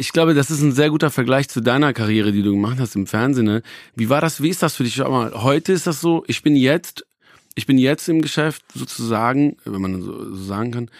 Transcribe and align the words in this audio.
ich 0.00 0.12
glaube, 0.12 0.32
das 0.32 0.50
ist 0.50 0.62
ein 0.62 0.72
sehr 0.72 0.88
guter 0.88 1.10
Vergleich 1.10 1.50
zu 1.50 1.60
deiner 1.60 1.92
Karriere, 1.92 2.32
die 2.32 2.42
du 2.42 2.52
gemacht 2.52 2.78
hast 2.80 2.96
im 2.96 3.06
Fernsehen. 3.06 3.44
Ne? 3.44 3.62
Wie 3.94 4.08
war 4.08 4.22
das, 4.22 4.42
wie 4.42 4.48
ist 4.48 4.62
das 4.62 4.74
für 4.74 4.82
dich? 4.82 4.94
Schau 4.94 5.10
mal, 5.10 5.32
heute 5.42 5.72
ist 5.72 5.86
das 5.86 6.00
so, 6.00 6.24
ich 6.26 6.42
bin 6.42 6.56
jetzt, 6.56 7.06
ich 7.54 7.66
bin 7.66 7.76
jetzt 7.76 8.08
im 8.08 8.22
Geschäft 8.22 8.64
sozusagen, 8.74 9.58
wenn 9.66 9.82
man 9.82 10.00
so, 10.00 10.34
so 10.34 10.42
sagen 10.42 10.70
kann, 10.70 10.90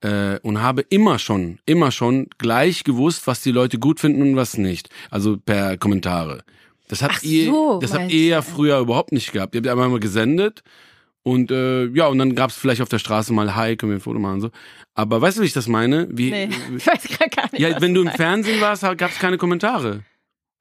äh, 0.00 0.40
und 0.40 0.60
habe 0.60 0.84
immer 0.88 1.20
schon, 1.20 1.60
immer 1.66 1.92
schon 1.92 2.26
gleich 2.38 2.82
gewusst, 2.82 3.28
was 3.28 3.42
die 3.42 3.52
Leute 3.52 3.78
gut 3.78 4.00
finden 4.00 4.22
und 4.22 4.34
was 4.34 4.58
nicht. 4.58 4.88
Also 5.08 5.36
per 5.36 5.76
Kommentare. 5.76 6.42
Das 6.88 7.00
habt 7.00 7.14
Ach 7.18 7.22
ihr, 7.22 7.52
so, 7.52 7.78
das 7.80 7.94
habt 7.94 8.10
ihr 8.10 8.26
ja 8.26 8.42
früher 8.42 8.80
überhaupt 8.80 9.12
nicht 9.12 9.32
gehabt. 9.32 9.54
Ihr 9.54 9.60
habt 9.60 9.68
einmal 9.68 9.88
mal 9.88 10.00
gesendet 10.00 10.64
und 11.28 11.50
äh, 11.50 11.86
ja, 11.88 12.06
und 12.06 12.18
dann 12.18 12.34
gab's 12.34 12.56
vielleicht 12.56 12.80
auf 12.80 12.88
der 12.88 12.98
Straße 12.98 13.32
mal 13.34 13.54
Hi, 13.54 13.76
können 13.76 13.92
wir 13.92 13.98
ein 13.98 14.00
Foto 14.00 14.18
machen 14.18 14.34
und 14.34 14.40
so. 14.40 14.50
Aber 14.94 15.20
weißt 15.20 15.36
du, 15.36 15.42
wie 15.42 15.46
ich 15.46 15.52
das 15.52 15.68
meine? 15.68 16.08
Wie, 16.10 16.30
Nee, 16.30 16.48
ich 16.76 16.86
weiß 16.86 17.18
gar 17.18 17.50
nicht. 17.52 17.60
ja, 17.60 17.80
wenn 17.80 17.92
du 17.92 18.00
im. 18.02 18.08
Fernsehen 18.08 18.60
warst, 18.60 18.82
gab's 18.96 19.18
keine 19.18 19.36
Kommentare. 19.36 20.04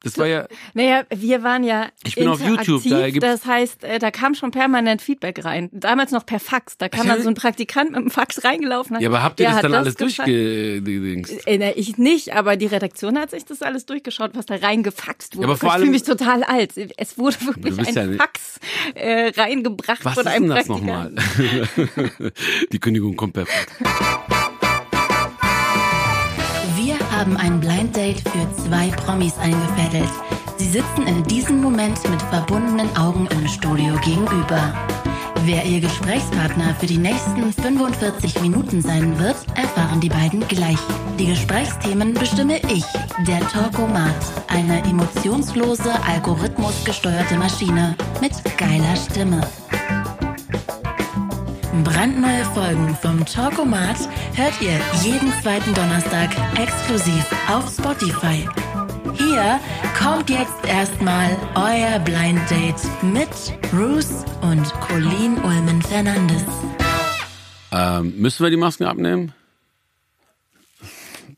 Das 0.04 0.18
war 0.18 0.28
ja, 0.28 0.48
Naja, 0.76 1.04
wir 1.10 1.42
waren 1.44 1.64
ja 1.64 1.88
Ich 2.06 2.16
bin 2.16 2.28
auf 2.28 2.40
YouTube, 2.40 2.84
da 2.88 3.10
gibt's- 3.10 3.28
das 3.28 3.46
heißt, 3.46 3.84
äh, 3.84 3.98
da 4.00 4.12
kam 4.12 4.36
schon 4.36 4.52
permanent 4.52 5.02
Feedback 5.02 5.44
rein. 5.44 5.70
Damals 5.74 6.12
noch 6.12 6.26
per 6.26 6.40
Fax. 6.40 6.78
Da 6.78 6.88
kam 6.88 7.08
Ja. 7.08 7.14
dann 7.16 7.24
so 7.24 7.30
ein 7.30 7.34
Praktikant 7.36 7.92
mit 7.92 8.00
dem 8.00 8.12
Fax 8.12 8.44
reingelaufen. 8.44 9.00
ja, 9.00 9.10
aber 9.10 9.24
habt 9.24 9.40
ihr 9.40 9.48
das 9.50 9.62
dann 9.62 9.74
alles 9.74 9.96
gefallen. 9.96 10.28
durchgedingst? 10.86 11.48
Äh, 11.48 11.58
na, 11.58 11.72
ich 11.76 11.98
nicht, 11.98 12.34
aber 12.36 12.58
die 12.58 12.68
Redaktion 12.68 13.18
hat 13.18 13.32
sich 13.32 13.44
das 13.46 13.62
alles 13.64 13.86
durchgeschaut, 13.88 14.32
was 14.36 14.46
da 14.46 14.56
reingefaxt 14.56 15.36
wurde. 15.36 15.48
aber 15.48 15.58
vor 15.58 15.70
ich 15.70 15.74
allem- 15.74 15.82
fühle 15.86 15.92
mich 15.94 16.04
total 16.04 16.44
alt. 16.44 16.74
Es 16.98 17.18
wurde 17.18 17.38
wirklich 17.46 17.80
ein 17.98 18.12
ja 18.12 18.18
Fax 18.18 18.60
äh, 18.96 19.30
reingebracht 19.36 20.06
Was 20.06 20.14
von 20.14 20.26
ist 20.26 20.32
einem 20.32 20.48
denn 20.48 20.58
das 20.58 20.68
nochmal? 20.68 21.12
Die 22.72 22.80
Kündigung 22.80 23.16
kommt 23.16 23.34
perfekt. 23.34 23.70
Wir 23.80 24.27
haben 27.18 27.36
ein 27.38 27.60
Blind 27.60 27.96
Date 27.96 28.22
für 28.30 28.64
zwei 28.64 28.90
Promis 28.90 29.34
eingefädelt. 29.40 30.10
Sie 30.58 30.68
sitzen 30.70 31.08
in 31.08 31.24
diesem 31.24 31.62
Moment 31.62 31.98
mit 32.10 32.22
verbundenen 32.22 32.96
Augen 32.96 33.28
im 33.32 33.48
Studio 33.48 33.96
gegenüber. 34.06 34.74
Wer 35.44 35.66
ihr 35.66 35.80
Gesprächspartner 35.80 36.76
für 36.80 36.86
die 36.86 36.98
nächsten 36.98 37.52
45 37.54 38.40
Minuten 38.42 38.84
sein 38.84 39.18
wird, 39.18 39.36
erfahren 39.56 40.00
die 40.00 40.10
beiden 40.10 40.48
gleich. 40.48 40.78
Die 41.18 41.26
Gesprächsthemen 41.26 42.14
bestimme 42.14 42.60
ich, 42.72 42.86
der 43.26 43.40
Talkomat, 43.50 44.14
eine 44.50 44.84
emotionslose, 44.84 45.92
algorithmusgesteuerte 46.06 47.36
Maschine 47.38 47.96
mit 48.22 48.34
geiler 48.58 48.96
Stimme. 48.96 49.42
Brandneue 51.84 52.44
Folgen 52.54 52.96
vom 53.02 53.26
Talkomat 53.26 53.98
hört 54.36 54.54
ihr 54.62 54.80
jeden 55.04 55.32
zweiten 55.42 55.74
Donnerstag 55.74 56.30
exklusiv 56.60 57.26
auf 57.50 57.70
Spotify. 57.70 58.48
Hier 59.16 59.60
kommt 59.98 60.30
jetzt 60.30 60.66
erstmal 60.68 61.36
euer 61.56 62.00
Blind 62.00 62.40
Date 62.50 62.82
mit 63.02 63.30
Bruce 63.72 64.26
und 64.42 64.72
Colleen 64.82 65.38
Ulmen 65.44 65.82
Fernandes. 65.82 66.44
Ähm, 67.72 68.14
müssen 68.18 68.44
wir 68.44 68.50
die 68.50 68.58
Masken 68.58 68.86
abnehmen? 68.86 69.34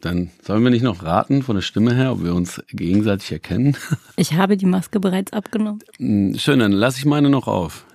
Dann 0.02 0.32
sollen 0.44 0.64
wir 0.64 0.70
nicht 0.70 0.84
noch 0.84 1.04
raten 1.04 1.44
von 1.44 1.56
der 1.56 1.62
Stimme 1.62 1.94
her, 1.94 2.14
ob 2.14 2.24
wir 2.24 2.34
uns 2.34 2.62
gegenseitig 2.72 3.32
erkennen. 3.32 3.76
Ich 4.16 4.34
habe 4.34 4.58
die 4.58 4.66
Maske 4.66 5.00
bereits 5.00 5.32
abgenommen. 5.34 5.80
Hm, 5.98 6.38
Schön, 6.38 6.60
dann 6.60 6.72
lasse 6.74 6.98
ich 7.00 7.06
meine 7.06 7.30
noch 7.30 7.48
auf. 7.48 7.86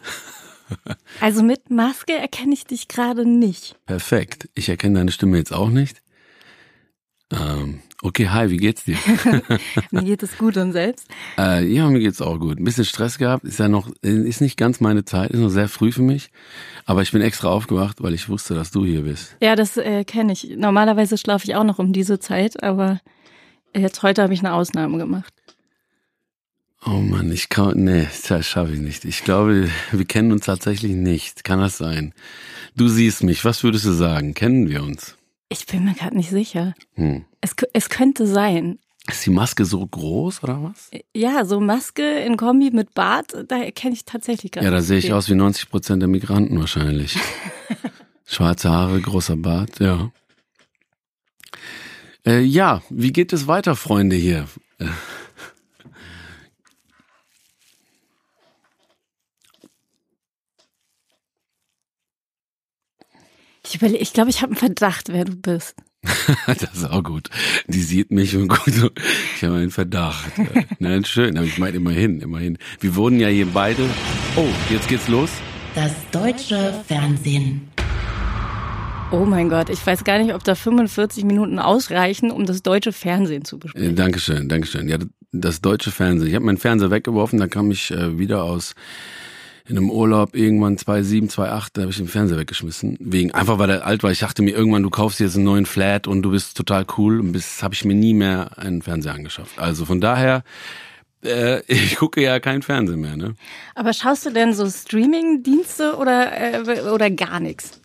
Also 1.20 1.42
mit 1.42 1.70
Maske 1.70 2.12
erkenne 2.14 2.54
ich 2.54 2.64
dich 2.64 2.88
gerade 2.88 3.24
nicht. 3.26 3.76
Perfekt. 3.86 4.48
Ich 4.54 4.68
erkenne 4.68 4.98
deine 4.98 5.12
Stimme 5.12 5.36
jetzt 5.38 5.52
auch 5.52 5.68
nicht. 5.70 6.02
Ähm, 7.32 7.80
okay, 8.02 8.28
hi, 8.28 8.50
wie 8.50 8.58
geht's 8.58 8.84
dir? 8.84 8.96
Mir 9.90 10.02
geht 10.02 10.22
es 10.22 10.36
gut 10.38 10.56
und 10.56 10.72
selbst. 10.72 11.08
äh, 11.38 11.64
ja, 11.64 11.88
mir 11.88 12.00
geht's 12.00 12.20
auch 12.20 12.38
gut. 12.38 12.58
Ein 12.58 12.64
bisschen 12.64 12.84
Stress 12.84 13.18
gehabt, 13.18 13.44
ist 13.44 13.58
ja 13.58 13.68
noch, 13.68 13.90
ist 14.02 14.40
nicht 14.40 14.56
ganz 14.56 14.80
meine 14.80 15.04
Zeit, 15.04 15.30
ist 15.30 15.40
noch 15.40 15.48
sehr 15.48 15.68
früh 15.68 15.90
für 15.90 16.02
mich. 16.02 16.30
Aber 16.84 17.02
ich 17.02 17.12
bin 17.12 17.22
extra 17.22 17.48
aufgewacht, 17.48 18.02
weil 18.02 18.14
ich 18.14 18.28
wusste, 18.28 18.54
dass 18.54 18.70
du 18.70 18.84
hier 18.84 19.02
bist. 19.02 19.36
Ja, 19.40 19.56
das 19.56 19.76
äh, 19.78 20.04
kenne 20.04 20.32
ich. 20.34 20.54
Normalerweise 20.56 21.16
schlafe 21.18 21.44
ich 21.46 21.54
auch 21.56 21.64
noch 21.64 21.78
um 21.78 21.92
diese 21.92 22.18
Zeit, 22.18 22.62
aber 22.62 23.00
jetzt 23.74 24.02
heute 24.02 24.22
habe 24.22 24.34
ich 24.34 24.40
eine 24.40 24.52
Ausnahme 24.52 24.98
gemacht. 24.98 25.32
Oh 26.86 27.00
Mann, 27.00 27.32
ich 27.32 27.48
kann, 27.48 27.84
nee, 27.84 28.06
das 28.28 28.46
schaffe 28.46 28.74
ich 28.74 28.80
nicht. 28.80 29.04
Ich 29.06 29.24
glaube, 29.24 29.70
wir 29.90 30.04
kennen 30.04 30.32
uns 30.32 30.44
tatsächlich 30.44 30.92
nicht. 30.92 31.42
Kann 31.42 31.60
das 31.60 31.78
sein? 31.78 32.12
Du 32.76 32.88
siehst 32.88 33.22
mich, 33.22 33.44
was 33.44 33.62
würdest 33.62 33.86
du 33.86 33.92
sagen? 33.92 34.34
Kennen 34.34 34.68
wir 34.68 34.82
uns? 34.82 35.16
Ich 35.48 35.66
bin 35.66 35.84
mir 35.84 35.94
gerade 35.94 36.16
nicht 36.16 36.30
sicher. 36.30 36.74
Hm. 36.94 37.24
Es, 37.40 37.54
es 37.72 37.88
könnte 37.88 38.26
sein. 38.26 38.78
Ist 39.08 39.24
die 39.24 39.30
Maske 39.30 39.64
so 39.64 39.86
groß 39.86 40.42
oder 40.42 40.62
was? 40.62 40.90
Ja, 41.14 41.44
so 41.44 41.60
Maske 41.60 42.20
in 42.20 42.36
Kombi 42.36 42.70
mit 42.70 42.94
Bart, 42.94 43.34
da 43.48 43.62
erkenne 43.62 43.94
ich 43.94 44.04
tatsächlich 44.04 44.52
gerade. 44.52 44.66
Ja, 44.66 44.70
da 44.70 44.80
sehe 44.82 44.98
ich 44.98 45.04
nicht. 45.04 45.12
aus 45.12 45.28
wie 45.28 45.34
90 45.34 45.70
Prozent 45.70 46.02
der 46.02 46.08
Migranten 46.08 46.58
wahrscheinlich. 46.58 47.16
Schwarze 48.26 48.70
Haare, 48.70 49.00
großer 49.00 49.36
Bart, 49.36 49.78
ja. 49.78 50.10
Äh, 52.26 52.40
ja, 52.40 52.82
wie 52.88 53.12
geht 53.12 53.32
es 53.34 53.46
weiter, 53.46 53.76
Freunde 53.76 54.16
hier? 54.16 54.48
Ich, 63.82 64.12
glaube, 64.12 64.30
ich 64.30 64.42
habe 64.42 64.52
einen 64.52 64.58
Verdacht, 64.58 65.08
wer 65.10 65.24
du 65.24 65.36
bist. 65.36 65.74
das 66.46 66.62
ist 66.74 66.84
auch 66.90 67.02
gut. 67.02 67.30
Die 67.66 67.80
sieht 67.80 68.10
mich 68.10 68.36
und 68.36 68.48
gut. 68.48 68.74
so, 68.74 68.90
Ich 69.36 69.44
habe 69.44 69.56
einen 69.56 69.70
Verdacht. 69.70 70.30
Nein, 70.78 71.04
schön, 71.04 71.36
aber 71.38 71.46
ich 71.46 71.58
meine 71.58 71.76
immerhin, 71.76 72.20
immerhin. 72.20 72.58
Wir 72.80 72.94
wurden 72.96 73.18
ja 73.20 73.28
hier 73.28 73.46
beide. 73.46 73.82
Oh, 74.36 74.46
jetzt 74.70 74.88
geht's 74.88 75.08
los. 75.08 75.30
Das 75.74 75.92
deutsche 76.12 76.74
Fernsehen. 76.86 77.68
Oh 79.10 79.24
mein 79.24 79.48
Gott, 79.48 79.70
ich 79.70 79.84
weiß 79.86 80.04
gar 80.04 80.18
nicht, 80.18 80.34
ob 80.34 80.42
da 80.44 80.54
45 80.54 81.24
Minuten 81.24 81.58
ausreichen, 81.58 82.30
um 82.30 82.46
das 82.46 82.62
deutsche 82.62 82.92
Fernsehen 82.92 83.44
zu 83.44 83.56
Äh, 83.56 83.60
besprechen. 83.60 83.96
Dankeschön, 83.96 84.48
Dankeschön. 84.48 84.88
Ja, 84.88 84.98
das 85.32 85.60
deutsche 85.60 85.90
Fernsehen. 85.90 86.28
Ich 86.28 86.34
habe 86.34 86.44
meinen 86.44 86.58
Fernseher 86.58 86.90
weggeworfen, 86.90 87.38
da 87.38 87.46
kam 87.46 87.70
ich 87.70 87.90
äh, 87.90 88.18
wieder 88.18 88.42
aus 88.44 88.74
in 89.66 89.78
einem 89.78 89.90
Urlaub 89.90 90.36
irgendwann 90.36 90.76
2007, 90.76 91.30
2008, 91.30 91.76
da 91.76 91.82
habe 91.82 91.90
ich 91.90 91.96
den 91.96 92.08
Fernseher 92.08 92.38
weggeschmissen. 92.38 92.98
Wegen, 93.00 93.30
einfach 93.32 93.58
weil 93.58 93.70
er 93.70 93.86
alt 93.86 94.02
war. 94.02 94.10
Ich 94.10 94.18
dachte 94.18 94.42
mir 94.42 94.54
irgendwann, 94.54 94.82
du 94.82 94.90
kaufst 94.90 95.20
jetzt 95.20 95.36
einen 95.36 95.44
neuen 95.44 95.64
Flat 95.64 96.06
und 96.06 96.22
du 96.22 96.30
bist 96.30 96.56
total 96.56 96.84
cool. 96.98 97.20
Und 97.20 97.32
bis 97.32 97.62
habe 97.62 97.74
ich 97.74 97.84
mir 97.84 97.94
nie 97.94 98.12
mehr 98.12 98.58
einen 98.58 98.82
Fernseher 98.82 99.14
angeschafft. 99.14 99.58
Also 99.58 99.86
von 99.86 100.02
daher, 100.02 100.44
äh, 101.24 101.60
ich 101.66 101.96
gucke 101.96 102.22
ja 102.22 102.40
kein 102.40 102.60
Fernsehen 102.60 103.00
mehr, 103.00 103.16
ne? 103.16 103.34
Aber 103.74 103.94
schaust 103.94 104.26
du 104.26 104.30
denn 104.30 104.52
so 104.52 104.68
Streaming-Dienste 104.68 105.96
oder, 105.96 106.66
äh, 106.66 106.80
oder 106.90 107.10
gar 107.10 107.40
nichts? 107.40 107.80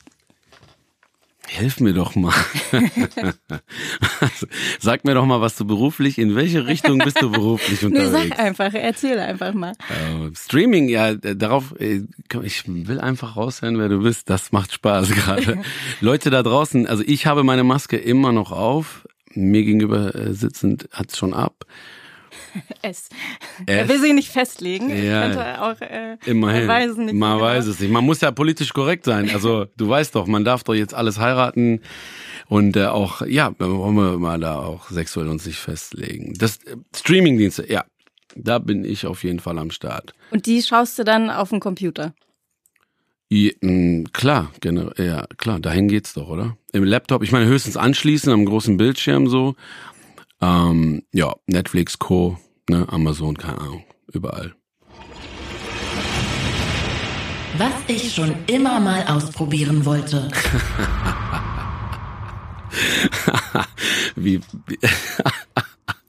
Hilf 1.52 1.80
mir 1.80 1.94
doch 1.94 2.16
mal. 2.16 2.34
Sag 4.80 5.04
mir 5.04 5.16
doch 5.16 5.26
mal, 5.26 5.42
was 5.42 5.56
du 5.56 5.66
beruflich, 5.66 6.20
in 6.20 6.36
welche 6.36 6.68
Richtung 6.68 7.00
bist 7.00 7.22
du 7.22 7.32
beruflich 7.32 7.82
Nee, 7.82 7.88
unterwegs? 7.88 8.12
sag 8.30 8.40
einfach, 8.40 8.74
erzähl 8.74 9.20
einfach 9.20 9.54
mal. 9.54 9.72
Äh, 9.90 10.30
Streaming, 10.36 10.90
ja, 10.90 11.16
darauf, 11.16 11.74
äh, 11.80 12.02
ich 12.44 12.64
will 12.68 13.00
einfach 13.00 13.36
raushören, 13.36 13.80
wer 13.80 13.90
du 13.90 14.04
bist. 14.04 14.30
Das 14.30 14.52
macht 14.52 14.74
Spaß 14.74 15.10
gerade. 15.16 15.62
Leute 16.02 16.30
da 16.30 16.44
draußen, 16.44 16.86
also 16.86 17.04
ich 17.06 17.26
habe 17.26 17.44
meine 17.44 17.64
Maske 17.64 17.98
immer 17.98 18.31
noch 18.31 18.52
auf. 18.52 19.08
Mir 19.34 19.64
gegenüber 19.64 20.14
äh, 20.16 20.34
sitzend 20.34 20.88
hat's 20.94 21.18
schon 21.18 21.34
ab. 21.34 21.66
Es. 22.82 23.10
Er 23.66 23.88
will 23.90 24.00
sich 24.00 24.14
nicht 24.14 24.30
festlegen. 24.30 24.90
Ja. 24.90 25.24
Könnte 25.24 25.62
auch, 25.62 25.82
äh, 25.82 26.18
Immerhin. 26.26 26.66
Man 26.66 26.76
weiß 26.76 26.92
es 26.92 26.98
nicht. 26.98 27.14
Man 27.14 27.34
genau. 27.34 27.42
weiß 27.46 27.66
es 27.68 27.80
nicht. 27.80 27.92
Man 27.92 28.06
muss 28.06 28.22
ja 28.22 28.32
politisch 28.32 28.74
korrekt 28.74 29.06
sein. 29.06 29.30
Also 29.32 29.66
du 29.78 29.90
weißt 29.90 30.16
doch, 30.16 30.28
man 30.28 30.46
darf 30.46 30.64
doch 30.64 30.74
jetzt 30.74 30.94
alles 30.94 31.20
heiraten 31.20 31.82
und 32.48 32.76
äh, 32.78 32.86
auch, 32.86 33.22
ja, 33.26 33.54
wollen 33.60 33.96
wir 33.96 34.18
mal 34.18 34.40
da 34.40 34.56
auch 34.60 34.90
sexuell 34.90 35.28
uns 35.28 35.46
nicht 35.46 35.60
festlegen. 35.60 36.34
Das 36.38 36.58
äh, 36.66 36.75
Streamingdienste, 36.96 37.69
ja, 37.72 37.84
da 38.36 38.60
bin 38.60 38.86
ich 38.86 39.06
auf 39.06 39.24
jeden 39.24 39.40
Fall 39.40 39.57
am 39.60 39.72
Start. 39.72 40.13
Und 40.31 40.45
die 40.45 40.62
schaust 40.62 40.98
du 41.00 41.04
dann 41.04 41.30
auf 41.30 41.50
dem 41.50 41.60
Computer. 41.60 42.13
I, 43.31 43.56
mh, 43.62 44.10
klar, 44.12 44.52
gener- 44.60 45.00
ja, 45.00 45.28
klar, 45.38 45.60
dahin 45.60 45.88
geht's 45.88 46.13
doch, 46.13 46.30
oder? 46.30 46.57
Im 46.74 46.84
Laptop, 46.84 47.22
ich 47.22 47.31
meine 47.31 47.45
höchstens 47.45 47.78
anschließen 47.78 48.34
am 48.34 48.44
großen 48.45 48.75
Bildschirm 48.78 49.28
so. 49.28 49.56
Ähm, 50.41 51.03
ja, 51.13 51.36
Netflix, 51.47 52.00
Co., 52.00 52.38
ne, 52.69 52.88
Amazon, 52.89 53.38
keine 53.38 53.59
Ahnung, 53.59 53.83
überall. 54.12 54.56
Was 57.57 57.74
ich 57.88 58.13
schon 58.13 58.36
immer 58.47 58.80
mal 58.80 59.06
ausprobieren 59.07 59.86
wollte. 59.86 60.30
wie, 64.15 64.39
wie 64.68 64.80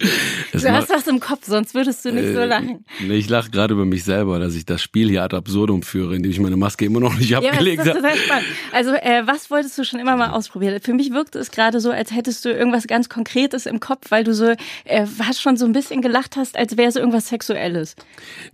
es 0.52 0.62
Du 0.62 0.72
hast 0.72 0.88
was 0.90 1.06
im 1.06 1.20
Kopf, 1.20 1.40
sonst 1.46 1.74
würdest 1.74 2.04
du 2.04 2.12
nicht 2.12 2.32
so 2.32 2.40
Äh, 2.40 2.46
lachen. 2.46 2.84
Nee, 3.00 3.14
ich 3.16 3.28
lache 3.28 3.50
gerade 3.50 3.74
über 3.74 3.84
mich 3.84 4.02
selber, 4.04 4.38
dass 4.38 4.54
ich 4.54 4.64
das 4.64 4.80
Spiel 4.82 5.08
hier 5.10 5.22
ad 5.22 5.36
absurdum 5.36 5.82
führe, 5.82 6.16
indem 6.16 6.30
ich 6.32 6.40
meine 6.40 6.56
Maske 6.56 6.86
immer 6.86 7.00
noch 7.00 7.14
nicht 7.14 7.30
Ja, 7.30 7.38
abgelegt 7.40 7.82
ist 7.82 7.88
habe. 7.88 8.00
total 8.00 8.16
spannend. 8.16 8.46
Also, 8.72 8.90
äh, 8.94 9.22
was 9.26 9.50
wolltest 9.50 9.76
du 9.78 9.84
schon 9.84 10.00
immer 10.00 10.16
mal 10.16 10.30
ausprobieren? 10.30 10.80
Für 10.82 10.94
mich 10.94 11.12
wirkt 11.12 11.36
es 11.36 11.50
gerade 11.50 11.80
so, 11.80 11.90
als 11.90 12.12
hättest 12.12 12.44
du 12.44 12.50
irgendwas 12.50 12.86
ganz 12.86 13.08
Konkretes 13.08 13.66
im 13.66 13.78
Kopf, 13.80 14.10
weil 14.10 14.24
du 14.24 14.32
so 14.34 14.54
äh, 14.84 15.06
hast 15.22 15.40
schon 15.42 15.56
so 15.56 15.66
ein 15.66 15.72
bisschen 15.72 16.00
gelacht 16.02 16.36
hast, 16.36 16.56
als 16.56 16.76
wäre 16.76 16.88
es 16.88 16.96
irgendwas 16.96 17.28
Sexuelles. 17.28 17.94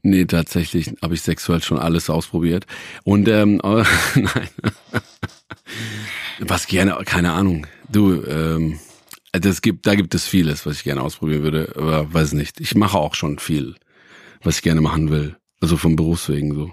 Nee, 0.03 0.25
tatsächlich 0.25 0.93
habe 1.03 1.15
ich 1.15 1.23
sexuell 1.23 1.63
schon 1.63 1.79
alles 1.79 2.11
ausprobiert. 2.11 2.67
Und 3.05 3.29
ähm, 3.29 3.61
äh, 3.63 3.85
nein. 4.17 4.49
Was 6.41 6.67
gerne, 6.67 6.97
keine 7.05 7.33
Ahnung. 7.33 7.67
Du, 7.91 8.23
ähm, 8.25 8.79
das 9.33 9.63
gibt, 9.63 9.87
da 9.87 9.95
gibt 9.95 10.15
es 10.15 10.27
vieles, 10.27 10.67
was 10.67 10.79
ich 10.79 10.85
gerne 10.85 11.03
ausprobieren 11.03 11.43
würde, 11.43 11.73
aber 11.77 12.13
weiß 12.13 12.33
nicht. 12.33 12.61
Ich 12.61 12.75
mache 12.75 12.99
auch 12.99 13.15
schon 13.15 13.39
viel, 13.39 13.77
was 14.43 14.57
ich 14.57 14.63
gerne 14.63 14.81
machen 14.81 15.11
will. 15.11 15.37
Also 15.61 15.77
vom 15.77 15.97
Berufswegen 15.97 16.55
so. 16.55 16.73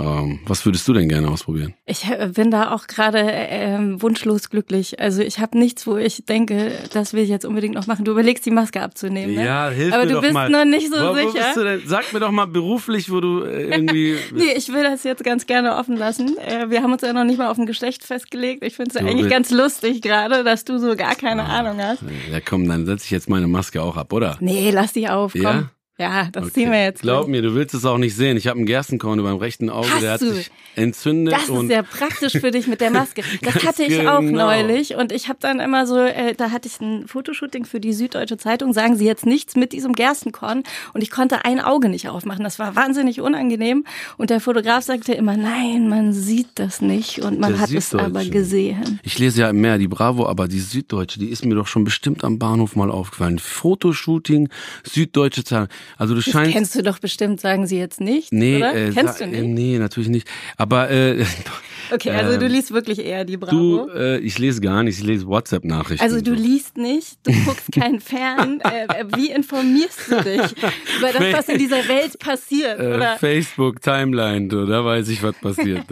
Ähm, 0.00 0.40
was 0.46 0.64
würdest 0.64 0.88
du 0.88 0.92
denn 0.92 1.08
gerne 1.08 1.28
ausprobieren? 1.28 1.74
Ich 1.84 2.08
äh, 2.10 2.30
bin 2.34 2.50
da 2.50 2.72
auch 2.72 2.86
gerade 2.86 3.18
ähm, 3.20 4.00
wunschlos 4.00 4.48
glücklich. 4.48 4.98
Also 5.00 5.22
ich 5.22 5.38
habe 5.38 5.58
nichts, 5.58 5.86
wo 5.86 5.96
ich 5.96 6.24
denke, 6.24 6.72
das 6.92 7.12
will 7.12 7.22
ich 7.22 7.28
jetzt 7.28 7.44
unbedingt 7.44 7.74
noch 7.74 7.86
machen. 7.86 8.04
Du 8.04 8.12
überlegst, 8.12 8.46
die 8.46 8.50
Maske 8.50 8.80
abzunehmen. 8.80 9.34
Ne? 9.34 9.70
hilf 9.70 9.92
Aber 9.92 10.06
du 10.06 10.20
bist 10.20 10.32
noch 10.32 10.64
nicht 10.64 10.88
so 10.88 10.96
wo, 10.96 11.10
wo 11.10 11.14
sicher. 11.14 11.44
Bist 11.44 11.56
du 11.56 11.64
denn? 11.64 11.82
Sag 11.86 12.12
mir 12.12 12.20
doch 12.20 12.30
mal 12.30 12.46
beruflich, 12.46 13.10
wo 13.10 13.20
du 13.20 13.42
äh, 13.42 13.64
irgendwie. 13.64 14.16
Nee, 14.32 14.52
ich 14.56 14.72
will 14.72 14.82
das 14.82 15.04
jetzt 15.04 15.24
ganz 15.24 15.46
gerne 15.46 15.76
offen 15.76 15.96
lassen. 15.96 16.36
Äh, 16.38 16.70
Wir 16.70 16.82
haben 16.82 16.92
uns 16.92 17.02
ja 17.02 17.12
noch 17.12 17.24
nicht 17.24 17.38
mal 17.38 17.50
auf 17.50 17.58
ein 17.58 17.66
Geschlecht 17.66 18.04
festgelegt. 18.04 18.64
Ich 18.64 18.76
finde 18.76 18.90
es 18.94 19.00
ja 19.00 19.06
eigentlich 19.06 19.28
ganz 19.28 19.50
lustig 19.50 20.00
gerade, 20.02 20.44
dass 20.44 20.64
du 20.64 20.78
so 20.78 20.96
gar 20.96 21.14
keine 21.14 21.44
Ahnung 21.44 21.78
hast. 21.82 22.02
Ja, 22.30 22.40
komm, 22.40 22.68
dann 22.68 22.86
setze 22.86 23.04
ich 23.04 23.10
jetzt 23.10 23.28
meine 23.28 23.48
Maske 23.48 23.82
auch 23.82 23.96
ab, 23.96 24.12
oder? 24.12 24.36
Nee, 24.40 24.70
lass 24.70 24.92
die 24.92 25.08
auf, 25.08 25.32
komm. 25.32 25.42
Ja? 25.42 25.70
Ja, 26.00 26.28
das 26.32 26.44
Okay. 26.44 26.52
ziehen 26.54 26.70
wir 26.72 26.82
jetzt. 26.82 27.02
Glaub 27.02 27.28
mir, 27.28 27.42
du 27.42 27.54
willst 27.54 27.74
es 27.74 27.84
auch 27.84 27.98
nicht 27.98 28.16
sehen. 28.16 28.38
Ich 28.38 28.46
habe 28.46 28.56
einen 28.56 28.64
Gerstenkorn 28.64 29.18
über 29.18 29.28
dem 29.28 29.36
rechten 29.36 29.68
Auge, 29.68 29.90
Hast 29.92 30.02
der 30.02 30.12
hat 30.12 30.22
du? 30.22 30.32
sich 30.32 30.50
entzündet 30.76 31.34
Das 31.34 31.48
ist 31.50 31.68
ja 31.70 31.82
praktisch 31.82 32.32
für 32.40 32.50
dich 32.50 32.66
mit 32.66 32.80
der 32.80 32.90
Maske. 32.90 33.22
Das 33.42 33.64
hatte 33.66 33.82
ich 33.84 34.08
auch 34.08 34.20
genau. 34.20 34.46
neulich 34.46 34.94
und 34.94 35.12
ich 35.12 35.28
habe 35.28 35.38
dann 35.42 35.60
immer 35.60 35.86
so, 35.86 35.98
äh, 35.98 36.34
da 36.34 36.52
hatte 36.52 36.68
ich 36.68 36.80
ein 36.80 37.06
Fotoshooting 37.06 37.66
für 37.66 37.80
die 37.80 37.92
Süddeutsche 37.92 38.38
Zeitung, 38.38 38.72
sagen 38.72 38.96
Sie 38.96 39.04
jetzt 39.04 39.26
nichts 39.26 39.56
mit 39.56 39.72
diesem 39.72 39.92
Gerstenkorn 39.94 40.62
und 40.94 41.02
ich 41.02 41.10
konnte 41.10 41.44
ein 41.44 41.60
Auge 41.60 41.90
nicht 41.90 42.08
aufmachen. 42.08 42.44
Das 42.44 42.58
war 42.58 42.76
wahnsinnig 42.76 43.20
unangenehm 43.20 43.84
und 44.16 44.30
der 44.30 44.40
Fotograf 44.40 44.82
sagte 44.84 45.12
immer, 45.12 45.36
nein, 45.36 45.88
man 45.88 46.14
sieht 46.14 46.48
das 46.54 46.80
nicht 46.80 47.20
und 47.20 47.38
man 47.40 47.52
Der 47.52 47.60
hat 47.60 47.70
es 47.72 47.94
aber 47.94 48.24
gesehen. 48.24 49.00
ich 49.02 49.18
lese 49.18 49.42
ja 49.42 49.52
mehr 49.52 49.76
die 49.76 49.88
Bravo, 49.88 50.26
aber 50.26 50.48
die 50.48 50.60
Süddeutsche, 50.60 51.18
die 51.18 51.28
ist 51.28 51.44
mir 51.44 51.56
doch 51.56 51.66
schon 51.66 51.84
bestimmt 51.84 52.24
am 52.24 52.38
Bahnhof 52.38 52.74
mal 52.74 52.90
aufgefallen. 52.90 53.38
Fotoshooting, 53.38 54.48
Süddeutsche 54.84 55.44
Zeitung. 55.44 55.68
Also 55.98 56.14
du 56.14 56.20
Das 56.20 56.30
scheinst 56.32 56.52
kennst 56.52 56.74
du 56.74 56.82
doch 56.82 56.98
bestimmt, 56.98 57.40
sagen 57.40 57.66
Sie 57.66 57.78
jetzt 57.78 58.00
nicht, 58.00 58.32
Nee, 58.32 58.56
oder? 58.58 58.74
äh, 58.74 58.90
Kennst 58.92 59.20
du 59.20 59.24
äh, 59.24 59.28
nicht? 59.28 59.44
Nee, 59.44 59.78
natürlich 59.78 60.08
nicht. 60.08 60.28
Aber 60.56 60.90
äh, 60.90 61.24
Okay, 61.92 62.10
also 62.10 62.38
du 62.38 62.46
ähm, 62.46 62.52
liest 62.52 62.72
wirklich 62.72 63.04
eher 63.04 63.24
die 63.24 63.32
du, 63.32 63.40
Bravo. 63.40 63.88
äh, 63.96 64.18
ich 64.18 64.38
lese 64.38 64.60
gar 64.60 64.82
nicht, 64.84 64.98
ich 64.98 65.04
lese 65.04 65.26
WhatsApp-Nachrichten. 65.26 66.04
Also 66.04 66.20
du 66.20 66.32
liest 66.32 66.76
nicht, 66.76 67.18
du 67.24 67.32
guckst 67.44 67.72
kein 67.72 68.00
Fern. 68.00 68.60
Äh, 68.60 68.84
äh, 69.00 69.04
wie 69.16 69.30
informierst 69.30 70.10
du 70.10 70.22
dich 70.22 70.40
über 70.98 71.12
das, 71.12 71.32
was 71.32 71.48
in 71.48 71.58
dieser 71.58 71.88
Welt 71.88 72.18
passiert? 72.18 72.78
äh, 72.78 72.94
Oder? 72.94 73.16
Facebook, 73.18 73.82
Timeline, 73.82 74.46
du, 74.48 74.66
da 74.66 74.84
weiß 74.84 75.08
ich, 75.08 75.22
was 75.22 75.34
passiert. 75.40 75.84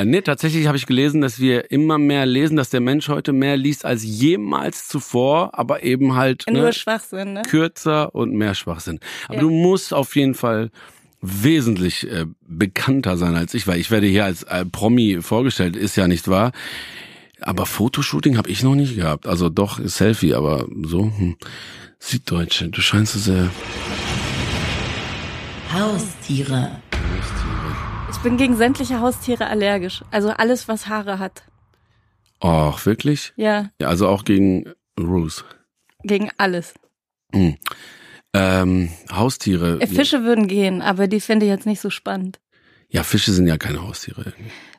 Äh, 0.00 0.04
nee, 0.06 0.22
tatsächlich 0.22 0.66
habe 0.66 0.78
ich 0.78 0.86
gelesen, 0.86 1.20
dass 1.20 1.40
wir 1.40 1.70
immer 1.70 1.98
mehr 1.98 2.24
lesen, 2.24 2.56
dass 2.56 2.70
der 2.70 2.80
Mensch 2.80 3.08
heute 3.08 3.32
mehr 3.34 3.56
liest 3.58 3.84
als 3.84 4.02
jemals 4.02 4.88
zuvor, 4.88 5.58
aber 5.58 5.82
eben 5.82 6.14
halt 6.14 6.44
Nur 6.50 6.62
ne, 6.62 6.72
Schwachsinn, 6.72 7.34
ne? 7.34 7.42
kürzer 7.42 8.14
und 8.14 8.32
mehr 8.32 8.54
Schwachsinn. 8.54 8.98
Aber 9.26 9.34
Ja. 9.34 9.40
du 9.40 9.50
musst 9.50 9.92
auf 9.92 10.16
jeden 10.16 10.34
Fall 10.34 10.70
wesentlich 11.20 12.10
äh, 12.10 12.24
bekannter 12.48 13.18
sein 13.18 13.36
als 13.36 13.52
ich, 13.52 13.66
weil 13.66 13.78
ich 13.78 13.90
werde 13.90 14.06
hier 14.06 14.24
als 14.24 14.42
äh, 14.44 14.64
Promi 14.64 15.18
vorgestellt, 15.20 15.76
ist 15.76 15.96
ja 15.96 16.08
nicht 16.08 16.28
wahr. 16.28 16.52
Aber 17.42 17.66
Fotoshooting 17.66 18.38
habe 18.38 18.48
ich 18.48 18.62
noch 18.62 18.74
nicht 18.74 18.96
gehabt. 18.96 19.26
Also 19.26 19.50
doch 19.50 19.80
Selfie, 19.82 20.34
aber 20.34 20.66
so. 20.82 21.04
Hm. 21.04 21.36
Süddeutsche, 21.98 22.68
du 22.70 22.80
scheinst 22.80 23.16
es 23.16 23.24
sehr. 23.24 23.50
Haustiere. 25.74 26.70
Ich 27.18 27.49
bin 28.22 28.36
gegen 28.36 28.56
sämtliche 28.56 29.00
Haustiere 29.00 29.46
allergisch. 29.46 30.02
Also 30.10 30.30
alles, 30.30 30.68
was 30.68 30.88
Haare 30.88 31.18
hat. 31.18 31.42
Och, 32.42 32.84
wirklich? 32.86 33.32
Ja, 33.36 33.70
Ja, 33.80 33.88
also 33.88 34.08
auch 34.08 34.24
gegen 34.24 34.72
Ruse. 34.98 35.44
gegen 36.02 36.30
alles. 36.38 36.74
Hm. 37.32 37.56
Ähm, 38.32 38.90
Haustiere. 39.12 39.80
Äh, 39.80 39.86
Fische 39.86 40.22
würden 40.24 40.46
gehen, 40.48 40.82
aber 40.82 41.08
die 41.08 41.20
finde 41.20 41.46
ich 41.46 41.50
jetzt 41.50 41.66
nicht 41.66 41.80
so 41.80 41.90
spannend. 41.90 42.40
Ja, 42.88 43.02
Fische 43.02 43.32
sind 43.32 43.46
ja 43.46 43.56
keine 43.58 43.82
Haustiere. 43.82 44.32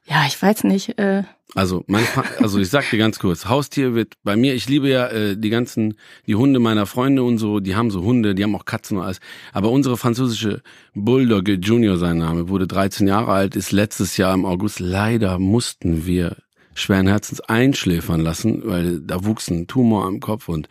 Ja, 0.06 0.26
ich 0.28 0.42
weiß 0.42 0.64
nicht. 0.66 0.98
Äh, 1.00 1.24
Also, 1.54 1.84
mein, 1.88 2.06
also 2.40 2.60
ich 2.60 2.70
sag 2.70 2.90
dir 2.90 2.98
ganz 2.98 3.20
kurz, 3.20 3.46
Haustier 3.46 3.94
wird 3.94 4.14
bei 4.24 4.36
mir, 4.36 4.54
ich 4.56 4.70
liebe 4.70 4.90
ja 4.90 5.08
äh, 5.08 5.38
die 5.38 5.50
ganzen, 5.50 5.96
die 6.26 6.36
Hunde 6.36 6.60
meiner 6.60 6.86
Freunde 6.86 7.24
und 7.24 7.38
so, 7.40 7.60
die 7.60 7.76
haben 7.76 7.92
so 7.92 8.02
Hunde, 8.04 8.34
die 8.36 8.44
haben 8.44 8.56
auch 8.56 8.66
Katzen 8.66 8.98
und 8.98 9.04
alles. 9.04 9.20
Aber 9.52 9.70
unsere 9.70 9.98
französische 9.98 10.62
Bulldogge 10.94 11.54
Junior, 11.54 11.98
sein 11.98 12.18
Name, 12.18 12.48
wurde 12.50 12.68
13 12.68 13.08
Jahre 13.08 13.32
alt, 13.34 13.56
ist 13.56 13.72
letztes 13.74 14.16
Jahr 14.18 14.34
im 14.34 14.46
August. 14.46 14.80
Leider 14.80 15.40
mussten 15.40 16.06
wir 16.06 16.38
schweren 16.74 17.08
Herzens 17.08 17.42
einschläfern 17.42 18.22
lassen, 18.22 18.62
weil 18.66 19.02
da 19.02 19.26
wuchs 19.26 19.50
ein 19.50 19.68
Tumor 19.68 20.06
am 20.06 20.22
Kopf 20.22 20.48
und 20.48 20.70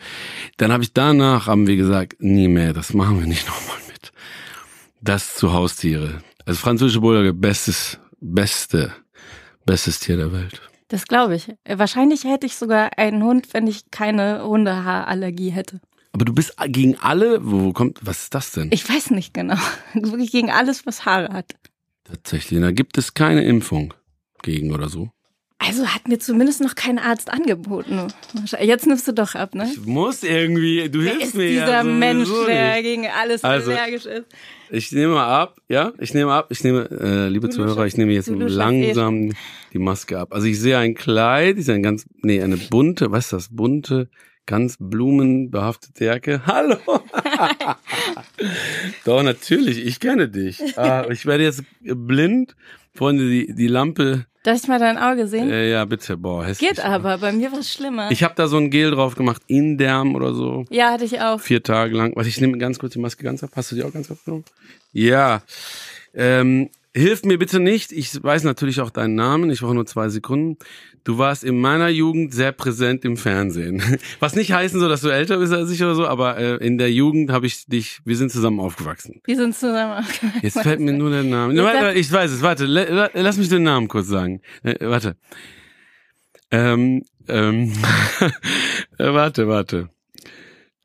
dann 0.57 0.73
habe 0.73 0.83
ich 0.83 0.95
danach, 0.95 1.47
haben 1.47 1.67
wir 1.67 1.77
gesagt, 1.77 2.17
nie 2.21 2.49
mehr, 2.49 2.73
das 2.73 2.95
machen 2.95 3.21
wir 3.21 3.27
nicht 3.27 3.47
nochmal 3.47 3.77
mit. 3.89 4.13
Das 5.03 5.35
zu 5.37 5.53
Haustiere. 5.53 6.23
Also 6.47 6.59
französische 6.59 7.01
Bulldogge, 7.01 7.35
bestes, 7.35 7.99
beste, 8.19 8.93
bestes 9.71 10.01
Tier 10.01 10.17
der 10.17 10.33
Welt. 10.33 10.61
das 10.89 11.07
glaube 11.07 11.37
ich. 11.37 11.47
Wahrscheinlich 11.65 12.25
hätte 12.25 12.45
ich 12.45 12.57
sogar 12.57 12.99
einen 12.99 13.23
Hund, 13.23 13.55
wenn 13.55 13.69
ich 13.69 13.89
keine 13.93 14.43
Hundehaarallergie 14.43 15.51
hätte. 15.51 15.81
Aber 16.11 16.25
du 16.25 16.35
bist 16.35 16.57
gegen 16.67 16.97
alle, 16.97 17.39
wo 17.41 17.73
kommt, 17.73 18.01
was 18.03 18.25
ist 18.25 18.35
das 18.35 18.51
denn? 18.51 18.71
Ich 18.73 18.89
weiß 18.89 19.13
nicht 19.13 19.33
genau. 19.33 19.55
Wirklich 19.95 20.33
gegen 20.33 20.51
alles, 20.51 20.87
was 20.87 21.05
Haare 21.05 21.33
hat. 21.33 21.55
Tatsächlich, 22.03 22.61
da 22.61 22.73
gibt 22.73 22.99
es 22.99 23.15
keine 23.15 23.45
Impfung 23.45 23.95
gegen 24.43 24.73
oder 24.73 24.89
so. 24.89 25.11
Also 25.63 25.87
hat 25.87 26.09
mir 26.09 26.19
zumindest 26.19 26.63
noch 26.63 26.75
kein 26.75 26.99
Arzt 26.99 27.31
angeboten. 27.31 28.09
Jetzt 28.63 28.87
nimmst 28.87 29.07
du 29.07 29.13
doch 29.13 29.35
ab, 29.35 29.55
ne? 29.55 29.71
Ich 29.71 29.85
muss 29.85 30.23
irgendwie, 30.23 30.89
du 30.89 31.05
Wer 31.05 31.13
hilfst 31.13 31.35
mir 31.35 31.49
dieser 31.49 31.83
sowieso 31.83 31.99
Mensch, 31.99 32.29
der 32.47 32.83
gegen 32.83 33.07
alles 33.07 33.45
Also, 33.45 33.71
allergisch 33.71 34.07
ist? 34.07 34.25
Ich 34.71 34.91
nehme 34.93 35.13
mal 35.15 35.29
ab, 35.29 35.61
ja, 35.69 35.93
ich 35.99 36.15
nehme 36.15 36.33
ab, 36.33 36.47
ich 36.49 36.65
nehme, 36.65 36.89
äh, 36.91 37.29
liebe 37.29 37.49
Du 37.49 37.57
Zuhörer, 37.57 37.85
ich 37.85 37.99
nehme 37.99 38.13
jetzt 38.13 38.31
langsam 38.31 39.33
die 39.75 39.79
Maske 39.79 40.19
ab. 40.19 40.33
Also 40.33 40.47
ich 40.47 40.59
sehe 40.59 40.79
ein 40.79 40.95
Kleid, 40.95 41.59
ich 41.59 41.67
sehe 41.67 41.75
ein 41.75 41.83
ganz, 41.83 42.07
nee, 42.23 42.43
eine 42.43 42.57
bunte, 42.57 43.11
was 43.11 43.27
ist 43.27 43.33
das, 43.35 43.49
bunte, 43.55 44.09
ganz 44.47 44.79
blumenbehaftete 44.81 46.07
Jacke. 46.07 46.41
Hallo! 46.47 46.79
Doch, 49.05 49.23
natürlich, 49.23 49.85
ich 49.85 50.01
kenne 50.01 50.31
dich. 50.31 50.79
Ah, 50.79 51.07
ich 51.11 51.27
werde 51.27 51.45
jetzt 51.45 51.65
blind. 51.83 52.57
Freunde, 52.95 53.29
die, 53.29 53.55
die 53.55 53.69
Lampe, 53.69 54.27
Darf 54.43 54.57
ich 54.57 54.69
mal 54.69 54.79
dein 54.79 54.97
Auge 54.97 55.27
sehen? 55.27 55.51
äh, 55.51 55.71
ja, 55.71 55.85
bitte, 55.85 56.17
boah, 56.17 56.45
hässlich. 56.47 56.71
Geht 56.71 56.81
aber, 56.81 57.19
bei 57.19 57.31
mir 57.33 57.53
war 57.53 57.59
es 57.59 57.71
schlimmer. 57.73 58.11
Ich 58.11 58.23
habe 58.23 58.35
da 58.37 58.47
so 58.49 58.57
ein 58.57 58.71
Gel 58.71 58.91
drauf 58.91 59.15
gemacht, 59.15 59.43
Inderm 59.49 60.15
oder 60.15 60.33
so. 60.33 60.65
ja, 60.71 60.93
hatte 60.93 61.05
ich 61.05 61.21
auch. 61.21 61.41
Vier 61.41 61.63
Tage 61.63 61.95
lang. 61.97 62.17
Warte, 62.17 62.29
ich 62.29 62.41
nehme 62.41 62.57
ganz 62.59 62.79
kurz 62.79 62.95
die 62.95 62.99
Maske 63.01 63.23
ganz 63.23 63.45
ab. 63.45 63.51
Hast 63.55 63.71
du 63.71 63.77
die 63.77 63.85
auch 63.85 63.93
ganz 63.93 64.11
abgenommen? 64.11 64.45
Ja. 64.93 65.43
Ähm, 66.15 66.71
hilf 66.95 67.25
mir 67.25 67.39
bitte 67.39 67.61
nicht. 67.61 67.93
Ich 67.93 68.23
weiß 68.23 68.45
natürlich 68.45 68.81
auch 68.81 68.91
deinen 68.91 69.15
Namen. 69.15 69.51
Ich 69.51 69.61
brauche 69.61 69.75
nur 69.75 69.87
zwei 69.87 70.09
Sekunden. 70.09 70.57
Du 71.05 71.19
warst 71.19 71.45
in 71.45 71.59
meiner 71.61 71.89
Jugend 71.89 72.35
sehr 72.35 72.53
präsent 72.53 73.05
im 73.05 73.17
Fernsehen. 73.17 73.83
Was 74.21 74.35
nicht 74.35 74.53
heißen 74.53 74.79
soll, 74.81 74.89
dass 74.89 75.01
du 75.01 75.09
älter 75.09 75.39
bist 75.39 75.53
als 75.53 75.71
ich 75.71 75.83
oder 75.83 75.95
so, 75.95 76.07
aber 76.07 76.37
äh, 76.37 76.57
in 76.57 76.79
der 76.79 76.93
Jugend 76.93 77.31
habe 77.31 77.47
ich 77.47 77.67
dich, 77.67 78.01
wir 78.05 78.17
sind 78.17 78.31
zusammen 78.33 78.61
aufgewachsen. 78.61 79.21
Wir 79.25 79.37
sind 79.37 79.55
zusammen 79.55 79.99
aufgewachsen. 80.05 80.33
Jetzt 80.43 80.61
fällt 80.61 80.81
mir 80.81 80.93
nur 80.93 81.11
der 81.11 81.23
Name. 81.23 81.55
Jetzt 81.55 81.63
Warte, 81.65 81.99
ich 81.99 82.11
weiß 82.13 82.31
es, 82.33 82.43
warte, 82.43 82.67
la- 82.67 82.89
la- 82.91 83.11
lass 83.15 83.37
mich 83.39 83.49
den 83.49 83.63
Namen 83.63 83.89
kurz 83.89 84.09
sagen. 84.09 84.41
Äh, 84.63 84.75
warte. 84.81 85.17
Ähm, 86.51 87.05
ähm, 87.29 87.73
äh, 88.99 89.05
warte, 89.13 89.47
warte. 89.49 89.89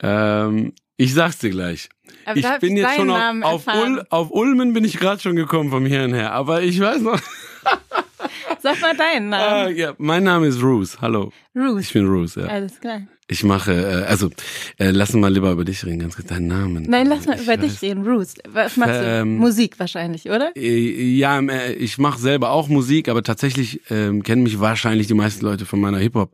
Ähm, 0.02 0.74
ich 0.98 1.14
sag's 1.14 1.40
dir 1.40 1.50
gleich. 1.50 1.90
Aber 2.26 2.38
ich 2.38 2.48
bin 2.60 2.78
jetzt 2.78 2.98
deinen 2.98 3.10
schon 3.10 3.44
auf, 3.44 3.68
auf? 3.68 3.76
Ul, 3.76 4.06
auf 4.10 4.32
Ulmen 4.32 4.74
bin 4.74 4.84
ich 4.84 4.98
gerade 4.98 5.22
schon 5.22 5.36
gekommen 5.36 5.70
vom 5.70 5.86
Hirn 5.86 6.14
her, 6.14 6.32
aber 6.32 6.62
ich 6.64 6.80
weiß 6.80 7.02
noch. 7.02 7.20
Sag 8.62 8.82
mal 8.82 8.96
deinen 8.96 9.30
Namen. 9.30 9.76
ja, 9.76 9.94
mein 9.98 10.24
Name 10.24 10.48
ist 10.48 10.62
Ruth. 10.62 10.98
Hallo. 11.02 11.32
Ich 11.54 11.62
Ruth. 11.62 11.94
bin 11.94 12.08
Ruth, 12.08 12.36
ja. 12.36 12.46
Alles 12.46 12.80
klar. 12.80 13.02
Ich 13.28 13.44
mache, 13.44 13.74
äh, 13.74 14.06
also, 14.06 14.30
äh, 14.78 14.92
lass 14.92 15.14
mal 15.14 15.32
lieber 15.34 15.52
über 15.52 15.66
dich 15.66 15.84
reden, 15.86 16.00
ganz 16.00 16.16
kurz. 16.16 16.28
Deinen 16.28 16.48
Namen. 16.48 16.84
Nein, 16.88 17.08
lass 17.08 17.26
mal 17.26 17.36
Ich 17.38 17.44
über 17.44 17.54
weiß- 17.54 17.58
dich 17.62 17.82
reden. 17.82 18.08
Ruth, 18.08 18.28
was 18.50 18.78
machst 18.78 18.94
du? 18.96 19.04
Ähm, 19.04 19.38
Musik 19.38 19.80
wahrscheinlich, 19.80 20.26
oder? 20.30 20.52
Äh, 20.56 21.16
Ja, 21.18 21.38
ähm, 21.40 21.50
äh, 21.50 21.74
ich 21.74 21.98
mache 21.98 22.20
selber 22.20 22.52
auch 22.52 22.68
Musik, 22.68 23.10
aber 23.10 23.24
tatsächlich 23.24 23.82
ähm, 23.90 24.22
kennen 24.24 24.44
mich 24.44 24.60
wahrscheinlich 24.60 25.08
die 25.08 25.14
meisten 25.16 25.44
Leute 25.46 25.66
von 25.66 25.80
meiner 25.80 25.98
Hip-Hop, 25.98 26.32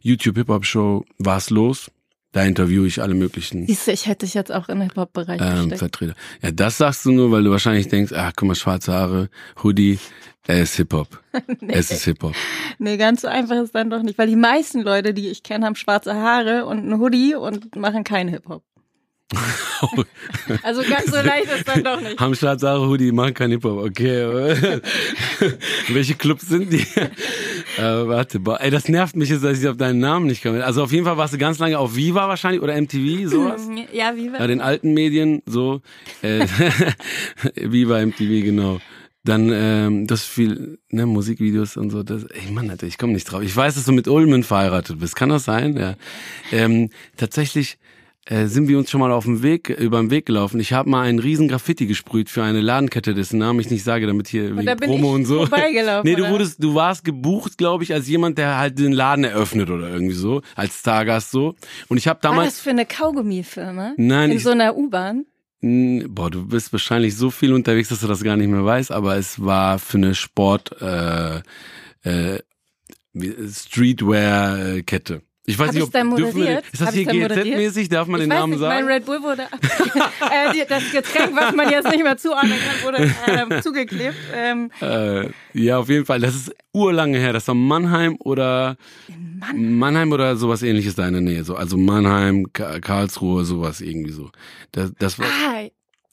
YouTube 0.00 0.36
Hip-Hop 0.36 0.64
Show 0.64 1.04
Was 1.18 1.50
los. 1.50 1.90
Da 2.32 2.42
interviewe 2.44 2.86
ich 2.86 3.02
alle 3.02 3.14
möglichen 3.14 3.66
Siehst 3.66 3.86
du, 3.86 3.92
ich 3.92 4.06
hätte 4.06 4.24
dich 4.24 4.34
jetzt 4.34 4.50
auch 4.50 4.70
in 4.70 4.78
den 4.78 4.88
Hip-Hop-Bereich 4.88 5.40
ähm. 5.42 5.70
Vertreter. 5.70 6.14
Ja, 6.40 6.50
das 6.50 6.78
sagst 6.78 7.04
du 7.04 7.12
nur, 7.12 7.30
weil 7.30 7.44
du 7.44 7.50
wahrscheinlich 7.50 7.88
denkst, 7.88 8.12
ach 8.16 8.32
guck 8.34 8.48
mal, 8.48 8.54
schwarze 8.54 8.92
Haare, 8.92 9.28
Hoodie, 9.62 9.98
er 10.46 10.62
ist 10.62 10.76
Hip-Hop. 10.76 11.20
Es 11.68 11.90
ist 11.90 12.04
Hip-Hop. 12.04 12.34
Nee, 12.78 12.96
ganz 12.96 13.20
so 13.20 13.28
einfach 13.28 13.56
ist 13.56 13.74
dann 13.74 13.90
doch 13.90 14.02
nicht, 14.02 14.18
weil 14.18 14.28
die 14.28 14.36
meisten 14.36 14.80
Leute, 14.80 15.12
die 15.12 15.28
ich 15.28 15.42
kenne, 15.42 15.66
haben 15.66 15.76
schwarze 15.76 16.14
Haare 16.14 16.64
und 16.64 16.78
einen 16.78 16.98
Hoodie 16.98 17.34
und 17.34 17.76
machen 17.76 18.02
keinen 18.02 18.30
Hip-Hop. 18.30 18.62
also 20.62 20.82
ganz 20.82 21.06
so 21.06 21.16
leicht 21.16 21.46
ist 21.46 21.66
dann 21.68 21.84
doch 21.84 22.00
nicht. 22.00 22.38
Schwarze 22.38 22.68
Haare, 22.68 22.88
Hoodie, 22.88 23.12
machen 23.12 23.34
kein 23.34 23.50
Hip-Hop, 23.50 23.84
okay. 23.84 24.56
Welche 25.88 26.14
Clubs 26.14 26.48
sind 26.48 26.72
die? 26.72 26.86
äh, 27.78 28.06
warte, 28.06 28.40
boah, 28.40 28.60
ey, 28.60 28.70
das 28.70 28.88
nervt 28.88 29.16
mich 29.16 29.28
jetzt, 29.30 29.44
dass 29.44 29.60
ich 29.60 29.68
auf 29.68 29.76
deinen 29.76 29.98
Namen 30.00 30.26
nicht 30.26 30.42
komme. 30.42 30.64
Also 30.64 30.82
auf 30.82 30.92
jeden 30.92 31.04
Fall 31.04 31.16
warst 31.16 31.34
du 31.34 31.38
ganz 31.38 31.58
lange 31.58 31.78
auf 31.78 31.96
Viva 31.96 32.28
wahrscheinlich 32.28 32.62
oder 32.62 32.80
MTV, 32.80 33.28
sowas. 33.28 33.68
Ja, 33.92 34.12
Ja, 34.12 34.16
wir. 34.16 34.46
den 34.46 34.60
alten 34.60 34.94
Medien, 34.94 35.42
so. 35.46 35.80
Äh, 36.22 36.46
Viva 37.54 38.04
MTV, 38.04 38.44
genau. 38.44 38.80
Dann 39.24 39.50
ähm, 39.52 40.06
das 40.08 40.24
viel, 40.24 40.78
ne, 40.90 41.06
Musikvideos 41.06 41.76
und 41.76 41.90
so. 41.90 42.02
Das, 42.02 42.24
ey 42.24 42.50
Mann, 42.50 42.68
Alter, 42.70 42.88
ich 42.88 42.98
komme 42.98 43.12
nicht 43.12 43.24
drauf. 43.24 43.42
Ich 43.42 43.54
weiß, 43.54 43.76
dass 43.76 43.84
du 43.84 43.92
mit 43.92 44.08
Ulmen 44.08 44.42
verheiratet 44.42 44.98
bist. 44.98 45.14
Kann 45.14 45.28
das 45.28 45.44
sein? 45.44 45.76
Ja. 45.76 45.94
Ähm, 46.50 46.90
tatsächlich 47.16 47.78
äh, 48.26 48.46
sind 48.46 48.68
wir 48.68 48.78
uns 48.78 48.88
schon 48.90 49.00
mal 49.00 49.10
auf 49.10 49.24
dem 49.24 49.42
Weg, 49.42 49.68
über 49.68 49.98
den 50.00 50.10
Weg 50.10 50.26
gelaufen. 50.26 50.60
Ich 50.60 50.72
habe 50.72 50.88
mal 50.88 51.02
einen 51.02 51.18
riesen 51.18 51.48
Graffiti 51.48 51.86
gesprüht 51.86 52.30
für 52.30 52.42
eine 52.44 52.60
Ladenkette, 52.60 53.14
dessen 53.14 53.38
Namen 53.38 53.58
ich 53.60 53.70
nicht 53.70 53.82
sage, 53.82 54.06
damit 54.06 54.28
hier 54.28 54.54
wegen 54.56 54.64
da 54.66 54.74
bin 54.76 54.90
Promo 54.90 55.08
ich 55.08 55.14
und 55.14 55.24
so. 55.24 55.38
vorbeigelaufen, 55.46 56.08
nee, 56.08 56.16
du 56.16 56.28
wurdest, 56.30 56.62
du 56.62 56.74
warst 56.74 57.04
gebucht, 57.04 57.58
glaube 57.58 57.82
ich, 57.84 57.92
als 57.92 58.06
jemand, 58.08 58.38
der 58.38 58.58
halt 58.58 58.78
den 58.78 58.92
Laden 58.92 59.24
eröffnet 59.24 59.70
oder 59.70 59.88
irgendwie 59.88 60.14
so, 60.14 60.40
als 60.54 60.78
Stargast 60.80 61.30
so. 61.32 61.56
Und 61.88 61.96
ich 61.96 62.06
habe 62.06 62.22
War 62.22 62.30
damals 62.30 62.54
das 62.54 62.60
für 62.60 62.70
eine 62.70 62.86
Kaugummifirma? 62.86 63.94
Nein, 63.96 64.30
In 64.30 64.36
ich- 64.36 64.42
so 64.44 64.50
einer 64.50 64.76
U-Bahn? 64.76 65.26
Boah, 65.64 66.28
du 66.28 66.46
bist 66.48 66.72
wahrscheinlich 66.72 67.16
so 67.16 67.30
viel 67.30 67.52
unterwegs, 67.52 67.88
dass 67.90 68.00
du 68.00 68.08
das 68.08 68.24
gar 68.24 68.36
nicht 68.36 68.48
mehr 68.48 68.64
weißt, 68.64 68.90
aber 68.90 69.16
es 69.16 69.40
war 69.44 69.78
für 69.78 69.96
eine 69.98 70.14
Sport 70.16 70.74
äh, 70.82 71.40
äh, 72.02 72.40
Streetwear-Kette. 73.48 75.22
Ich 75.44 75.58
weiß 75.58 75.68
Hab 75.68 75.74
nicht, 75.74 75.82
ich 75.82 75.86
ob 75.88 75.92
dann 75.92 76.16
wir, 76.16 76.62
ist 76.72 76.80
das 76.80 76.94
hier? 76.94 77.04
GZ-mäßig? 77.04 77.88
Darf 77.88 78.06
man 78.06 78.20
ich 78.20 78.28
den 78.28 78.36
Namen 78.36 78.50
nicht, 78.52 78.60
sagen? 78.60 78.84
mein 78.86 78.94
Red 78.94 79.04
Bull 79.06 79.22
wurde, 79.22 79.42
äh, 80.30 80.64
das 80.68 80.84
Getränk, 80.92 81.34
was 81.34 81.52
man 81.56 81.68
jetzt 81.68 81.90
nicht 81.90 82.04
mehr 82.04 82.16
zuordnen 82.16 82.52
kann, 82.58 82.84
wurde 82.84 83.12
ähm, 83.56 83.60
zugeklebt. 83.62 84.14
Ähm, 84.32 84.70
Äh, 84.80 85.30
ja, 85.52 85.78
auf 85.78 85.88
jeden 85.88 86.06
Fall. 86.06 86.20
Das 86.20 86.36
ist 86.36 86.54
urlange 86.72 87.18
her. 87.18 87.32
Das 87.32 87.48
war 87.48 87.56
Mannheim 87.56 88.16
oder 88.20 88.76
Mannheim. 89.52 90.12
oder 90.12 90.36
sowas 90.36 90.62
ähnliches 90.62 90.94
da 90.94 91.06
in 91.08 91.14
der 91.14 91.22
Nähe. 91.22 91.42
So, 91.42 91.56
also 91.56 91.76
Mannheim, 91.76 92.52
Ka- 92.52 92.78
Karlsruhe, 92.78 93.44
sowas 93.44 93.80
irgendwie 93.80 94.12
so. 94.12 94.30
Das, 94.70 94.92
das 94.98 95.18
war, 95.18 95.26
ah, 95.26 95.62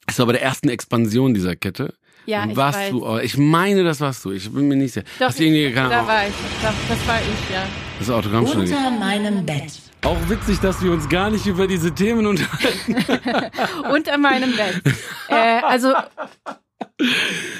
das 0.06 0.18
war 0.18 0.26
bei 0.26 0.32
der 0.32 0.42
ersten 0.42 0.68
Expansion 0.68 1.34
dieser 1.34 1.54
Kette. 1.54 1.94
Ja, 2.26 2.46
ich 2.48 2.56
warst 2.56 2.78
weiß. 2.78 2.90
du, 2.90 3.18
ich 3.18 3.36
meine, 3.36 3.84
das 3.84 4.00
warst 4.00 4.24
du. 4.24 4.32
Ich 4.32 4.50
bin 4.50 4.68
mir 4.68 4.76
nicht 4.76 4.94
sicher. 4.94 5.06
Doch, 5.18 5.28
Hast 5.28 5.38
du 5.38 5.44
irgendwie, 5.44 5.66
ich, 5.66 5.74
keine 5.74 5.90
da 5.90 6.06
war 6.06 6.26
ich. 6.26 6.34
Da, 6.62 6.72
das 6.88 7.08
war 7.08 7.18
ich, 7.18 7.54
ja. 7.54 7.62
das 7.98 8.10
Autogrammstunde 8.10 8.64
gegeben. 8.66 8.84
Unter 8.86 8.98
meinem 8.98 9.46
Bett. 9.46 9.72
Auch 10.02 10.28
witzig, 10.28 10.58
dass 10.60 10.82
wir 10.82 10.92
uns 10.92 11.08
gar 11.08 11.30
nicht 11.30 11.46
über 11.46 11.66
diese 11.66 11.92
Themen 11.94 12.26
unterhalten. 12.26 12.96
Unter 13.92 14.16
meinem 14.16 14.52
Bett. 14.56 14.80
äh, 15.28 15.60
also 15.62 15.92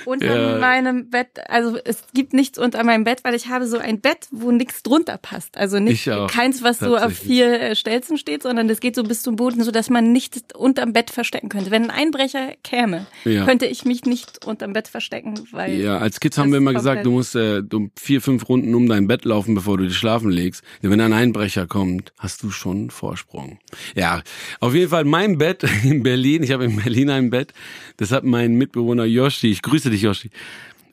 unter 0.04 0.52
Ja. 0.52 0.58
meinem 0.58 1.10
Bett, 1.10 1.28
also 1.48 1.78
es 1.84 2.02
gibt 2.14 2.32
nichts 2.32 2.58
unter 2.58 2.82
meinem 2.84 3.04
Bett, 3.04 3.20
weil 3.24 3.34
ich 3.34 3.48
habe 3.48 3.66
so 3.66 3.78
ein 3.78 4.00
Bett, 4.00 4.26
wo 4.30 4.50
nichts 4.50 4.82
drunter 4.82 5.18
passt. 5.18 5.56
Also 5.56 5.78
nicht 5.78 6.06
Ich 6.06 6.12
auch, 6.12 6.30
keins, 6.30 6.62
was 6.62 6.78
so 6.78 6.96
auf 6.96 7.12
vier 7.12 7.60
äh, 7.60 7.76
Stelzen 7.76 8.16
steht, 8.18 8.42
sondern 8.42 8.68
das 8.68 8.80
geht 8.80 8.94
so 8.94 9.02
bis 9.02 9.22
zum 9.22 9.36
Boden, 9.36 9.62
so 9.62 9.70
dass 9.70 9.90
man 9.90 10.12
nichts 10.12 10.42
unterm 10.54 10.92
Bett 10.92 11.10
verstecken 11.10 11.48
könnte. 11.48 11.70
Wenn 11.70 11.84
ein 11.84 11.90
Einbrecher 11.90 12.54
käme, 12.64 13.06
Ja. 13.24 13.44
könnte 13.44 13.66
ich 13.66 13.84
mich 13.84 14.04
nicht 14.04 14.44
unterm 14.46 14.72
Bett 14.72 14.88
verstecken, 14.88 15.34
weil 15.52 15.74
Ja, 15.80 15.98
als 15.98 16.20
Kids 16.20 16.38
haben 16.38 16.50
wir 16.50 16.58
immer 16.58 16.72
gesagt, 16.72 17.02
komplett- 17.02 17.06
du 17.06 17.10
musst 17.10 17.36
äh, 17.36 17.62
du 17.62 17.90
vier, 17.98 18.20
fünf 18.20 18.48
Runden 18.48 18.74
um 18.74 18.88
dein 18.88 19.06
Bett 19.06 19.24
laufen, 19.24 19.54
bevor 19.54 19.78
du 19.78 19.84
dich 19.84 19.96
schlafen 19.96 20.30
legst. 20.30 20.62
Denn 20.82 20.90
wenn 20.90 21.00
ein 21.00 21.12
Einbrecher 21.12 21.66
kommt, 21.66 22.12
hast 22.18 22.42
du 22.42 22.50
schon 22.50 22.90
Vorsprung. 22.90 23.58
Ja, 23.94 24.22
auf 24.60 24.74
jeden 24.74 24.90
Fall 24.90 25.04
mein 25.04 25.38
Bett 25.38 25.62
in 25.84 26.02
Berlin. 26.02 26.42
Ich 26.42 26.50
habe 26.52 26.64
in 26.64 26.76
Berlin 26.76 27.10
ein 27.10 27.30
Bett. 27.30 27.52
Das 27.96 28.12
hat 28.12 28.24
mein 28.24 28.54
Mitbewohner 28.54 29.04
Yoshi. 29.30 29.50
Ich 29.50 29.62
grüße 29.62 29.90
dich, 29.90 30.02
Yoshi. 30.02 30.30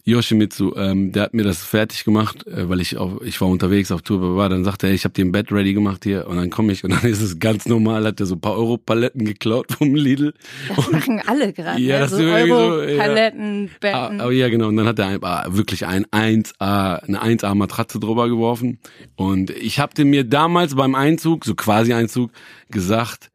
Yoshimitsu, 0.06 0.74
ähm, 0.77 1.12
der 1.12 1.24
hat 1.24 1.34
mir 1.34 1.44
das 1.44 1.62
fertig 1.65 2.06
gemacht, 2.06 2.48
äh, 2.48 2.70
weil 2.70 2.79
ich 2.79 2.96
auf, 2.96 3.22
ich 3.25 3.41
war 3.41 3.50
unterwegs 3.50 3.91
auf 3.91 4.03
Tour, 4.03 4.38
war, 4.38 4.48
dann 4.48 4.63
sagte 4.63 4.88
er, 4.88 4.94
ich 4.94 5.03
habe 5.03 5.13
dir 5.13 5.25
ein 5.25 5.34
Bett 5.34 5.51
ready 5.51 5.74
gemacht 5.74 6.06
hier 6.06 6.27
und 6.27 6.38
dann 6.38 6.50
komme 6.50 6.72
ich 6.72 6.86
und 6.86 6.91
dann 6.91 7.03
ist 7.03 7.22
es 7.22 7.39
ganz 7.39 7.65
normal, 7.65 8.06
hat 8.06 8.22
er 8.22 8.25
so 8.25 8.36
ein 8.36 8.39
paar 8.39 8.56
Euro-Paletten 8.56 9.25
geklaut 9.25 9.74
vom 9.77 9.96
Lidl. 9.96 10.34
das 10.74 10.89
machen 10.91 11.22
alle 11.27 11.51
gerade. 11.51 11.82
Ja, 11.82 11.96
ne? 11.96 12.00
das 12.03 12.12
so 12.12 12.20
irgendwie 12.20 12.50
so, 12.50 12.82
ja. 12.84 12.98
Paletten, 13.03 13.70
Ah, 13.82 14.08
Betten. 14.08 14.22
oh 14.22 14.29
ja, 14.29 14.48
genau. 14.48 14.67
Und 14.70 14.77
dann 14.77 14.86
hat 14.86 14.98
er 15.00 15.08
ein, 15.08 15.20
ah, 15.24 15.46
wirklich 15.50 15.86
ein 15.86 16.06
1A, 16.06 17.00
eine 17.03 17.22
1A 17.22 17.53
Matratze 17.53 18.00
drüber 18.00 18.29
geworfen. 18.29 18.79
Und 19.17 19.50
ich 19.50 19.79
habe 19.79 20.06
mir 20.06 20.24
damals 20.24 20.75
beim 20.75 20.96
Einzug, 20.96 21.44
so 21.44 21.53
quasi 21.53 21.91
Einzug, 21.91 22.32
gesagt, 22.70 23.29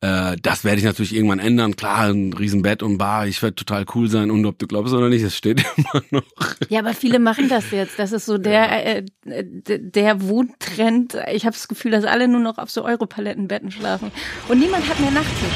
äh, 0.00 0.36
das 0.42 0.64
werde 0.64 0.78
ich 0.78 0.84
natürlich 0.84 1.14
irgendwann 1.14 1.38
ändern. 1.38 1.76
Klar, 1.76 2.08
ein 2.12 2.32
Riesenbett 2.32 2.82
und 2.82 2.98
Bar, 2.98 3.26
ich 3.26 3.42
werde 3.42 3.54
total 3.54 3.84
cool 3.94 4.08
sein. 4.08 4.30
Und 4.30 4.44
ob 4.46 4.58
du 4.58 4.66
glaubst 4.66 4.92
oder 4.94 5.08
nicht, 5.08 5.22
es 5.22 5.36
steht 5.36 5.64
immer 5.76 6.02
noch. 6.10 6.22
Ja, 6.68 6.80
aber 6.80 6.94
viele 6.94 7.18
machen 7.18 7.48
das 7.48 7.70
jetzt. 7.70 7.98
Das 7.98 8.12
ist 8.12 8.26
so 8.26 8.38
der, 8.38 8.96
äh, 8.98 9.04
d- 9.24 9.78
der 9.78 10.22
Wohntrend. 10.22 11.16
Ich 11.32 11.44
habe 11.46 11.54
das 11.54 11.68
Gefühl, 11.68 11.90
dass 11.92 12.04
alle 12.04 12.28
nur 12.28 12.40
noch 12.40 12.58
auf 12.58 12.70
so 12.70 12.84
Europalettenbetten 12.84 13.70
schlafen. 13.70 14.10
Und 14.48 14.58
niemand 14.60 14.88
hat 14.88 15.00
mehr 15.00 15.10
Nachttische. 15.10 15.46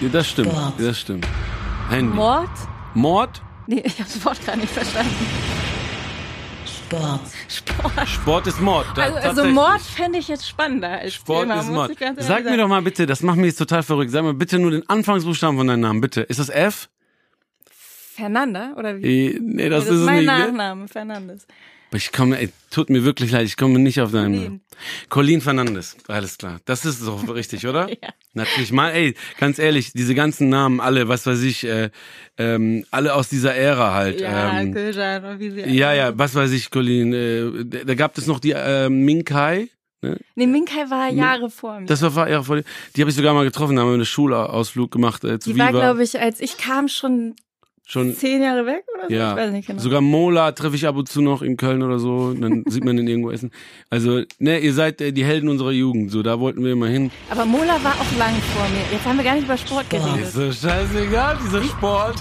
Ja, 0.00 0.08
das 0.10 0.28
stimmt, 0.28 0.50
Sport. 0.52 0.74
das 0.78 1.00
stimmt. 1.00 1.26
Handy. 1.88 2.14
Mord? 2.14 2.50
Mord? 2.94 3.42
Nee, 3.66 3.82
ich 3.84 3.98
habe 3.98 4.10
das 4.12 4.24
Wort 4.24 4.44
gar 4.46 4.56
nicht 4.56 4.70
verstanden. 4.72 5.10
Sport. 6.88 7.20
Sport. 7.48 8.08
Sport 8.08 8.46
ist 8.46 8.60
Mord. 8.60 8.86
Da- 8.94 9.02
Also, 9.02 9.40
also. 9.42 9.44
Mord 9.46 9.80
fände 9.80 10.18
ich 10.18 10.28
jetzt 10.28 10.48
spannender 10.48 10.88
als 10.90 11.14
Sport 11.14 11.42
Thema, 11.48 11.60
ist 11.60 11.68
Mord. 11.70 11.92
Sag 12.18 12.44
mir 12.44 12.56
doch 12.56 12.68
mal 12.68 12.82
bitte, 12.82 13.06
das 13.06 13.22
macht 13.22 13.36
mich 13.36 13.46
jetzt 13.46 13.58
total 13.58 13.82
verrückt. 13.82 14.10
Sag 14.12 14.22
mal 14.22 14.34
bitte 14.34 14.58
nur 14.58 14.70
den 14.70 14.88
Anfangsbuchstaben 14.88 15.56
von 15.58 15.66
deinem 15.66 15.80
Namen, 15.80 16.00
bitte. 16.00 16.20
Ist 16.22 16.38
das 16.38 16.48
F? 16.48 16.88
Fernanda 17.68 18.74
oder 18.76 18.96
wie? 18.98 19.02
Eh, 19.32 19.38
Nee, 19.40 19.68
das, 19.68 19.84
das 19.86 19.94
ist 19.94 20.00
ist 20.00 20.06
mein 20.06 20.24
nicht. 20.24 20.26
ne? 20.26 20.38
Nachname, 20.46 20.88
Fernandes. 20.88 21.46
Aber 21.90 21.96
Ich 21.98 22.12
komme, 22.12 22.38
ey, 22.38 22.50
tut 22.70 22.88
mir 22.90 23.04
wirklich 23.04 23.30
leid, 23.30 23.46
ich 23.46 23.56
komme 23.56 23.78
nicht 23.78 24.00
auf 24.00 24.12
deinen. 24.12 24.34
Namen. 24.44 24.60
Colin 25.08 25.40
Fernandes, 25.40 25.96
alles 26.08 26.38
klar. 26.38 26.60
Das 26.64 26.84
ist 26.84 27.06
doch 27.06 27.34
richtig, 27.34 27.66
oder? 27.66 27.88
Ja. 28.02 28.10
Natürlich. 28.34 28.72
Mal, 28.72 28.90
ey, 28.90 29.14
ganz 29.38 29.58
ehrlich, 29.58 29.92
diese 29.92 30.14
ganzen 30.14 30.50
Namen, 30.50 30.80
alle, 30.80 31.08
was 31.08 31.24
weiß 31.24 31.42
ich, 31.42 31.64
äh, 31.64 31.90
ähm, 32.36 32.84
alle 32.90 33.14
aus 33.14 33.30
dieser 33.30 33.54
Ära 33.54 33.94
halt. 33.94 34.20
Ja, 34.20 34.60
ähm, 34.60 34.74
Köjan 34.74 35.40
wie 35.40 35.50
sie 35.50 35.60
ja, 35.62 35.94
ja, 35.94 36.18
was 36.18 36.34
weiß 36.34 36.52
ich, 36.52 36.70
Colin. 36.70 37.14
Äh, 37.14 37.84
da 37.84 37.94
gab 37.94 38.18
es 38.18 38.26
noch 38.26 38.38
die 38.38 38.52
äh, 38.52 38.90
Minkai. 38.90 39.70
Nee, 40.34 40.46
Minkai 40.46 40.90
war 40.90 41.10
Jahre 41.10 41.50
vor 41.50 41.80
mir. 41.80 41.86
Das 41.86 42.02
war 42.14 42.28
ja 42.28 42.42
vor 42.42 42.60
Die 42.94 43.00
habe 43.00 43.10
ich 43.10 43.16
sogar 43.16 43.34
mal 43.34 43.44
getroffen, 43.44 43.76
da 43.76 43.82
haben 43.82 43.88
wir 43.88 43.94
einen 43.94 44.04
Schulausflug 44.04 44.90
gemacht 44.90 45.24
äh, 45.24 45.38
zu 45.38 45.52
die 45.52 45.58
war, 45.58 45.70
Viva. 45.70 45.80
glaube 45.80 46.02
ich, 46.02 46.20
als 46.20 46.40
ich 46.40 46.58
kam, 46.58 46.88
schon 46.88 47.34
Schon 47.88 48.16
zehn 48.16 48.42
Jahre 48.42 48.66
weg 48.66 48.82
oder 48.92 49.06
so. 49.08 49.14
Ja, 49.14 49.30
Ich 49.30 49.36
weiß 49.36 49.52
nicht 49.52 49.66
genau. 49.68 49.80
sogar 49.80 50.00
Mola 50.00 50.50
treffe 50.50 50.74
ich 50.74 50.88
ab 50.88 50.96
und 50.96 51.08
zu 51.08 51.20
noch 51.20 51.40
in 51.40 51.56
Köln 51.56 51.84
oder 51.84 52.00
so, 52.00 52.34
dann 52.34 52.64
sieht 52.66 52.84
man 52.84 52.98
ihn 52.98 53.06
irgendwo 53.06 53.30
essen. 53.30 53.52
Also, 53.90 54.22
ne, 54.40 54.58
ihr 54.58 54.74
seid 54.74 55.00
äh, 55.00 55.12
die 55.12 55.24
Helden 55.24 55.48
unserer 55.48 55.70
Jugend, 55.70 56.10
so, 56.10 56.24
da 56.24 56.40
wollten 56.40 56.64
wir 56.64 56.72
immer 56.72 56.88
hin. 56.88 57.12
Aber 57.30 57.44
Mola 57.44 57.82
war 57.84 57.94
auch 57.94 58.18
lang 58.18 58.34
vor 58.54 58.68
mir. 58.70 58.82
Jetzt 58.90 59.06
haben 59.06 59.16
wir 59.16 59.24
gar 59.24 59.36
nicht 59.36 59.44
über 59.44 59.56
Sport 59.56 59.88
geredet. 59.88 60.20
Ist 60.20 60.32
so 60.32 60.50
scheißegal, 60.50 61.38
dieser 61.44 61.62
Sport. 61.62 62.16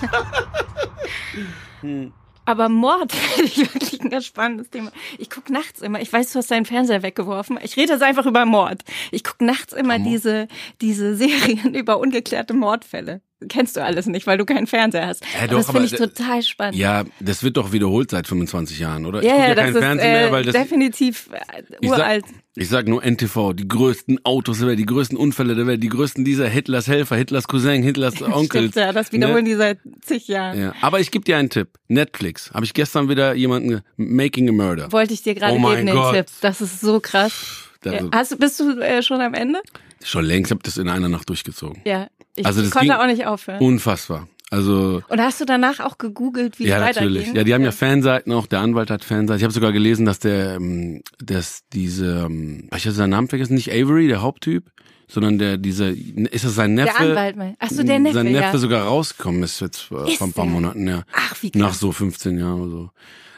Aber 2.45 2.69
Mord 2.69 3.11
finde 3.15 3.49
ich 3.49 3.57
wirklich 3.73 4.01
ein 4.01 4.09
ganz 4.09 4.25
spannendes 4.25 4.69
Thema. 4.69 4.91
Ich 5.17 5.29
gucke 5.29 5.51
nachts 5.51 5.81
immer, 5.81 5.99
ich 5.99 6.13
weiß, 6.13 6.31
du 6.31 6.39
hast 6.39 6.51
deinen 6.51 6.65
Fernseher 6.65 7.01
weggeworfen. 7.01 7.57
Ich 7.63 7.75
rede 7.75 7.93
jetzt 7.93 8.03
einfach 8.03 8.27
über 8.27 8.45
Mord. 8.45 8.83
Ich 9.11 9.23
gucke 9.23 9.43
nachts 9.43 9.73
immer 9.73 9.97
diese, 9.97 10.47
diese 10.81 11.15
Serien 11.15 11.73
über 11.73 11.97
ungeklärte 11.97 12.53
Mordfälle. 12.53 13.21
Kennst 13.49 13.75
du 13.75 13.83
alles 13.83 14.05
nicht, 14.05 14.27
weil 14.27 14.37
du 14.37 14.45
keinen 14.45 14.65
Fernseher 14.65 15.07
hast. 15.07 15.23
Ja, 15.39 15.47
doch, 15.47 15.57
das 15.57 15.69
finde 15.69 15.85
ich 15.85 15.91
total 15.91 16.41
spannend. 16.41 16.77
Ja, 16.77 17.03
das 17.19 17.43
wird 17.43 17.57
doch 17.57 17.73
wiederholt 17.73 18.09
seit 18.09 18.27
25 18.27 18.79
Jahren, 18.79 19.05
oder? 19.05 19.19
ich 19.19 19.25
ja, 19.25 19.33
guck 19.33 19.41
ja, 19.41 19.47
ja 19.49 19.55
das 19.55 19.63
kein 19.65 19.73
ist 19.75 19.79
Fernsehen 19.81 20.07
äh, 20.07 20.13
mehr, 20.21 20.31
weil 20.31 20.43
das. 20.45 20.53
definitiv 20.53 21.29
äh, 21.33 21.63
Ich 21.81 21.89
sag, 21.89 21.99
uralt. 21.99 22.25
ich 22.55 22.69
sag 22.69 22.87
nur 22.87 23.03
NTV, 23.03 23.51
die 23.53 23.67
größten 23.67 24.23
Autos 24.23 24.59
der 24.59 24.69
Welt, 24.69 24.79
die 24.79 24.85
größten 24.85 25.17
Unfälle 25.17 25.53
der 25.55 25.67
Welt, 25.67 25.83
die 25.83 25.89
größten 25.89 26.23
dieser 26.23 26.47
Hitlers 26.47 26.87
Helfer, 26.87 27.17
Hitlers 27.17 27.47
Cousin, 27.49 27.83
Hitlers 27.83 28.21
Onkel. 28.21 28.61
Stimmt, 28.69 28.75
ja, 28.75 28.93
das 28.93 29.11
wiederholen 29.11 29.43
ne? 29.43 29.49
die 29.49 29.55
seit 29.55 29.79
zig 30.01 30.29
Jahren. 30.29 30.59
Ja, 30.59 30.73
aber 30.79 31.01
ich 31.01 31.11
gebe 31.11 31.25
dir 31.25 31.35
einen 31.35 31.49
Tipp. 31.49 31.67
Netflix. 31.89 32.51
Habe 32.53 32.65
ich 32.65 32.73
gestern 32.73 33.09
wieder 33.09 33.33
jemanden 33.35 33.81
Making 33.97 34.49
a 34.49 34.51
Murder. 34.53 34.91
Wollte 34.93 35.13
ich 35.13 35.23
dir 35.23 35.35
gerade 35.35 35.53
Oh 35.53 35.69
geben, 35.69 35.87
den. 35.87 36.13
Tipp. 36.13 36.27
Das 36.41 36.61
ist 36.61 36.79
so 36.79 37.01
krass. 37.01 37.69
Ja. 37.83 37.99
Hast, 38.11 38.39
bist 38.39 38.59
du 38.59 38.79
äh, 38.79 39.03
schon 39.03 39.21
am 39.21 39.33
Ende? 39.33 39.61
Schon 40.05 40.25
längst, 40.25 40.51
ich 40.51 40.55
habe 40.55 40.63
das 40.63 40.77
in 40.77 40.87
einer 40.87 41.09
Nacht 41.09 41.29
durchgezogen. 41.29 41.81
Ja. 41.85 42.07
Ich 42.35 42.45
Also 42.45 42.61
das 42.61 42.71
konnte 42.71 42.99
auch 42.99 43.07
nicht 43.07 43.25
aufhören. 43.25 43.59
Unfassbar. 43.59 44.27
Also 44.51 45.01
Und 45.09 45.19
hast 45.19 45.41
du 45.41 45.45
danach 45.45 45.79
auch 45.79 45.97
gegoogelt, 45.97 46.59
wie 46.59 46.67
ja, 46.67 46.77
es 46.77 46.81
weitergeht? 46.83 47.11
natürlich. 47.13 47.33
Ja, 47.33 47.43
die 47.43 47.53
haben 47.53 47.63
ja 47.63 47.71
Fanseiten 47.71 48.31
auch. 48.31 48.45
Der 48.45 48.59
Anwalt 48.59 48.91
hat 48.91 49.03
Fanseiten. 49.03 49.37
Ich 49.39 49.43
habe 49.43 49.53
sogar 49.53 49.71
gelesen, 49.71 50.05
dass 50.05 50.19
der, 50.19 50.55
ähm, 50.55 51.01
dass 51.17 51.63
diese, 51.73 52.25
ähm, 52.27 52.69
ich 52.75 52.85
habe 52.85 52.95
seinen 52.95 53.09
Namen 53.09 53.27
vergessen, 53.27 53.55
nicht 53.55 53.71
Avery, 53.71 54.07
der 54.07 54.21
Haupttyp, 54.21 54.71
sondern 55.07 55.39
der, 55.39 55.57
dieser, 55.57 55.89
ist 55.89 56.45
das 56.45 56.55
sein 56.55 56.75
Neffe? 56.75 56.93
Der 56.99 57.09
Anwalt, 57.09 57.35
mein. 57.35 57.55
Ach 57.59 57.69
so, 57.69 57.83
der 57.83 57.99
Neffe, 57.99 58.15
Sein 58.15 58.31
Neffe 58.31 58.43
ja. 58.53 58.57
sogar 58.57 58.85
rausgekommen 58.85 59.43
ist 59.43 59.61
jetzt 59.61 59.89
äh, 59.91 60.11
Ist 60.11 60.17
vor 60.17 60.27
ein 60.27 60.33
paar 60.33 60.45
der? 60.45 60.53
Monaten, 60.53 60.87
ja. 60.87 61.03
Ach, 61.11 61.35
wie 61.41 61.49
krass. 61.51 61.61
Nach 61.61 61.73
so 61.73 61.91
15 61.91 62.37
Jahren 62.37 62.61
oder 62.61 62.71
so. 62.71 62.89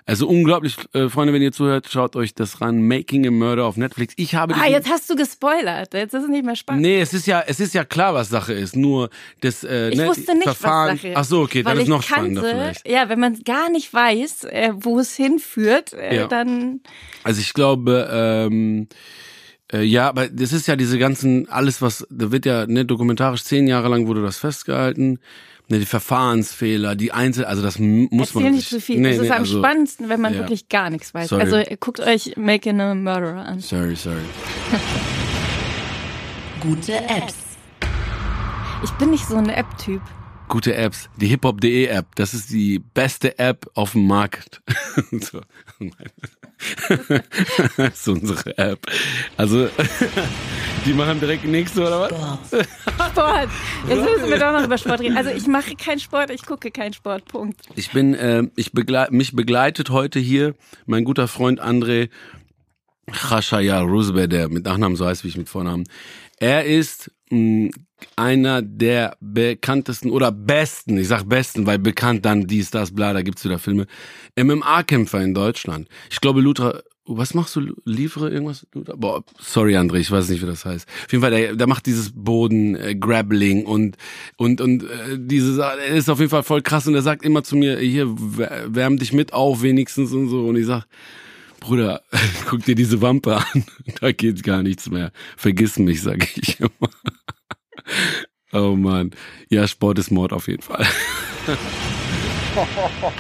Also 0.09 0.25
unglaublich, 0.25 0.77
äh, 0.93 1.09
Freunde, 1.09 1.33
wenn 1.33 1.41
ihr 1.41 1.51
zuhört, 1.51 1.87
schaut 1.91 2.15
euch 2.15 2.33
das 2.33 2.61
ran. 2.61 2.87
Making 2.87 3.27
a 3.27 3.31
Murder 3.31 3.65
auf 3.65 3.75
Netflix. 3.75 4.13
Ich 4.15 4.35
habe 4.35 4.55
Ah, 4.55 4.65
jetzt 4.65 4.89
hast 4.89 5.09
du 5.09 5.15
gespoilert. 5.17 5.93
Jetzt 5.93 6.13
ist 6.13 6.23
es 6.23 6.29
nicht 6.29 6.45
mehr 6.45 6.55
spannend. 6.55 6.83
Nee, 6.83 7.01
es 7.01 7.13
ist 7.13 7.27
ja, 7.27 7.43
es 7.45 7.59
ist 7.59 7.73
ja 7.73 7.83
klar, 7.83 8.13
was 8.13 8.29
Sache 8.29 8.53
ist. 8.53 8.77
Nur 8.77 9.09
das 9.41 9.65
äh, 9.65 9.89
Ich 9.89 9.97
ne, 9.97 10.07
wusste 10.07 10.33
nicht, 10.33 10.43
Verfahren. 10.45 10.93
was 10.93 11.01
Sache 11.01 11.07
ist. 11.09 11.17
Ach 11.17 11.23
so, 11.25 11.41
okay, 11.41 11.65
weil 11.65 11.73
dann 11.73 11.83
ist 11.83 11.89
noch 11.89 12.07
kannte, 12.07 12.39
spannender 12.39 12.41
vielleicht. 12.49 12.87
Ja, 12.87 13.09
wenn 13.09 13.19
man 13.19 13.37
gar 13.43 13.69
nicht 13.69 13.93
weiß, 13.93 14.45
äh, 14.45 14.71
wo 14.75 14.97
es 14.97 15.13
hinführt, 15.15 15.91
äh, 15.91 16.15
Ja. 16.15 16.27
dann 16.27 16.79
Also 17.23 17.41
ich 17.41 17.53
glaube, 17.53 18.07
ähm, 18.09 18.87
äh, 19.73 19.81
ja, 19.83 20.07
aber 20.07 20.29
das 20.29 20.53
ist 20.53 20.67
ja 20.67 20.77
diese 20.77 20.97
ganzen, 20.97 21.49
alles 21.49 21.81
was, 21.81 22.07
da 22.09 22.31
wird 22.31 22.45
ja 22.45 22.65
ne, 22.65 22.85
dokumentarisch 22.85 23.43
zehn 23.43 23.67
Jahre 23.67 23.89
lang 23.89 24.07
wurde 24.07 24.21
das 24.21 24.37
festgehalten. 24.37 25.19
Ne, 25.69 25.79
die 25.79 25.85
Verfahrensfehler, 25.85 26.95
die 26.95 27.11
Einzel, 27.11 27.43
also 27.43 27.61
das 27.61 27.77
muss 27.77 28.29
erzähl 28.29 28.43
man 28.43 28.53
nicht 28.53 28.69
zu 28.69 28.79
viel. 28.79 29.01
Nee, 29.01 29.09
das 29.09 29.17
ist 29.17 29.23
nee, 29.23 29.31
am 29.31 29.39
also, 29.39 29.59
spannendsten, 29.59 30.07
wenn 30.07 30.21
man 30.21 30.33
ja. 30.33 30.39
wirklich 30.39 30.69
gar 30.69 30.89
nichts 30.89 31.13
weiß. 31.13 31.27
Sorry. 31.27 31.41
Also 31.41 31.61
guckt 31.81 31.99
euch 31.99 32.37
Making 32.37 32.79
a 32.79 32.95
Murderer 32.95 33.45
an. 33.45 33.59
Sorry, 33.59 33.95
sorry. 33.95 34.21
Gute 36.61 36.95
Apps. 36.95 37.35
Ich 38.83 38.91
bin 38.91 39.09
nicht 39.09 39.25
so 39.25 39.35
ein 39.35 39.49
App-Typ. 39.49 40.01
Gute 40.47 40.73
Apps. 40.75 41.09
Die 41.17 41.27
hiphop.de 41.27 41.87
App, 41.87 42.15
das 42.15 42.33
ist 42.33 42.49
die 42.51 42.79
beste 42.79 43.37
App 43.37 43.69
auf 43.73 43.91
dem 43.91 44.07
Markt. 44.07 44.61
so. 45.11 45.41
das 47.77 47.99
ist 47.99 48.07
unsere 48.07 48.57
App. 48.57 48.79
Also, 49.35 49.67
die 50.87 50.93
machen 50.93 51.19
direkt 51.19 51.43
nächste 51.45 51.81
oder 51.81 51.99
was? 51.99 52.09
Sport. 52.09 52.67
Sport. 53.11 53.49
Jetzt 53.89 54.01
müssen 54.03 54.29
wir 54.29 54.39
doch 54.39 54.53
noch 54.53 54.63
über 54.63 54.77
Sport 54.77 55.01
reden. 55.01 55.17
Also 55.17 55.31
ich 55.31 55.45
mache 55.47 55.75
keinen 55.75 55.99
Sport, 55.99 56.29
ich 56.31 56.45
gucke 56.45 56.71
keinen 56.71 56.93
Sport. 56.93 57.25
Punkt. 57.25 57.59
Ich 57.75 57.91
bin, 57.91 58.13
äh, 58.13 58.43
ich 58.55 58.71
begleit, 58.71 59.11
mich 59.11 59.35
begleitet 59.35 59.89
heute 59.89 60.19
hier 60.19 60.55
mein 60.85 61.03
guter 61.03 61.27
Freund 61.27 61.61
André 61.61 62.09
Khashaya 63.11 63.81
Roosevelt, 63.81 64.31
der 64.31 64.47
mit 64.49 64.63
Nachnamen 64.63 64.95
so 64.95 65.05
heißt 65.05 65.25
wie 65.25 65.27
ich 65.29 65.37
mit 65.37 65.49
Vornamen. 65.49 65.83
Er 66.39 66.65
ist 66.65 67.11
mh, 67.31 67.71
einer 68.15 68.61
der 68.61 69.17
bekanntesten 69.19 70.09
oder 70.09 70.31
besten, 70.31 70.97
ich 70.97 71.07
sag 71.09 71.23
besten, 71.27 71.65
weil 71.65 71.79
bekannt 71.79 72.23
dann 72.25 72.47
dies, 72.47 72.71
das, 72.71 72.93
bla, 72.93 73.11
da 73.11 73.23
gibt's 73.23 73.43
wieder 73.43 73.59
Filme, 73.59 73.87
MMA-Kämpfer 74.39 75.21
in 75.21 75.33
Deutschland. 75.33 75.89
Ich 76.09 76.21
glaube, 76.21 76.39
Lutra, 76.41 76.81
was 77.07 77.33
machst 77.33 77.55
du? 77.55 77.73
Liefere 77.85 78.29
irgendwas? 78.29 78.67
Boah, 78.73 79.23
sorry 79.39 79.75
André, 79.77 79.97
ich 79.97 80.11
weiß 80.11 80.29
nicht, 80.29 80.41
wie 80.41 80.45
das 80.45 80.65
heißt. 80.65 80.87
Auf 81.05 81.11
jeden 81.11 81.21
Fall, 81.21 81.31
der, 81.31 81.55
der 81.55 81.67
macht 81.67 81.85
dieses 81.85 82.11
Boden, 82.13 82.75
äh, 82.75 82.95
und, 83.65 83.97
und, 84.37 84.61
und 84.61 84.83
äh, 84.83 85.17
diese, 85.17 85.53
Sa- 85.55 85.75
er 85.75 85.95
ist 85.95 86.09
auf 86.09 86.19
jeden 86.19 86.29
Fall 86.29 86.43
voll 86.43 86.61
krass 86.61 86.85
und 86.87 86.95
er 86.95 87.01
sagt 87.01 87.23
immer 87.23 87.43
zu 87.43 87.55
mir, 87.55 87.79
hier, 87.79 88.07
wär- 88.07 88.65
wärm 88.67 88.97
dich 88.97 89.13
mit 89.13 89.33
auf 89.33 89.61
wenigstens 89.61 90.11
und 90.11 90.29
so 90.29 90.47
und 90.47 90.55
ich 90.57 90.65
sag, 90.65 90.85
Bruder, 91.59 92.01
guck 92.49 92.63
dir 92.65 92.75
diese 92.75 93.01
Wampe 93.01 93.37
an. 93.37 93.63
Da 94.01 94.11
geht 94.11 94.43
gar 94.43 94.61
nichts 94.63 94.89
mehr. 94.89 95.11
Vergiss 95.37 95.79
mich, 95.79 96.01
sag 96.01 96.23
ich 96.37 96.59
immer. 96.59 96.89
Oh 98.53 98.75
Mann. 98.75 99.11
Ja, 99.49 99.67
Sport 99.67 99.97
ist 99.99 100.11
Mord 100.11 100.33
auf 100.33 100.47
jeden 100.47 100.61
Fall. 100.61 100.85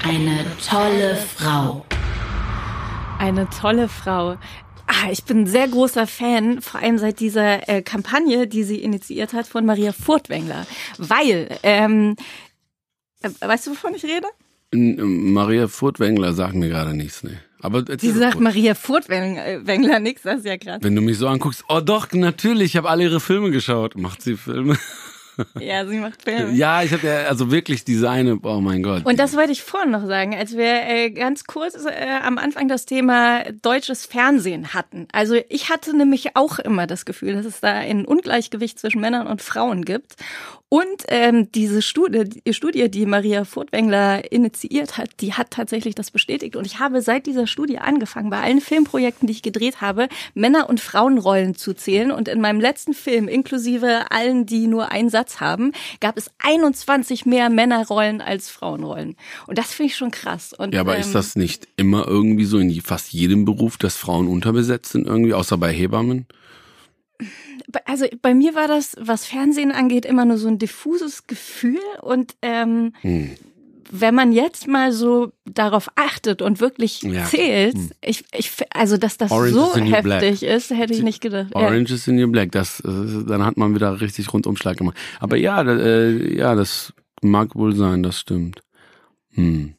Eine 0.03 0.45
tolle 0.67 1.15
Frau. 1.35 1.85
Eine 3.19 3.49
tolle 3.49 3.87
Frau. 3.89 4.37
Ah, 4.87 5.11
ich 5.11 5.23
bin 5.25 5.41
ein 5.41 5.47
sehr 5.47 5.67
großer 5.67 6.07
Fan, 6.07 6.61
vor 6.61 6.79
allem 6.81 6.97
seit 6.97 7.19
dieser 7.19 7.67
äh, 7.67 7.81
Kampagne, 7.81 8.47
die 8.47 8.63
sie 8.63 8.77
initiiert 8.81 9.33
hat 9.33 9.47
von 9.47 9.65
Maria 9.65 9.91
Furtwängler. 9.91 10.65
Weil, 10.97 11.49
ähm, 11.63 12.15
äh, 13.21 13.29
weißt 13.41 13.67
du, 13.67 13.71
wovon 13.71 13.95
ich 13.95 14.03
rede? 14.05 14.27
N- 14.71 15.33
Maria 15.33 15.67
Furtwängler 15.67 16.33
sagt 16.33 16.55
mir 16.55 16.69
gerade 16.69 16.93
nichts, 16.93 17.23
ne. 17.23 17.39
Aber 17.59 17.83
Sie 17.97 18.11
sagt 18.11 18.33
kurz. 18.33 18.43
Maria 18.43 18.75
Furtwängler 18.75 19.99
nichts, 19.99 20.21
das 20.21 20.39
ist 20.39 20.45
ja 20.45 20.57
krass. 20.57 20.77
wenn 20.81 20.95
du 20.95 21.01
mich 21.01 21.17
so 21.17 21.27
anguckst, 21.27 21.63
oh 21.69 21.81
doch, 21.81 22.11
natürlich, 22.13 22.65
ich 22.71 22.77
habe 22.77 22.89
alle 22.89 23.03
ihre 23.03 23.19
Filme 23.19 23.49
geschaut. 23.51 23.97
Macht 23.97 24.21
sie 24.21 24.37
Filme? 24.37 24.77
Ja, 25.59 25.85
sie 25.85 25.97
macht 25.97 26.23
Filme. 26.23 26.51
Ja, 26.57 26.83
ich 26.83 26.91
habe 26.91 27.05
ja 27.07 27.27
also 27.27 27.51
wirklich 27.51 27.83
eine, 28.07 28.39
oh 28.43 28.61
mein 28.61 28.83
Gott. 28.83 29.05
Und 29.05 29.19
das 29.19 29.35
wollte 29.35 29.51
ich 29.51 29.61
vorhin 29.61 29.91
noch 29.91 30.05
sagen, 30.05 30.35
als 30.35 30.55
wir 30.55 30.65
äh, 30.65 31.11
ganz 31.11 31.45
kurz 31.45 31.75
äh, 31.85 32.19
am 32.23 32.37
Anfang 32.37 32.67
das 32.67 32.85
Thema 32.85 33.43
deutsches 33.61 34.05
Fernsehen 34.05 34.73
hatten. 34.73 35.07
Also 35.11 35.35
ich 35.49 35.69
hatte 35.69 35.95
nämlich 35.95 36.35
auch 36.35 36.59
immer 36.59 36.87
das 36.87 37.05
Gefühl, 37.05 37.33
dass 37.33 37.45
es 37.45 37.59
da 37.59 37.73
ein 37.73 38.05
Ungleichgewicht 38.05 38.79
zwischen 38.79 39.01
Männern 39.01 39.27
und 39.27 39.41
Frauen 39.41 39.85
gibt. 39.85 40.15
Und 40.69 41.05
ähm, 41.07 41.49
diese 41.53 41.81
Studie, 41.81 42.25
die 42.25 42.53
Studie, 42.53 42.91
die 42.91 43.05
Maria 43.05 43.45
Furtwängler 43.45 44.29
initiiert 44.33 44.97
hat, 44.97 45.09
die 45.21 45.33
hat 45.33 45.51
tatsächlich 45.51 45.95
das 45.95 46.11
bestätigt. 46.11 46.57
Und 46.57 46.65
ich 46.65 46.79
habe 46.79 47.01
seit 47.01 47.25
dieser 47.25 47.47
Studie 47.47 47.77
angefangen, 47.77 48.29
bei 48.29 48.41
allen 48.41 48.59
Filmprojekten, 48.59 49.27
die 49.27 49.31
ich 49.31 49.41
gedreht 49.41 49.79
habe, 49.79 50.09
Männer- 50.33 50.67
und 50.67 50.81
Frauenrollen 50.81 51.55
zu 51.55 51.73
zählen. 51.73 52.11
Und 52.11 52.27
in 52.27 52.41
meinem 52.41 52.59
letzten 52.59 52.93
Film, 52.93 53.29
inklusive 53.29 54.11
allen, 54.11 54.45
die 54.45 54.67
nur 54.67 54.91
einen 54.91 55.09
Satz 55.09 55.26
haben, 55.39 55.71
gab 55.99 56.17
es 56.17 56.31
21 56.39 57.25
mehr 57.25 57.49
Männerrollen 57.49 58.21
als 58.21 58.49
Frauenrollen. 58.49 59.15
Und 59.47 59.57
das 59.57 59.73
finde 59.73 59.91
ich 59.91 59.97
schon 59.97 60.11
krass. 60.11 60.53
Und, 60.53 60.73
ja, 60.73 60.81
aber 60.81 60.95
ähm, 60.95 61.01
ist 61.01 61.13
das 61.13 61.35
nicht 61.35 61.67
immer 61.77 62.07
irgendwie 62.07 62.45
so 62.45 62.57
in 62.57 62.81
fast 62.81 63.13
jedem 63.13 63.45
Beruf, 63.45 63.77
dass 63.77 63.95
Frauen 63.95 64.27
unterbesetzt 64.27 64.91
sind 64.91 65.07
irgendwie, 65.07 65.33
außer 65.33 65.57
bei 65.57 65.71
Hebammen? 65.71 66.27
also 67.85 68.05
bei 68.21 68.33
mir 68.33 68.55
war 68.55 68.67
das, 68.67 68.95
was 68.99 69.25
Fernsehen 69.25 69.71
angeht, 69.71 70.05
immer 70.05 70.25
nur 70.25 70.37
so 70.37 70.47
ein 70.47 70.59
diffuses 70.59 71.27
Gefühl 71.27 71.79
und 72.01 72.35
ähm, 72.41 72.93
Hm. 73.01 73.35
Wenn 73.91 74.15
man 74.15 74.31
jetzt 74.31 74.67
mal 74.67 74.91
so 74.91 75.31
darauf 75.45 75.89
achtet 75.95 76.41
und 76.41 76.59
wirklich 76.59 77.01
Ja. 77.01 77.25
zählt, 77.25 77.75
ich, 78.01 78.23
ich, 78.33 78.51
also 78.73 78.97
dass 78.97 79.17
das 79.17 79.31
Orange 79.31 79.53
so 79.53 79.73
is 79.73 79.91
heftig 79.91 80.43
ist, 80.43 80.71
hätte 80.71 80.93
ich 80.93 81.03
nicht 81.03 81.21
gedacht. 81.21 81.51
Ja. 81.53 81.61
Orange 81.61 81.91
is 81.93 82.05
the 82.05 82.11
New 82.11 82.27
Black, 82.31 82.51
das, 82.51 82.79
äh, 82.81 83.23
dann 83.27 83.45
hat 83.45 83.57
man 83.57 83.75
wieder 83.75 83.99
richtig 84.01 84.31
Rundumschlag 84.33 84.77
gemacht. 84.77 84.97
Aber 85.19 85.37
ja, 85.37 85.61
äh, 85.61 86.37
ja, 86.37 86.55
das 86.55 86.93
mag 87.21 87.55
wohl 87.55 87.75
sein, 87.75 88.03
das 88.03 88.19
stimmt. 88.19 88.61
Hm. 89.33 89.73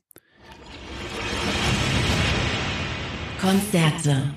Konzerte. 3.40 4.34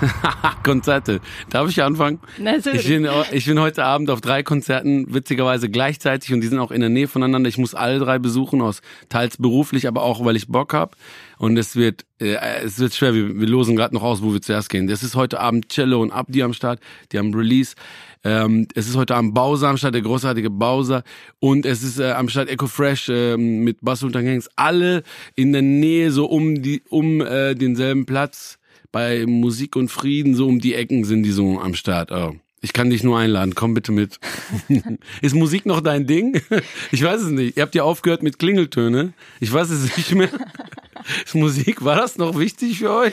Konzerte. 0.62 1.20
Darf 1.50 1.68
ich 1.68 1.82
anfangen? 1.82 2.20
Natürlich. 2.38 2.82
Ich 2.82 2.88
bin, 2.88 3.08
ich 3.32 3.46
bin 3.46 3.60
heute 3.60 3.84
Abend 3.84 4.10
auf 4.10 4.20
drei 4.20 4.42
Konzerten, 4.42 5.12
witzigerweise 5.12 5.68
gleichzeitig 5.68 6.32
und 6.32 6.40
die 6.40 6.48
sind 6.48 6.58
auch 6.58 6.70
in 6.70 6.80
der 6.80 6.90
Nähe 6.90 7.08
voneinander. 7.08 7.48
Ich 7.48 7.58
muss 7.58 7.74
alle 7.74 7.98
drei 7.98 8.18
besuchen, 8.18 8.60
aus 8.60 8.80
teils 9.08 9.36
beruflich, 9.36 9.86
aber 9.88 10.02
auch, 10.02 10.24
weil 10.24 10.36
ich 10.36 10.48
Bock 10.48 10.74
hab. 10.74 10.96
Und 11.38 11.56
es 11.56 11.76
wird, 11.76 12.04
äh, 12.20 12.36
es 12.64 12.78
wird 12.78 12.94
schwer. 12.94 13.14
Wir, 13.14 13.38
wir 13.38 13.46
losen 13.46 13.76
gerade 13.76 13.94
noch 13.94 14.02
aus, 14.02 14.22
wo 14.22 14.32
wir 14.32 14.40
zuerst 14.40 14.70
gehen. 14.70 14.86
Das 14.86 15.02
ist 15.02 15.14
heute 15.14 15.40
Abend 15.40 15.68
Cello 15.68 16.00
und 16.00 16.10
Abdi 16.10 16.42
am 16.42 16.52
Start. 16.52 16.80
Die 17.12 17.18
haben 17.18 17.34
Release. 17.34 17.74
Ähm, 18.24 18.66
es 18.74 18.88
ist 18.88 18.96
heute 18.96 19.14
Abend 19.14 19.34
Bowser 19.34 19.68
am 19.68 19.76
Start, 19.76 19.94
der 19.94 20.02
großartige 20.02 20.50
Bowser. 20.50 21.02
Und 21.38 21.66
es 21.66 21.82
ist 21.82 21.98
äh, 21.98 22.12
am 22.12 22.28
Start 22.28 22.48
Echo 22.48 22.66
Fresh 22.66 23.08
ähm, 23.08 23.60
mit 23.60 23.78
Bass 23.82 24.02
und 24.02 24.12
Gangs. 24.12 24.48
Alle 24.56 25.02
in 25.34 25.52
der 25.52 25.62
Nähe, 25.62 26.10
so 26.10 26.26
um 26.26 26.62
die, 26.62 26.82
um 26.88 27.20
äh, 27.20 27.54
denselben 27.54 28.06
Platz 28.06 28.58
bei 28.96 29.26
Musik 29.26 29.76
und 29.76 29.90
Frieden, 29.90 30.34
so 30.34 30.48
um 30.48 30.58
die 30.58 30.72
Ecken 30.72 31.04
sind 31.04 31.22
die 31.22 31.30
so 31.30 31.60
am 31.60 31.74
Start. 31.74 32.10
Oh. 32.10 32.34
Ich 32.62 32.72
kann 32.72 32.88
dich 32.88 33.04
nur 33.04 33.18
einladen, 33.18 33.54
komm 33.54 33.74
bitte 33.74 33.92
mit. 33.92 34.18
Ist 35.20 35.34
Musik 35.34 35.66
noch 35.66 35.82
dein 35.82 36.06
Ding? 36.06 36.40
Ich 36.92 37.02
weiß 37.02 37.20
es 37.20 37.28
nicht. 37.28 37.58
Ihr 37.58 37.62
habt 37.62 37.74
ja 37.74 37.82
aufgehört 37.82 38.22
mit 38.22 38.38
Klingeltöne. 38.38 39.12
Ich 39.38 39.52
weiß 39.52 39.68
es 39.68 39.98
nicht 39.98 40.14
mehr. 40.14 40.30
Ist 41.26 41.34
Musik, 41.34 41.84
war 41.84 41.96
das 41.96 42.16
noch 42.16 42.38
wichtig 42.38 42.78
für 42.78 42.90
euch? 42.90 43.12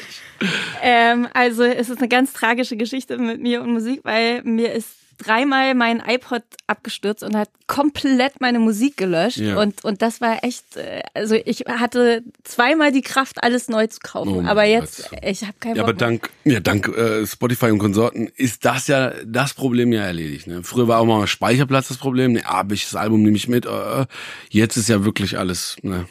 Ähm, 0.82 1.28
also 1.34 1.64
es 1.64 1.90
ist 1.90 1.98
eine 1.98 2.08
ganz 2.08 2.32
tragische 2.32 2.78
Geschichte 2.78 3.18
mit 3.18 3.42
mir 3.42 3.62
und 3.62 3.74
Musik, 3.74 4.00
weil 4.04 4.42
mir 4.44 4.72
ist 4.72 4.88
dreimal 5.24 5.74
mein 5.76 6.02
iPod 6.06 6.44
abgestürzt 6.68 7.24
und 7.24 7.36
hat 7.36 7.50
komplett 7.68 8.42
meine 8.42 8.60
Musik 8.60 8.98
gelöscht. 8.98 9.38
Ja. 9.38 9.58
Und, 9.60 9.84
und 9.84 10.02
das 10.02 10.22
war 10.22 10.44
echt, 10.44 10.76
äh, 10.78 11.02
also 11.14 11.36
ich 11.36 11.62
hatte 11.68 12.24
zweimal 12.44 12.92
die 12.92 13.02
Kraft, 13.02 13.44
alles 13.44 13.68
neu 13.70 13.88
zu 13.88 14.00
kaufen. 14.04 14.46
Oh 14.46 14.48
aber 14.48 14.64
jetzt, 14.66 15.10
Gott. 15.10 15.20
ich 15.24 15.42
habe 15.44 15.54
keinen 15.60 15.76
Ja, 15.76 15.84
Bock 15.84 15.90
aber 15.92 15.98
dank, 15.98 16.30
ja, 16.44 16.60
dank 16.60 16.88
äh, 16.90 17.26
Spotify 17.26 17.68
und 17.72 17.80
Konsorten 17.80 18.28
ist 18.36 18.66
das 18.66 18.88
ja 18.88 19.12
das 19.26 19.54
Problem 19.54 19.92
ja 19.94 20.02
erledigt. 20.04 20.48
Ne? 20.48 20.64
Früher 20.64 20.88
war 20.88 21.00
auch 21.00 21.06
mal 21.06 21.26
Speicherplatz 21.28 21.88
das 21.88 21.98
Problem. 21.98 22.34
Ne, 22.34 22.42
ah, 22.46 22.64
ich 22.72 22.84
das 22.84 22.96
Album 22.96 23.24
nehme 23.24 23.38
ich 23.38 23.48
mit. 23.48 23.66
Äh, 23.66 24.06
jetzt 24.50 24.78
ist 24.78 24.90
ja 24.90 25.04
wirklich 25.06 25.38
alles. 25.38 25.76
Ne? 25.82 26.06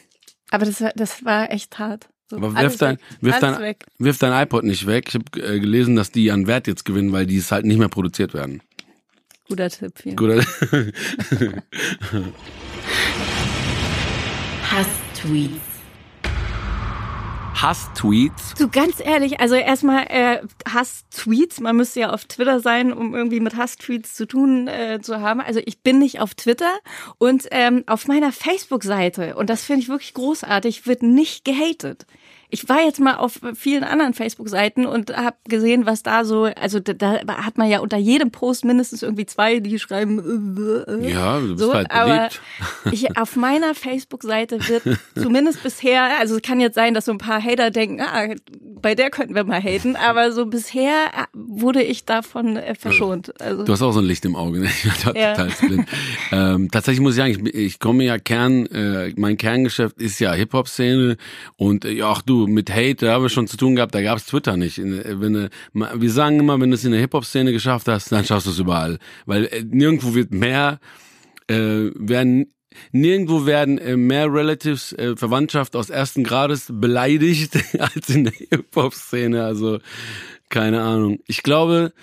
Aber 0.49 0.65
das, 0.65 0.81
war- 0.81 0.93
das 0.95 1.23
war 1.25 1.51
echt 1.51 1.77
hart. 1.79 2.07
So, 2.29 2.37
Aber 2.37 2.55
wirf 2.55 2.77
dein, 2.77 2.97
wirf, 3.21 3.39
dein, 3.39 3.75
wirf 3.99 4.17
dein 4.17 4.43
iPod 4.43 4.63
nicht 4.63 4.87
weg. 4.87 5.05
Ich 5.09 5.15
habe 5.15 5.55
äh, 5.55 5.59
gelesen, 5.59 5.95
dass 5.95 6.11
die 6.11 6.31
an 6.31 6.47
Wert 6.47 6.67
jetzt 6.67 6.85
gewinnen, 6.85 7.11
weil 7.11 7.25
die 7.25 7.37
es 7.37 7.51
halt 7.51 7.65
nicht 7.65 7.77
mehr 7.77 7.89
produziert 7.89 8.33
werden. 8.33 8.61
Guter 9.53 9.69
Tipp. 9.69 9.93
Vielen. 10.01 10.15
Gut. 10.15 10.31
Hass-Tweets. 14.71 15.61
Hass-Tweets. 17.53 18.55
Du 18.55 18.67
ganz 18.67 18.99
ehrlich, 18.99 19.39
also 19.39 19.53
erstmal 19.53 20.07
äh, 20.09 20.39
Hass-Tweets, 20.67 21.59
man 21.59 21.75
müsste 21.75 21.99
ja 21.99 22.09
auf 22.09 22.25
Twitter 22.25 22.61
sein, 22.61 22.91
um 22.91 23.13
irgendwie 23.13 23.39
mit 23.39 23.55
Hass-Tweets 23.55 24.15
zu 24.15 24.25
tun 24.25 24.67
äh, 24.67 25.01
zu 25.03 25.21
haben. 25.21 25.39
Also 25.39 25.61
ich 25.63 25.83
bin 25.83 25.99
nicht 25.99 26.19
auf 26.19 26.33
Twitter 26.33 26.73
und 27.19 27.47
ähm, 27.51 27.83
auf 27.85 28.07
meiner 28.07 28.31
Facebook-Seite, 28.31 29.35
und 29.35 29.51
das 29.51 29.63
finde 29.63 29.83
ich 29.83 29.89
wirklich 29.89 30.15
großartig, 30.15 30.87
wird 30.87 31.03
nicht 31.03 31.45
gehatet 31.45 32.07
ich 32.53 32.69
war 32.69 32.83
jetzt 32.85 32.99
mal 32.99 33.15
auf 33.15 33.39
vielen 33.55 33.83
anderen 33.83 34.13
Facebook-Seiten 34.13 34.85
und 34.85 35.17
habe 35.17 35.35
gesehen, 35.49 35.87
was 35.87 36.03
da 36.03 36.23
so, 36.23 36.43
also 36.43 36.79
da, 36.79 36.93
da, 36.93 37.17
hat 37.37 37.57
man 37.57 37.67
ja 37.67 37.79
unter 37.79 37.97
jedem 37.97 38.29
Post 38.29 38.63
mindestens 38.63 39.01
irgendwie 39.01 39.25
zwei, 39.25 39.59
die 39.59 39.79
schreiben. 39.79 40.85
Äh, 40.87 40.91
äh, 40.91 41.11
ja, 41.11 41.39
du 41.39 41.47
bist 41.47 41.59
so, 41.59 41.73
halt 41.73 41.89
aber 41.89 42.29
ich, 42.91 43.17
auf 43.17 43.35
meiner 43.35 43.73
Facebook-Seite 43.73 44.59
wird 44.69 44.99
zumindest 45.15 45.63
bisher, 45.63 46.19
also 46.19 46.35
es 46.35 46.43
kann 46.43 46.59
jetzt 46.59 46.75
sein, 46.75 46.93
dass 46.93 47.05
so 47.05 47.11
ein 47.11 47.17
paar 47.17 47.43
Hater 47.43 47.71
denken, 47.71 48.01
ah, 48.01 48.35
bei 48.83 48.93
der 48.93 49.09
könnten 49.09 49.33
wir 49.33 49.45
mal 49.45 49.59
haten, 49.59 49.95
aber 49.95 50.31
so 50.31 50.45
bisher 50.45 50.93
wurde 51.33 51.81
ich 51.81 52.05
davon 52.05 52.57
äh, 52.57 52.75
verschont. 52.75 53.41
Also, 53.41 53.63
du 53.63 53.71
hast 53.71 53.81
auch 53.81 53.93
so 53.93 53.99
ein 53.99 54.05
Licht 54.05 54.25
im 54.25 54.35
Auge, 54.35 54.59
ne? 54.59 54.69
Ja. 55.15 55.33
total 55.33 55.67
blind. 55.67 55.89
ähm, 56.31 56.69
tatsächlich 56.69 57.01
muss 57.01 57.13
ich 57.13 57.17
sagen, 57.17 57.47
ich, 57.47 57.55
ich 57.55 57.79
komme 57.79 58.03
ja 58.03 58.19
Kern, 58.19 58.67
äh, 58.67 59.11
mein 59.17 59.37
Kerngeschäft 59.37 59.99
ist 59.99 60.19
ja 60.19 60.33
Hip-Hop-Szene 60.33 61.17
und 61.55 61.85
äh, 61.85 61.91
ja, 61.91 62.09
auch 62.09 62.21
mit 62.47 62.69
Hate, 62.69 63.05
da 63.05 63.13
haben 63.13 63.23
wir 63.23 63.29
schon 63.29 63.47
zu 63.47 63.57
tun 63.57 63.75
gehabt, 63.75 63.95
da 63.95 64.01
gab 64.01 64.17
es 64.17 64.25
Twitter 64.25 64.57
nicht. 64.57 64.77
Wenn 64.77 65.33
du, 65.33 65.49
wir 65.73 66.11
sagen 66.11 66.39
immer, 66.39 66.59
wenn 66.59 66.69
du 66.69 66.75
es 66.75 66.85
in 66.85 66.91
der 66.91 67.01
Hip-Hop-Szene 67.01 67.51
geschafft 67.51 67.87
hast, 67.87 68.11
dann 68.11 68.25
schaffst 68.25 68.47
du 68.47 68.51
es 68.51 68.59
überall. 68.59 68.99
Weil 69.25 69.45
äh, 69.45 69.63
nirgendwo 69.63 70.15
wird 70.15 70.31
mehr, 70.31 70.79
äh, 71.47 71.89
werden 71.95 72.47
Nirgendwo 72.91 73.45
werden 73.45 73.77
äh, 73.77 73.95
mehr 73.95 74.33
Relatives, 74.33 74.93
äh, 74.93 75.15
Verwandtschaft 75.15 75.75
aus 75.75 75.89
ersten 75.89 76.23
Grades 76.23 76.71
beleidigt 76.71 77.55
als 77.79 78.09
in 78.09 78.25
der 78.25 78.33
Hip-Hop-Szene. 78.33 79.43
Also, 79.43 79.79
keine 80.49 80.81
Ahnung. 80.81 81.19
Ich 81.27 81.43
glaube, 81.43 81.93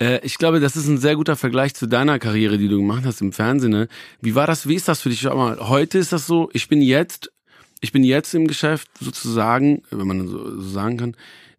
äh, 0.00 0.20
ich 0.24 0.38
glaube, 0.38 0.60
das 0.60 0.76
ist 0.76 0.88
ein 0.88 0.98
sehr 0.98 1.16
guter 1.16 1.36
Vergleich 1.36 1.74
zu 1.74 1.86
deiner 1.86 2.18
Karriere, 2.18 2.58
die 2.58 2.68
du 2.68 2.78
gemacht 2.78 3.04
hast 3.04 3.20
im 3.20 3.32
Fernsehen. 3.32 3.72
Ne? 3.72 3.88
Wie 4.20 4.34
war 4.34 4.46
das, 4.46 4.68
wie 4.68 4.74
ist 4.74 4.88
das 4.88 5.00
für 5.00 5.08
dich? 5.08 5.20
Schau 5.20 5.36
mal, 5.36 5.58
heute 5.68 5.98
ist 5.98 6.12
das 6.12 6.26
so, 6.26 6.50
ich 6.52 6.68
bin 6.68 6.82
jetzt 6.82 7.32
ich 7.80 7.92
bin 7.92 8.04
jetzt 8.04 8.34
im 8.34 8.46
Geschäft 8.46 8.88
sozusagen, 9.00 9.82
wenn 9.90 10.06
man 10.06 10.28
so, 10.28 10.60
sagen 10.60 10.96
kann, 10.96 11.16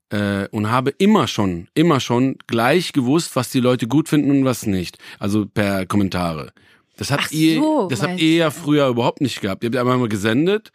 äh, 0.10 0.48
und 0.50 0.72
habe 0.72 0.92
immer 0.98 1.28
schon, 1.28 1.68
immer 1.74 2.00
schon 2.00 2.38
gleich 2.48 2.94
gewusst, 2.94 3.36
was 3.36 3.52
die 3.52 3.60
Leute 3.60 3.88
gut 3.88 4.10
finden 4.10 4.32
und 4.32 4.46
was 4.46 4.66
nicht. 4.66 4.98
Also 5.20 5.46
per 5.46 5.86
Kommentare. 5.86 6.52
Das 6.98 7.12
habt 7.12 7.26
Ach 7.28 7.32
ihr, 7.32 7.60
so, 7.60 7.88
das 7.90 8.02
habt 8.02 8.20
ihr 8.20 8.36
ja 8.38 8.52
früher 8.52 8.88
überhaupt 8.88 9.22
nicht 9.22 9.42
gehabt. 9.42 9.64
Ihr 9.64 9.68
habt 9.68 9.78
einmal 9.78 9.98
mal 9.98 10.10
gesendet 10.10 10.72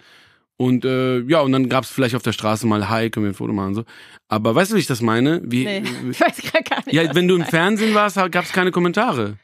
und 0.57 0.85
äh, 0.85 1.21
ja, 1.23 1.41
und 1.41 1.51
dann 1.51 1.69
gab's 1.69 1.91
vielleicht 1.91 2.15
auf 2.15 2.23
der 2.23 2.33
Straße 2.33 2.67
mal 2.67 2.89
Hi, 2.89 3.11
können 3.11 3.27
wir 3.27 3.33
ein 3.33 3.35
Foto 3.35 3.53
machen 3.53 3.69
und 3.69 3.75
so. 3.75 3.85
Aber 4.29 4.55
weißt 4.55 4.71
du, 4.71 4.77
wie 4.77 4.81
ich 4.81 4.87
das 4.87 5.01
meine? 5.01 5.43
Wie, 5.45 5.65
nee, 5.65 5.83
ich 6.11 6.21
weiß 6.21 6.43
gar 6.53 6.85
nicht. 6.85 6.93
Ja, 6.93 7.15
wenn 7.15 7.27
du 7.27 7.35
im 7.35 7.45
Fernsehen 7.45 7.95
warst, 7.95 8.17
gab's 8.31 8.53
keine 8.53 8.71
Kommentare. 8.71 9.39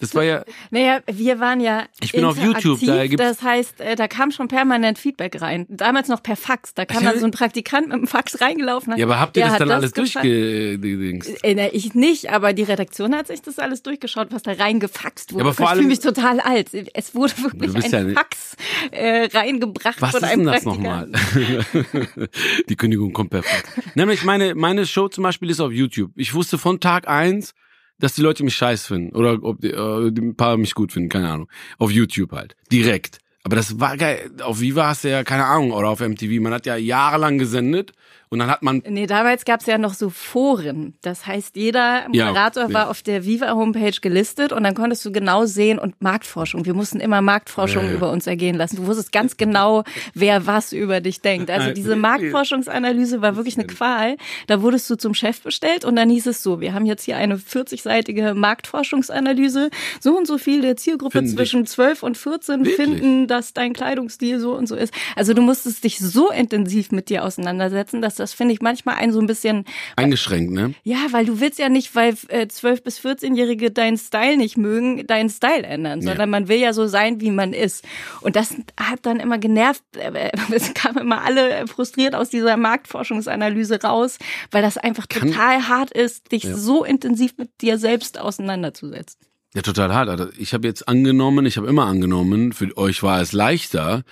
Das 0.00 0.14
war 0.14 0.24
ja. 0.24 0.44
Naja, 0.70 1.00
wir 1.06 1.40
waren 1.40 1.60
ja. 1.60 1.84
Ich 2.00 2.12
bin 2.12 2.24
auf 2.24 2.36
YouTube, 2.36 2.80
da 2.84 3.06
gibt's 3.06 3.24
Das 3.24 3.42
heißt, 3.42 3.80
äh, 3.80 3.96
da 3.96 4.08
kam 4.08 4.30
schon 4.30 4.48
permanent 4.48 4.98
Feedback 4.98 5.40
rein. 5.40 5.66
Damals 5.68 6.08
noch 6.08 6.22
per 6.22 6.36
Fax. 6.36 6.74
Da 6.74 6.84
kam 6.84 7.04
dann 7.04 7.18
so 7.18 7.26
ein 7.26 7.30
Praktikant 7.30 7.88
mit 7.88 7.96
dem 7.96 8.06
Fax 8.06 8.40
reingelaufen. 8.40 8.96
Ja, 8.96 9.06
aber 9.06 9.20
habt 9.20 9.36
ihr 9.36 9.44
das 9.44 9.58
dann 9.58 9.70
alles 9.70 9.92
durchgedingst? 9.92 11.44
Äh, 11.44 11.68
ich 11.68 11.94
nicht, 11.94 12.30
aber 12.30 12.52
die 12.52 12.64
Redaktion 12.64 13.14
hat 13.14 13.28
sich 13.28 13.42
das 13.42 13.58
alles 13.58 13.82
durchgeschaut, 13.82 14.28
was 14.30 14.42
da 14.42 14.52
reingefaxt 14.52 15.32
wurde. 15.32 15.44
Ja, 15.44 15.46
aber 15.46 15.54
vor 15.54 15.66
ich 15.66 15.70
allem, 15.70 15.78
fühle 15.78 15.88
mich 15.88 16.00
total 16.00 16.40
alt. 16.40 16.70
Es 16.94 17.14
wurde 17.14 17.32
wirklich 17.38 17.94
ein 17.94 18.14
Fax 18.14 18.56
äh, 18.90 19.28
reingebracht 19.32 20.00
was 20.00 20.10
von 20.10 20.24
einem 20.24 20.40
ist 20.40 20.46
denn 20.46 20.54
das 20.54 20.64
nochmal? 20.64 21.10
die 22.68 22.76
Kündigung 22.76 23.12
kommt 23.12 23.30
per 23.30 23.42
Fax. 23.42 23.62
Nämlich 23.94 24.24
meine, 24.24 24.54
meine 24.54 24.86
Show 24.86 25.08
zum 25.08 25.22
Beispiel 25.22 25.50
ist 25.50 25.60
auf 25.60 25.72
YouTube. 25.72 26.12
Ich 26.16 26.34
wusste 26.34 26.58
von 26.58 26.80
Tag 26.80 27.08
eins 27.08 27.54
dass 27.98 28.14
die 28.14 28.22
Leute 28.22 28.44
mich 28.44 28.56
scheiß 28.56 28.86
finden 28.86 29.14
oder 29.14 29.42
ob 29.42 29.60
die, 29.60 29.70
äh, 29.70 30.08
ein 30.08 30.36
paar 30.36 30.56
mich 30.56 30.74
gut 30.74 30.92
finden, 30.92 31.08
keine 31.08 31.30
Ahnung. 31.30 31.48
Auf 31.78 31.90
YouTube 31.90 32.32
halt, 32.32 32.56
direkt. 32.70 33.18
Aber 33.44 33.56
das 33.56 33.78
war 33.78 33.96
geil. 33.96 34.30
Auf 34.42 34.60
Viva 34.60 34.86
hast 34.88 35.04
du 35.04 35.10
ja 35.10 35.22
keine 35.22 35.44
Ahnung 35.44 35.72
oder 35.72 35.88
auf 35.90 36.00
MTV. 36.00 36.40
Man 36.40 36.54
hat 36.54 36.64
ja 36.64 36.76
jahrelang 36.76 37.38
gesendet 37.38 37.92
und 38.34 38.40
dann 38.40 38.50
hat 38.50 38.64
man. 38.64 38.82
Nee, 38.88 39.06
damals 39.06 39.44
gab 39.44 39.60
es 39.60 39.66
ja 39.66 39.78
noch 39.78 39.94
so 39.94 40.10
Foren. 40.10 40.94
Das 41.02 41.24
heißt, 41.24 41.54
jeder 41.54 42.08
Moderator 42.08 42.64
ja, 42.64 42.72
war 42.72 42.90
auf 42.90 43.00
der 43.00 43.24
Viva-Homepage 43.24 43.94
gelistet 44.02 44.50
und 44.50 44.64
dann 44.64 44.74
konntest 44.74 45.04
du 45.04 45.12
genau 45.12 45.44
sehen 45.44 45.78
und 45.78 46.02
Marktforschung. 46.02 46.64
Wir 46.64 46.74
mussten 46.74 46.98
immer 46.98 47.22
Marktforschung 47.22 47.84
ja, 47.84 47.90
ja. 47.90 47.94
über 47.94 48.10
uns 48.10 48.26
ergehen 48.26 48.56
lassen. 48.56 48.74
Du 48.74 48.86
wusstest 48.86 49.12
ganz 49.12 49.36
genau, 49.36 49.84
wer 50.14 50.48
was 50.48 50.72
über 50.72 51.00
dich 51.00 51.20
denkt. 51.20 51.48
Also 51.48 51.70
diese 51.72 51.94
Marktforschungsanalyse 51.94 53.22
war 53.22 53.36
wirklich 53.36 53.56
eine 53.56 53.68
Qual. 53.68 54.16
Da 54.48 54.62
wurdest 54.62 54.90
du 54.90 54.96
zum 54.96 55.14
Chef 55.14 55.40
bestellt 55.40 55.84
und 55.84 55.94
dann 55.94 56.10
hieß 56.10 56.26
es 56.26 56.42
so, 56.42 56.60
wir 56.60 56.74
haben 56.74 56.86
jetzt 56.86 57.04
hier 57.04 57.16
eine 57.16 57.36
40-seitige 57.36 58.34
Marktforschungsanalyse. 58.34 59.70
So 60.00 60.16
und 60.18 60.26
so 60.26 60.38
viel 60.38 60.60
der 60.60 60.76
Zielgruppe 60.76 61.18
Find 61.18 61.30
zwischen 61.30 61.62
ich. 61.62 61.68
12 61.68 62.02
und 62.02 62.18
14 62.18 62.64
wirklich? 62.64 62.74
finden, 62.74 63.28
dass 63.28 63.52
dein 63.52 63.74
Kleidungsstil 63.74 64.40
so 64.40 64.56
und 64.56 64.66
so 64.66 64.74
ist. 64.74 64.92
Also 65.14 65.34
du 65.34 65.42
musstest 65.42 65.84
dich 65.84 66.00
so 66.00 66.32
intensiv 66.32 66.90
mit 66.90 67.10
dir 67.10 67.22
auseinandersetzen, 67.24 68.02
dass 68.02 68.16
das 68.16 68.23
finde 68.32 68.54
ich 68.54 68.60
manchmal 68.60 68.96
ein 68.96 69.12
so 69.12 69.20
ein 69.20 69.26
bisschen 69.26 69.64
eingeschränkt, 69.96 70.52
ne? 70.52 70.74
Ja, 70.82 70.98
weil 71.10 71.26
du 71.26 71.40
willst 71.40 71.58
ja 71.58 71.68
nicht, 71.68 71.94
weil 71.94 72.14
äh, 72.28 72.48
12 72.48 72.82
bis 72.82 73.00
14-Jährige 73.00 73.70
deinen 73.70 73.98
Style 73.98 74.36
nicht 74.36 74.56
mögen, 74.56 75.06
deinen 75.06 75.30
Style 75.30 75.64
ändern, 75.64 76.00
sondern 76.00 76.20
ja. 76.20 76.26
man 76.26 76.48
will 76.48 76.58
ja 76.58 76.72
so 76.72 76.86
sein, 76.86 77.20
wie 77.20 77.30
man 77.30 77.52
ist. 77.52 77.84
Und 78.20 78.36
das 78.36 78.54
hat 78.78 79.00
dann 79.02 79.20
immer 79.20 79.38
genervt. 79.38 79.82
Äh, 79.96 80.30
es 80.52 80.72
kamen 80.74 80.98
immer 80.98 81.22
alle 81.22 81.66
frustriert 81.66 82.14
aus 82.14 82.30
dieser 82.30 82.56
Marktforschungsanalyse 82.56 83.82
raus, 83.82 84.18
weil 84.50 84.62
das 84.62 84.78
einfach 84.78 85.08
Kann, 85.08 85.30
total 85.30 85.68
hart 85.68 85.90
ist, 85.90 86.32
dich 86.32 86.44
ja. 86.44 86.56
so 86.56 86.84
intensiv 86.84 87.36
mit 87.36 87.50
dir 87.60 87.78
selbst 87.78 88.18
auseinanderzusetzen. 88.18 89.20
Ja, 89.54 89.62
total 89.62 89.94
hart. 89.94 90.08
Also 90.08 90.28
ich 90.36 90.52
habe 90.52 90.66
jetzt 90.66 90.88
angenommen, 90.88 91.46
ich 91.46 91.56
habe 91.56 91.68
immer 91.68 91.86
angenommen, 91.86 92.52
für 92.52 92.76
euch 92.76 93.02
war 93.04 93.20
es 93.20 93.32
leichter, 93.32 94.02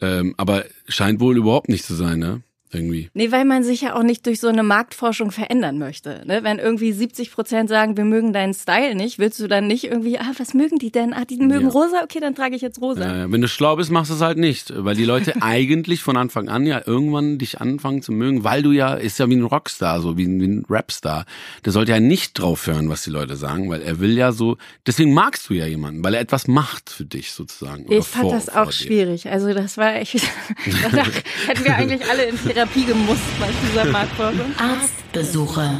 ähm, 0.00 0.34
aber 0.36 0.64
scheint 0.86 1.18
wohl 1.18 1.36
überhaupt 1.36 1.68
nicht 1.68 1.84
zu 1.84 1.94
sein, 1.94 2.20
ne? 2.20 2.42
Irgendwie. 2.72 3.10
Nee, 3.14 3.30
weil 3.30 3.44
man 3.44 3.62
sich 3.62 3.82
ja 3.82 3.94
auch 3.94 4.02
nicht 4.02 4.26
durch 4.26 4.40
so 4.40 4.48
eine 4.48 4.62
Marktforschung 4.62 5.30
verändern 5.30 5.78
möchte. 5.78 6.22
Ne? 6.26 6.42
Wenn 6.42 6.58
irgendwie 6.58 6.92
70 6.92 7.30
Prozent 7.30 7.68
sagen, 7.68 7.96
wir 7.96 8.04
mögen 8.04 8.32
deinen 8.32 8.54
Style 8.54 8.94
nicht, 8.94 9.18
willst 9.18 9.38
du 9.38 9.46
dann 9.46 9.66
nicht 9.66 9.84
irgendwie, 9.84 10.18
ah, 10.18 10.32
was 10.36 10.52
mögen 10.52 10.78
die 10.78 10.90
denn? 10.90 11.12
Ah, 11.12 11.24
die 11.24 11.36
mögen 11.36 11.66
ja. 11.66 11.72
rosa, 11.72 12.02
okay, 12.02 12.18
dann 12.20 12.34
trage 12.34 12.56
ich 12.56 12.62
jetzt 12.62 12.80
rosa. 12.80 13.24
Äh, 13.24 13.32
wenn 13.32 13.40
du 13.40 13.48
schlau 13.48 13.76
bist, 13.76 13.90
machst 13.90 14.10
du 14.10 14.14
es 14.14 14.20
halt 14.20 14.38
nicht, 14.38 14.72
weil 14.74 14.96
die 14.96 15.04
Leute 15.04 15.34
eigentlich 15.42 16.02
von 16.02 16.16
Anfang 16.16 16.48
an 16.48 16.66
ja 16.66 16.82
irgendwann 16.84 17.38
dich 17.38 17.60
anfangen 17.60 18.02
zu 18.02 18.12
mögen, 18.12 18.42
weil 18.42 18.62
du 18.62 18.72
ja, 18.72 18.94
ist 18.94 19.18
ja 19.18 19.28
wie 19.28 19.36
ein 19.36 19.44
Rockstar, 19.44 20.00
so 20.00 20.16
wie 20.16 20.24
ein, 20.24 20.40
wie 20.40 20.48
ein 20.48 20.66
Rapstar. 20.68 21.24
Der 21.64 21.72
sollte 21.72 21.92
ja 21.92 22.00
nicht 22.00 22.38
drauf 22.38 22.66
hören, 22.66 22.88
was 22.88 23.04
die 23.04 23.10
Leute 23.10 23.36
sagen, 23.36 23.70
weil 23.70 23.82
er 23.82 24.00
will 24.00 24.16
ja 24.16 24.32
so, 24.32 24.56
deswegen 24.86 25.14
magst 25.14 25.48
du 25.48 25.54
ja 25.54 25.66
jemanden, 25.66 26.02
weil 26.02 26.14
er 26.14 26.20
etwas 26.20 26.48
macht 26.48 26.90
für 26.90 27.04
dich 27.04 27.30
sozusagen. 27.32 27.86
Ich 27.90 28.04
fand 28.04 28.24
vor, 28.24 28.32
das 28.32 28.48
auch 28.48 28.72
schwierig. 28.72 29.28
Also 29.28 29.54
das 29.54 29.78
war 29.78 29.94
echt, 29.94 30.16
danach 30.82 31.10
hätten 31.46 31.64
wir 31.64 31.76
eigentlich 31.76 32.10
alle 32.10 32.24
in 32.24 32.36
Therapie 32.56 32.86
gemusst 32.86 33.38
bei 33.38 33.48
dieser 33.68 33.84
Marktforschung. 33.92 34.46
Arztbesuche. 34.56 35.72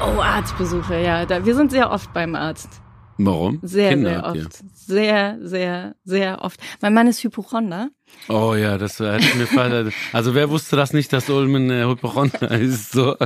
Oh, 0.00 0.20
Arztbesuche, 0.20 1.00
ja. 1.00 1.24
Da, 1.24 1.46
wir 1.46 1.54
sind 1.54 1.70
sehr 1.70 1.88
oft 1.88 2.12
beim 2.12 2.34
Arzt. 2.34 2.68
Warum? 3.16 3.60
Sehr, 3.62 3.90
Kinder 3.90 4.10
sehr 4.10 4.24
oft. 4.24 4.36
Ihr. 4.36 4.48
Sehr, 4.86 5.38
sehr, 5.40 5.96
sehr 6.04 6.42
oft. 6.42 6.60
Mein 6.80 6.94
Mann 6.94 7.08
ist 7.08 7.24
Hypochonder. 7.24 7.90
Oh 8.28 8.54
ja, 8.54 8.78
das 8.78 9.00
hätte 9.00 9.36
mir 9.36 9.48
Fall. 9.48 9.92
Also 10.12 10.34
wer 10.34 10.48
wusste 10.48 10.76
das 10.76 10.92
nicht, 10.92 11.12
dass 11.12 11.28
Ulmen 11.28 11.70
äh, 11.70 11.84
Hypochonder 11.84 12.50
ist? 12.60 12.92
So. 12.92 13.16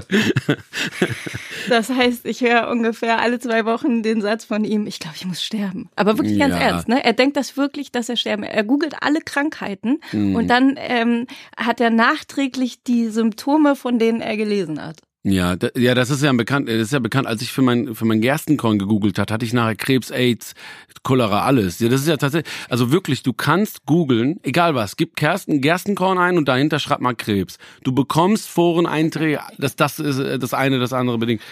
Das 1.69 1.91
heißt, 1.91 2.25
ich 2.25 2.41
höre 2.41 2.69
ungefähr 2.69 3.21
alle 3.21 3.39
zwei 3.39 3.67
Wochen 3.67 4.03
den 4.03 4.23
Satz 4.23 4.47
von 4.47 4.65
ihm, 4.65 4.87
ich 4.87 4.99
glaube, 4.99 5.17
ich 5.17 5.27
muss 5.27 5.43
sterben. 5.43 5.91
Aber 5.97 6.17
wirklich 6.17 6.39
ganz 6.39 6.55
ja. 6.55 6.61
ernst, 6.61 6.89
ne? 6.89 7.05
Er 7.05 7.13
denkt 7.13 7.37
das 7.37 7.59
wirklich, 7.59 7.93
dass 7.93 8.09
er 8.09 8.17
sterben. 8.17 8.43
Er 8.43 8.65
googelt 8.65 8.95
alle 9.03 9.21
Krankheiten 9.21 10.01
mhm. 10.13 10.35
und 10.35 10.49
dann 10.49 10.75
ähm, 10.79 11.27
hat 11.59 11.81
er 11.81 11.91
nachträglich 11.91 12.83
die 12.83 13.09
Symptome, 13.09 13.77
von 13.77 13.99
denen 13.99 14.23
er 14.23 14.39
gelesen 14.39 14.83
hat. 14.83 14.97
Ja, 15.23 15.55
da, 15.55 15.69
ja, 15.77 15.95
das 15.95 16.09
ist 16.09 16.23
ja 16.23 16.33
bekannt. 16.33 16.69
Das 16.69 16.77
ist 16.77 16.93
ja 16.93 16.99
bekannt. 16.99 17.27
Als 17.27 17.43
ich 17.43 17.53
für 17.53 17.61
mein 17.61 17.95
für 17.95 18.07
mein 18.07 18.23
Gerstenkorn 18.23 18.79
gegoogelt 18.79 19.19
hat, 19.19 19.31
hatte 19.31 19.45
ich 19.45 19.53
nachher 19.53 19.75
Krebs, 19.75 20.11
AIDS, 20.11 20.55
Cholera, 21.03 21.45
alles. 21.45 21.79
Ja, 21.79 21.91
das 21.91 22.01
ist 22.01 22.09
ja 22.09 22.17
tatsächlich. 22.17 22.53
Also 22.71 22.91
wirklich, 22.91 23.23
du 23.23 23.35
kannst 23.35 23.85
googeln, 23.85 24.41
egal 24.43 24.75
was. 24.75 24.97
Gib 24.97 25.17
Kersten, 25.17 25.61
Gerstenkorn 25.61 26.17
ein 26.17 26.39
und 26.39 26.49
dahinter 26.49 26.79
schreib 26.79 27.01
mal 27.01 27.15
Krebs. 27.15 27.59
Du 27.85 27.93
bekommst 27.93 28.49
Foreneinträge. 28.49 29.41
Das 29.59 29.77
das 29.77 29.99
ist 29.99 30.43
das 30.43 30.55
eine, 30.55 30.79
das 30.79 30.95
andere 30.95 31.19
bedingt. 31.19 31.43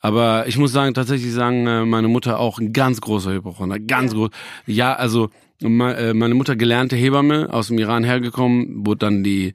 Aber 0.00 0.48
ich 0.48 0.58
muss 0.58 0.72
sagen, 0.72 0.94
tatsächlich 0.94 1.32
sagen, 1.32 1.66
äh, 1.68 1.84
meine 1.84 2.08
Mutter 2.08 2.40
auch 2.40 2.58
ein 2.58 2.72
ganz 2.72 3.00
großer 3.00 3.32
Hypochonder, 3.34 3.78
ganz 3.78 4.10
ja. 4.12 4.18
groß. 4.18 4.30
Ja, 4.66 4.94
also 4.94 5.30
äh, 5.60 5.68
meine 6.12 6.34
Mutter 6.34 6.56
gelernte 6.56 6.96
Hebamme 6.96 7.52
aus 7.52 7.68
dem 7.68 7.78
Iran 7.78 8.02
hergekommen, 8.02 8.84
wurde 8.84 8.98
dann 8.98 9.22
die 9.22 9.54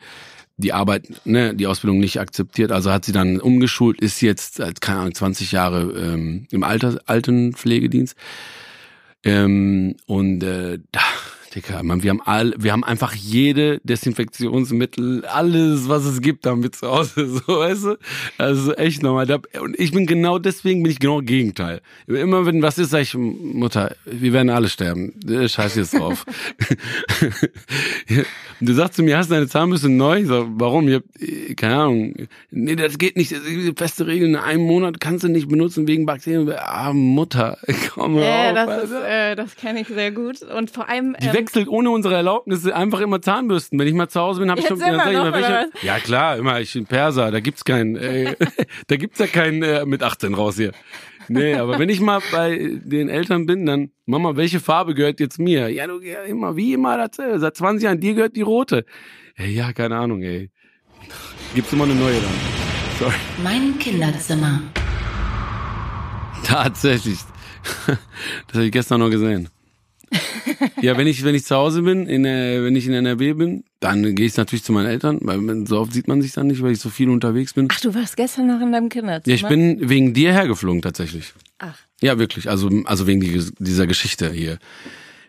die 0.57 0.73
Arbeit, 0.73 1.07
ne, 1.25 1.55
die 1.55 1.67
Ausbildung 1.67 1.99
nicht 1.99 2.19
akzeptiert. 2.19 2.71
Also 2.71 2.91
hat 2.91 3.05
sie 3.05 3.11
dann 3.11 3.39
umgeschult, 3.39 4.01
ist 4.01 4.21
jetzt, 4.21 4.61
keine 4.81 4.99
Ahnung, 4.99 5.13
20 5.13 5.51
Jahre 5.51 5.91
ähm, 5.91 6.47
im 6.51 6.63
Alter, 6.63 6.99
Altenpflegedienst. 7.05 8.15
Ähm, 9.23 9.95
und 10.07 10.43
äh, 10.43 10.79
da, 10.91 11.01
Dicker, 11.57 11.81
man, 11.81 12.03
wir 12.03 12.11
haben 12.11 12.21
all, 12.23 12.53
wir 12.55 12.71
haben 12.71 12.83
einfach 12.83 13.15
jede 13.15 13.79
Desinfektionsmittel, 13.83 15.25
alles, 15.25 15.89
was 15.89 16.05
es 16.05 16.21
gibt, 16.21 16.45
damit 16.45 16.75
zu 16.75 16.87
Hause, 16.87 17.27
so, 17.47 17.57
weißt 17.57 17.83
du? 17.83 17.97
Also 18.37 18.75
echt 18.75 19.01
nochmal. 19.01 19.27
Und 19.59 19.79
ich 19.79 19.91
bin 19.91 20.05
genau 20.05 20.37
deswegen 20.37 20.83
bin 20.83 20.91
ich 20.91 20.99
genau 20.99 21.21
Gegenteil. 21.21 21.81
Immer 22.05 22.45
wenn 22.45 22.61
was 22.61 22.77
ist, 22.77 22.91
sag 22.91 23.01
ich, 23.01 23.15
Mutter, 23.15 23.95
wir 24.05 24.33
werden 24.33 24.51
alle 24.51 24.69
sterben. 24.69 25.13
Scheiß 25.25 25.77
jetzt 25.77 25.95
drauf. 25.95 26.25
du 28.61 28.73
sagst 28.73 28.93
zu 28.93 29.01
mir, 29.01 29.17
hast 29.17 29.31
du 29.31 29.33
deine 29.33 29.47
Zahnbürste 29.47 29.89
neu? 29.89 30.19
Ich 30.19 30.27
sag, 30.27 30.45
warum? 30.49 30.87
Ich 30.87 30.95
hab, 30.95 31.03
keine 31.57 31.75
Ahnung. 31.75 32.13
Nee, 32.51 32.75
das 32.75 32.99
geht 32.99 33.17
nicht. 33.17 33.35
Feste 33.75 34.05
Regeln, 34.05 34.35
in 34.35 34.35
einem 34.35 34.61
Monat 34.61 34.99
kannst 34.99 35.23
du 35.23 35.27
nicht 35.27 35.47
benutzen 35.47 35.87
wegen 35.87 36.05
Bakterien. 36.05 36.53
Ah, 36.55 36.93
Mutter, 36.93 37.57
komm 37.95 38.19
äh, 38.19 38.49
auf. 38.49 38.53
Das, 38.53 38.83
ist, 38.83 38.91
äh, 38.91 39.35
das 39.35 39.55
kenne 39.55 39.81
ich 39.81 39.87
sehr 39.87 40.11
gut. 40.11 40.43
Und 40.43 40.69
vor 40.69 40.87
allem. 40.87 41.15
Die 41.19 41.25
ähm, 41.25 41.46
wechselt 41.47 41.67
ohne 41.67 41.89
unsere 41.89 42.15
Erlaubnis 42.15 42.65
einfach 42.67 42.99
immer 42.99 43.21
Zahnbürsten. 43.21 43.79
Wenn 43.79 43.87
ich 43.87 43.93
mal 43.93 44.09
zu 44.09 44.19
Hause 44.19 44.41
bin, 44.41 44.49
habe 44.51 44.59
ich 44.59 44.67
schon. 44.67 44.79
immer 44.79 44.97
sag 44.97 45.11
ich 45.11 45.17
noch, 45.17 45.31
mal, 45.31 45.33
welche, 45.33 45.69
ja 45.81 45.99
klar, 45.99 46.37
immer. 46.37 46.59
Ich 46.59 46.73
bin 46.73 46.85
Perser, 46.85 47.31
da 47.31 47.39
gibt's 47.39 47.63
keinen. 47.63 47.95
Äh, 47.95 48.35
da 48.87 48.95
gibt's 48.97 49.19
ja 49.19 49.27
keinen 49.27 49.63
äh, 49.63 49.85
mit 49.85 50.03
18 50.03 50.33
raus 50.33 50.57
hier. 50.57 50.71
Nee, 51.29 51.55
aber 51.55 51.77
wenn 51.77 51.89
ich 51.89 51.99
mal 51.99 52.21
bei 52.31 52.79
den 52.83 53.09
Eltern 53.09 53.45
bin, 53.45 53.65
dann, 53.65 53.91
Mama, 54.05 54.37
welche 54.37 54.59
Farbe 54.59 54.93
gehört 54.93 55.19
jetzt 55.19 55.39
mir? 55.39 55.69
Ja, 55.69 55.87
du, 55.87 55.99
ja, 55.99 56.21
immer, 56.21 56.55
wie 56.55 56.73
immer, 56.73 56.97
erzähl, 56.97 57.39
seit 57.39 57.57
20 57.57 57.83
Jahren, 57.83 57.99
dir 57.99 58.13
gehört 58.13 58.35
die 58.35 58.41
rote. 58.41 58.85
Ey, 59.35 59.51
ja, 59.51 59.73
keine 59.73 59.97
Ahnung, 59.97 60.21
ey. 60.21 60.49
Gibt's 61.53 61.73
immer 61.73 61.83
eine 61.83 61.95
neue 61.95 62.15
dann. 62.15 62.31
Sorry. 62.99 63.15
Mein 63.43 63.77
Kinderzimmer. 63.77 64.61
Tatsächlich. 66.43 67.19
Das 68.47 68.55
habe 68.55 68.65
ich 68.65 68.71
gestern 68.71 69.01
noch 69.01 69.09
gesehen. 69.09 69.49
ja, 70.81 70.97
wenn 70.97 71.07
ich, 71.07 71.23
wenn 71.23 71.35
ich 71.35 71.45
zu 71.45 71.55
Hause 71.55 71.81
bin, 71.81 72.07
in, 72.07 72.25
äh, 72.25 72.63
wenn 72.63 72.75
ich 72.75 72.87
in 72.87 72.93
NRW 72.93 73.33
bin, 73.33 73.63
dann 73.79 74.15
gehe 74.15 74.25
ich 74.25 74.37
natürlich 74.37 74.63
zu 74.63 74.71
meinen 74.71 74.87
Eltern, 74.87 75.19
weil 75.21 75.67
so 75.67 75.79
oft 75.79 75.93
sieht 75.93 76.07
man 76.07 76.21
sich 76.21 76.33
dann 76.33 76.47
nicht, 76.47 76.61
weil 76.61 76.71
ich 76.71 76.79
so 76.79 76.89
viel 76.89 77.09
unterwegs 77.09 77.53
bin. 77.53 77.67
Ach, 77.71 77.79
du 77.79 77.93
warst 77.93 78.17
gestern 78.17 78.47
noch 78.47 78.61
in 78.61 78.71
deinem 78.71 78.89
Kinderzimmer? 78.89 79.35
Ja, 79.35 79.35
ich 79.35 79.47
bin 79.47 79.89
wegen 79.89 80.13
dir 80.13 80.31
hergeflogen 80.31 80.81
tatsächlich. 80.81 81.33
Ach. 81.59 81.77
Ja, 82.01 82.19
wirklich. 82.19 82.49
Also, 82.49 82.69
also 82.85 83.07
wegen 83.07 83.21
die, 83.21 83.43
dieser 83.59 83.87
Geschichte 83.87 84.31
hier. 84.31 84.59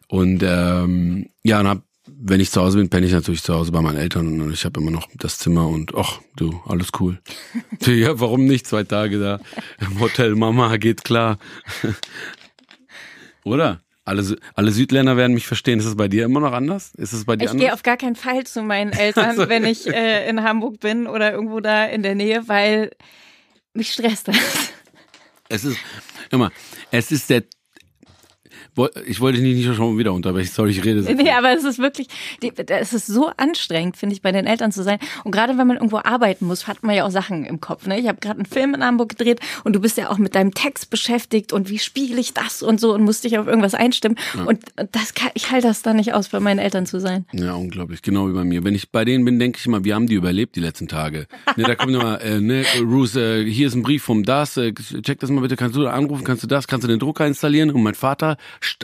Und 0.08 0.42
ähm, 0.42 1.28
ja, 1.42 1.60
und 1.60 1.68
hab, 1.68 1.82
wenn 2.06 2.40
ich 2.40 2.50
zu 2.50 2.60
Hause 2.60 2.78
bin, 2.78 2.88
penne 2.88 3.06
ich 3.06 3.12
natürlich 3.12 3.42
zu 3.42 3.54
Hause 3.54 3.72
bei 3.72 3.80
meinen 3.80 3.98
Eltern 3.98 4.40
und 4.40 4.52
ich 4.52 4.64
habe 4.64 4.80
immer 4.80 4.90
noch 4.90 5.08
das 5.16 5.38
Zimmer 5.38 5.68
und 5.68 5.94
ach, 5.94 6.20
du, 6.36 6.60
alles 6.66 6.88
cool. 7.00 7.20
ja, 7.86 8.18
warum 8.18 8.46
nicht? 8.46 8.66
Zwei 8.66 8.84
Tage 8.84 9.18
da 9.18 9.40
im 9.80 10.00
Hotel 10.00 10.34
Mama 10.34 10.76
geht 10.76 11.04
klar. 11.04 11.38
Oder? 13.44 13.80
Alle, 14.08 14.36
alle 14.54 14.72
Südländer 14.72 15.16
werden 15.18 15.34
mich 15.34 15.46
verstehen. 15.46 15.78
Ist 15.78 15.84
es 15.84 15.96
bei 15.96 16.08
dir 16.08 16.24
immer 16.24 16.40
noch 16.40 16.52
anders? 16.52 16.92
Ist 16.96 17.12
es 17.12 17.24
bei 17.26 17.36
dir 17.36 17.44
Ich 17.44 17.50
anders? 17.50 17.64
gehe 17.64 17.74
auf 17.74 17.82
gar 17.82 17.96
keinen 17.98 18.16
Fall 18.16 18.44
zu 18.44 18.62
meinen 18.62 18.92
Eltern, 18.98 19.26
Also- 19.26 19.48
wenn 19.48 19.64
ich 19.66 19.86
äh, 19.86 20.28
in 20.28 20.42
Hamburg 20.42 20.80
bin 20.80 21.06
oder 21.06 21.32
irgendwo 21.32 21.60
da 21.60 21.84
in 21.84 22.02
der 22.02 22.14
Nähe, 22.14 22.48
weil 22.48 22.90
mich 23.74 23.92
stresst 23.92 24.28
das. 24.28 24.36
Es 25.50 25.64
ist, 25.64 25.78
immer, 26.30 26.50
es 26.90 27.10
ist 27.12 27.30
der, 27.30 27.42
ich 29.06 29.20
wollte 29.20 29.40
dich 29.40 29.56
nicht 29.66 29.76
schon 29.76 29.98
wieder 29.98 30.12
unterbrechen, 30.12 30.50
sorry, 30.52 30.70
ich 30.70 30.84
rede 30.84 31.02
so. 31.02 31.12
Nee, 31.12 31.30
aber 31.30 31.52
es 31.52 31.64
ist 31.64 31.78
wirklich, 31.78 32.08
es 32.40 32.92
ist 32.92 33.06
so 33.06 33.30
anstrengend, 33.36 33.96
finde 33.96 34.14
ich, 34.14 34.22
bei 34.22 34.32
den 34.32 34.46
Eltern 34.46 34.72
zu 34.72 34.82
sein. 34.82 34.98
Und 35.24 35.32
gerade 35.32 35.58
wenn 35.58 35.66
man 35.66 35.76
irgendwo 35.76 35.98
arbeiten 35.98 36.46
muss, 36.46 36.66
hat 36.66 36.82
man 36.82 36.94
ja 36.94 37.06
auch 37.06 37.10
Sachen 37.10 37.44
im 37.44 37.60
Kopf. 37.60 37.86
Ne? 37.86 37.98
Ich 37.98 38.06
habe 38.06 38.18
gerade 38.20 38.36
einen 38.36 38.46
Film 38.46 38.74
in 38.74 38.84
Hamburg 38.84 39.10
gedreht 39.10 39.40
und 39.64 39.74
du 39.74 39.80
bist 39.80 39.96
ja 39.96 40.10
auch 40.10 40.18
mit 40.18 40.34
deinem 40.34 40.54
Text 40.54 40.90
beschäftigt 40.90 41.52
und 41.52 41.68
wie 41.70 41.78
spiele 41.78 42.20
ich 42.20 42.34
das 42.34 42.62
und 42.62 42.80
so 42.80 42.94
und 42.94 43.02
musst 43.02 43.24
dich 43.24 43.38
auf 43.38 43.46
irgendwas 43.46 43.74
einstimmen. 43.74 44.18
Und 44.46 44.60
das 44.92 45.14
kann, 45.14 45.30
ich 45.34 45.50
halte 45.50 45.68
das 45.68 45.82
dann 45.82 45.96
nicht 45.96 46.14
aus, 46.14 46.28
bei 46.28 46.40
meinen 46.40 46.58
Eltern 46.58 46.86
zu 46.86 47.00
sein. 47.00 47.26
Ja, 47.32 47.54
unglaublich, 47.54 48.02
genau 48.02 48.28
wie 48.28 48.32
bei 48.32 48.44
mir. 48.44 48.64
Wenn 48.64 48.74
ich 48.74 48.90
bei 48.90 49.04
denen 49.04 49.24
bin, 49.24 49.38
denke 49.38 49.58
ich 49.58 49.66
immer, 49.66 49.84
wir 49.84 49.94
haben 49.94 50.06
die 50.06 50.14
überlebt 50.14 50.56
die 50.56 50.60
letzten 50.60 50.88
Tage. 50.88 51.26
Ne, 51.56 51.64
da 51.64 51.74
kommt 51.74 51.94
immer, 51.94 52.20
äh, 52.20 52.40
ne, 52.40 52.64
Ruth, 52.80 53.16
äh, 53.16 53.44
hier 53.44 53.66
ist 53.66 53.74
ein 53.74 53.82
Brief 53.82 54.04
vom 54.04 54.22
das, 54.22 54.56
äh, 54.56 54.72
check 54.74 55.20
das 55.20 55.30
mal 55.30 55.40
bitte, 55.40 55.56
kannst 55.56 55.76
du 55.76 55.82
da 55.82 55.92
anrufen, 55.92 56.24
kannst 56.24 56.42
du 56.42 56.46
das, 56.46 56.66
kannst 56.66 56.84
du 56.84 56.88
den 56.88 56.98
Drucker 56.98 57.26
installieren? 57.26 57.70
Und 57.70 57.82
mein 57.82 57.94
Vater, 57.94 58.36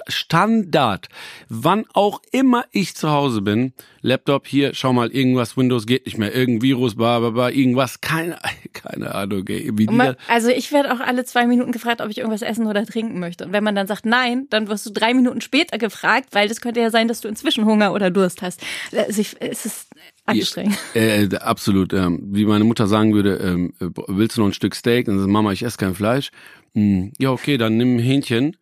Standard, 0.08 1.08
wann 1.48 1.84
auch 1.92 2.20
immer 2.32 2.64
ich 2.72 2.94
zu 2.94 3.10
Hause 3.10 3.42
bin, 3.42 3.72
Laptop 4.02 4.46
hier, 4.46 4.74
schau 4.74 4.92
mal, 4.92 5.10
irgendwas, 5.10 5.56
Windows 5.56 5.86
geht 5.86 6.06
nicht 6.06 6.18
mehr, 6.18 6.34
irgendein 6.34 6.62
Virus, 6.62 6.94
bla, 6.94 7.18
bla, 7.20 7.30
bla, 7.30 7.50
irgendwas, 7.50 8.00
keine, 8.00 8.38
keine 8.72 9.14
Ahnung, 9.14 9.44
wie 9.46 9.86
man, 9.86 10.16
also 10.28 10.48
ich 10.48 10.72
werde 10.72 10.92
auch 10.92 11.00
alle 11.00 11.24
zwei 11.24 11.46
Minuten 11.46 11.72
gefragt, 11.72 12.00
ob 12.00 12.10
ich 12.10 12.18
irgendwas 12.18 12.42
essen 12.42 12.66
oder 12.66 12.84
trinken 12.84 13.18
möchte. 13.18 13.46
Und 13.46 13.52
wenn 13.52 13.64
man 13.64 13.74
dann 13.74 13.86
sagt 13.86 14.06
nein, 14.06 14.46
dann 14.50 14.68
wirst 14.68 14.86
du 14.86 14.90
drei 14.90 15.14
Minuten 15.14 15.40
später 15.40 15.78
gefragt, 15.78 16.28
weil 16.32 16.48
das 16.48 16.60
könnte 16.60 16.80
ja 16.80 16.90
sein, 16.90 17.08
dass 17.08 17.20
du 17.20 17.28
inzwischen 17.28 17.64
Hunger 17.64 17.92
oder 17.92 18.10
Durst 18.10 18.42
hast. 18.42 18.60
Also 18.92 19.20
ich, 19.20 19.36
es 19.40 19.66
ist 19.66 19.88
anstrengend. 20.26 20.78
Äh, 20.94 21.24
äh, 21.24 21.36
absolut. 21.36 21.92
Ähm, 21.92 22.20
wie 22.32 22.44
meine 22.46 22.64
Mutter 22.64 22.86
sagen 22.86 23.14
würde, 23.14 23.36
ähm, 23.36 23.72
äh, 23.80 23.88
willst 24.08 24.36
du 24.36 24.42
noch 24.42 24.48
ein 24.48 24.54
Stück 24.54 24.74
Steak? 24.74 25.08
Und 25.08 25.14
dann 25.14 25.20
sagt 25.20 25.32
Mama, 25.32 25.52
ich 25.52 25.62
esse 25.62 25.78
kein 25.78 25.94
Fleisch. 25.94 26.30
Hm, 26.74 27.12
ja, 27.18 27.30
okay, 27.30 27.56
dann 27.56 27.76
nimm 27.76 27.96
ein 27.96 28.00
Hähnchen. 28.00 28.56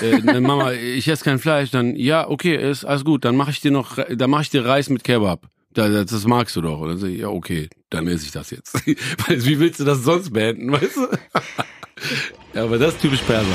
Äh, 0.00 0.20
dann, 0.22 0.42
Mama, 0.42 0.72
ich 0.72 1.08
esse 1.08 1.24
kein 1.24 1.38
Fleisch. 1.38 1.70
Dann 1.70 1.96
ja, 1.96 2.28
okay, 2.28 2.54
ist 2.70 2.84
alles 2.84 3.04
gut. 3.04 3.24
Dann 3.24 3.36
mache 3.36 3.50
ich 3.50 3.60
dir 3.60 3.70
noch, 3.70 3.98
dann 4.08 4.30
mache 4.30 4.42
ich 4.42 4.50
dir 4.50 4.64
Reis 4.64 4.88
mit 4.90 5.04
Kebab. 5.04 5.46
Da- 5.72 5.88
Das, 5.88 6.06
das 6.10 6.26
magst 6.26 6.56
du 6.56 6.60
doch. 6.62 6.80
Und 6.80 6.88
dann 6.88 6.98
sag 6.98 7.08
ich, 7.08 7.18
ja, 7.20 7.28
okay, 7.28 7.68
dann 7.90 8.06
esse 8.08 8.24
ich 8.26 8.32
das 8.32 8.50
jetzt. 8.50 8.84
Wie 8.86 9.58
willst 9.58 9.80
du 9.80 9.84
das 9.84 10.02
sonst 10.04 10.32
beenden, 10.32 10.70
weißt 10.72 10.96
du? 10.96 11.08
ja, 12.54 12.64
aber 12.64 12.78
das 12.78 12.94
ist 12.94 13.00
typisch 13.02 13.20
Perser. 13.22 13.46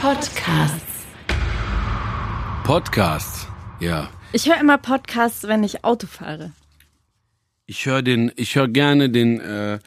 Podcasts. 0.00 0.82
Podcast. 2.64 3.48
Ja. 3.80 4.08
Ich 4.32 4.46
höre 4.48 4.60
immer 4.60 4.78
Podcasts, 4.78 5.44
wenn 5.46 5.62
ich 5.64 5.84
Auto 5.84 6.06
fahre. 6.06 6.52
Ich 7.66 7.86
höre 7.86 8.02
den, 8.02 8.32
ich 8.36 8.56
höre 8.56 8.68
gerne 8.68 9.10
den, 9.10 9.40
äh, 9.40 9.78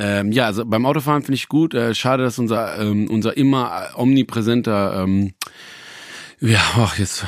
ähm, 0.00 0.32
ja, 0.32 0.46
also 0.46 0.64
beim 0.64 0.86
Autofahren 0.86 1.22
finde 1.22 1.34
ich 1.34 1.48
gut. 1.48 1.74
Äh, 1.74 1.94
schade, 1.94 2.22
dass 2.22 2.38
unser, 2.38 2.80
ähm, 2.80 3.08
unser 3.10 3.36
immer 3.36 3.88
omnipräsenter, 3.96 5.02
ähm, 5.02 5.34
ja, 6.40 6.60
ach, 6.78 6.98
jetzt, 6.98 7.26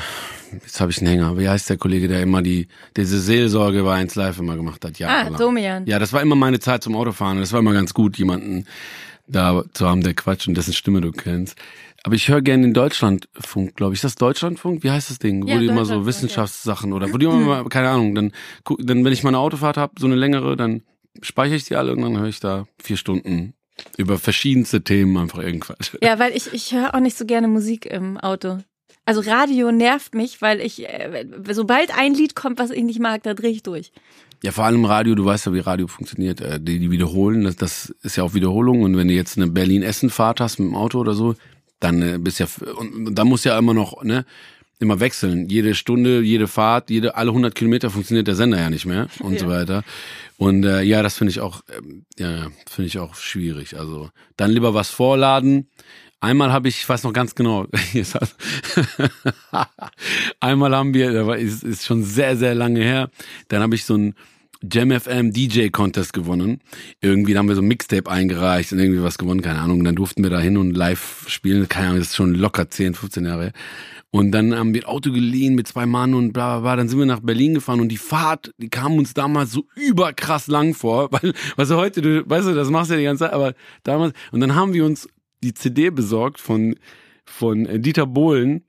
jetzt 0.51 0.81
habe 0.81 0.91
ich 0.91 0.97
einen 0.97 1.07
Hänger. 1.07 1.37
Wie 1.37 1.47
heißt 1.47 1.69
der 1.69 1.77
Kollege, 1.77 2.07
der 2.07 2.23
immer 2.23 2.41
die, 2.41 2.67
diese 2.97 3.19
Seelsorge 3.19 3.83
bei 3.83 3.93
1 3.93 4.15
Live 4.15 4.39
immer 4.39 4.55
gemacht 4.55 4.83
hat? 4.83 4.93
Ah, 4.95 4.99
jahrelang. 4.99 5.39
Domian. 5.39 5.85
Ja, 5.85 5.99
das 5.99 6.13
war 6.13 6.21
immer 6.23 6.35
meine 6.35 6.59
Zeit 6.59 6.81
zum 6.81 6.95
Autofahren. 6.95 7.39
Das 7.39 7.53
war 7.53 7.59
immer 7.59 7.73
ganz 7.73 7.93
gut, 7.93 8.17
jemanden 8.17 8.65
da 9.27 9.63
zu 9.73 9.87
haben, 9.87 10.01
der 10.01 10.15
Quatsch 10.15 10.47
und 10.47 10.55
dessen 10.55 10.73
Stimme 10.73 10.99
du 10.99 11.11
kennst. 11.11 11.55
Aber 12.03 12.15
ich 12.15 12.27
höre 12.27 12.41
gerne 12.41 12.63
den 12.63 12.73
Deutschlandfunk, 12.73 13.75
glaube 13.75 13.93
ich. 13.93 13.99
Ist 13.99 14.03
das 14.03 14.15
Deutschlandfunk? 14.15 14.83
Wie 14.83 14.89
heißt 14.89 15.11
das 15.11 15.19
Ding? 15.19 15.47
Ja, 15.47 15.55
wo 15.55 15.59
die 15.59 15.67
immer 15.67 15.85
so 15.85 16.07
Wissenschaftssachen 16.07 16.91
oder 16.91 17.13
wo 17.13 17.17
die 17.17 17.25
immer, 17.25 17.63
keine 17.69 17.89
Ahnung, 17.89 18.15
dann, 18.15 18.31
dann 18.79 19.05
wenn 19.05 19.13
ich 19.13 19.23
mal 19.23 19.29
eine 19.29 19.37
Autofahrt 19.37 19.77
habe, 19.77 19.93
so 19.99 20.07
eine 20.07 20.15
längere, 20.15 20.57
dann 20.57 20.81
speichere 21.21 21.55
ich 21.55 21.65
die 21.65 21.75
alle 21.75 21.93
und 21.93 22.01
dann 22.01 22.17
höre 22.17 22.27
ich 22.27 22.39
da 22.39 22.65
vier 22.81 22.97
Stunden 22.97 23.53
über 23.97 24.17
verschiedenste 24.17 24.83
Themen 24.83 25.17
einfach 25.17 25.39
irgendwas. 25.39 25.97
Ja, 26.01 26.19
weil 26.19 26.35
ich, 26.35 26.53
ich 26.53 26.73
höre 26.73 26.93
auch 26.93 26.99
nicht 26.99 27.17
so 27.17 27.25
gerne 27.25 27.47
Musik 27.47 27.85
im 27.85 28.17
Auto. 28.17 28.59
Also 29.05 29.21
Radio 29.21 29.71
nervt 29.71 30.15
mich, 30.15 30.41
weil 30.41 30.61
ich, 30.61 30.87
äh, 30.87 31.25
sobald 31.51 31.97
ein 31.97 32.13
Lied 32.13 32.35
kommt, 32.35 32.59
was 32.59 32.71
ich 32.71 32.83
nicht 32.83 32.99
mag, 32.99 33.23
da 33.23 33.33
drehe 33.33 33.51
ich 33.51 33.63
durch. 33.63 33.91
Ja, 34.43 34.51
vor 34.51 34.65
allem 34.65 34.85
Radio, 34.85 35.15
du 35.15 35.25
weißt 35.25 35.45
ja, 35.45 35.53
wie 35.53 35.59
Radio 35.59 35.87
funktioniert. 35.87 36.39
Äh, 36.39 36.59
Die, 36.59 36.79
die 36.79 36.91
wiederholen, 36.91 37.43
das, 37.43 37.57
das 37.57 37.93
ist 38.01 38.15
ja 38.15 38.23
auch 38.23 38.33
Wiederholung. 38.33 38.81
Und 38.81 38.95
wenn 38.95 39.09
du 39.09 39.13
jetzt 39.13 39.37
eine 39.37 39.47
Berlin-Essen-Fahrt 39.47 40.39
hast 40.39 40.59
mit 40.59 40.69
dem 40.69 40.75
Auto 40.75 40.99
oder 40.99 41.15
so, 41.15 41.35
dann 41.79 42.01
äh, 42.01 42.17
bist 42.17 42.39
ja, 42.39 42.47
und, 42.77 43.07
und 43.07 43.15
dann 43.15 43.27
muss 43.27 43.43
ja 43.43 43.57
immer 43.57 43.73
noch, 43.73 44.03
ne, 44.03 44.25
immer 44.83 44.99
wechseln. 44.99 45.49
Jede 45.49 45.75
Stunde, 45.75 46.21
jede 46.21 46.47
Fahrt, 46.47 46.89
jede, 46.89 47.15
alle 47.15 47.31
100 47.31 47.55
Kilometer 47.55 47.89
funktioniert 47.89 48.27
der 48.27 48.35
Sender 48.35 48.59
ja 48.59 48.69
nicht 48.69 48.85
mehr 48.85 49.07
und 49.19 49.39
so 49.39 49.47
weiter. 49.47 49.83
Und 50.37 50.65
äh, 50.65 50.81
ja, 50.81 51.01
das 51.01 51.17
finde 51.17 51.31
ich 51.31 51.39
auch, 51.39 51.61
ähm, 51.75 52.05
ja, 52.17 52.31
ja, 52.31 52.47
finde 52.69 52.87
ich 52.87 52.99
auch 52.99 53.15
schwierig. 53.15 53.79
Also 53.79 54.09
dann 54.37 54.51
lieber 54.51 54.73
was 54.73 54.89
vorladen. 54.89 55.67
Einmal 56.19 56.53
habe 56.53 56.69
ich, 56.69 56.77
ich 56.77 56.87
weiß 56.87 57.03
noch 57.03 57.11
ganz 57.11 57.35
genau, 57.35 57.67
einmal 60.39 60.75
haben 60.75 60.93
wir, 60.93 61.35
ist, 61.35 61.63
ist 61.63 61.85
schon 61.85 62.03
sehr, 62.03 62.37
sehr 62.37 62.55
lange 62.55 62.81
her, 62.81 63.09
dann 63.49 63.61
habe 63.61 63.75
ich 63.75 63.83
so 63.83 63.97
ein 63.97 64.15
Jam 64.71 64.91
FM 64.91 65.33
DJ 65.33 65.67
Contest 65.67 66.13
gewonnen. 66.13 66.61
Irgendwie 67.01 67.33
da 67.33 67.39
haben 67.39 67.49
wir 67.49 67.55
so 67.55 67.61
ein 67.61 67.67
Mixtape 67.67 68.09
eingereicht 68.09 68.71
und 68.71 68.79
irgendwie 68.79 69.03
was 69.03 69.17
gewonnen, 69.17 69.41
keine 69.41 69.59
Ahnung. 69.59 69.79
Und 69.79 69.85
dann 69.85 69.95
durften 69.95 70.23
wir 70.23 70.29
da 70.29 70.39
hin 70.39 70.57
und 70.57 70.71
live 70.71 71.25
spielen, 71.27 71.67
keine 71.67 71.87
Ahnung, 71.87 71.99
das 71.99 72.09
ist 72.09 72.15
schon 72.15 72.33
locker 72.33 72.69
10, 72.69 72.93
15 72.93 73.25
Jahre 73.25 73.43
her. 73.43 73.53
Und 74.13 74.31
dann 74.31 74.53
haben 74.55 74.75
wir 74.75 74.87
Auto 74.87 75.11
geliehen 75.11 75.55
mit 75.55 75.67
zwei 75.67 75.87
Mann 75.87 76.13
und 76.13 76.33
bla 76.33 76.59
bla 76.59 76.59
bla. 76.59 76.75
Dann 76.75 76.87
sind 76.87 76.99
wir 76.99 77.07
nach 77.07 77.21
Berlin 77.21 77.55
gefahren 77.55 77.79
und 77.79 77.89
die 77.89 77.97
Fahrt, 77.97 78.53
die 78.59 78.69
kam 78.69 78.95
uns 78.99 79.15
damals 79.15 79.51
so 79.51 79.65
überkrass 79.75 80.45
lang 80.45 80.75
vor, 80.75 81.11
weil, 81.11 81.33
was 81.55 81.69
du 81.69 81.77
heute, 81.77 82.03
du, 82.03 82.29
weißt 82.29 82.47
du, 82.47 82.53
das 82.53 82.69
machst 82.69 82.91
du 82.91 82.93
ja 82.93 82.99
die 82.99 83.05
ganze 83.05 83.23
Zeit, 83.23 83.33
aber 83.33 83.55
damals, 83.81 84.13
und 84.31 84.39
dann 84.39 84.53
haben 84.53 84.73
wir 84.73 84.85
uns 84.85 85.09
die 85.41 85.55
CD 85.55 85.89
besorgt 85.89 86.39
von, 86.39 86.75
von 87.25 87.65
äh, 87.65 87.79
Dieter 87.79 88.05
Bohlen, 88.05 88.63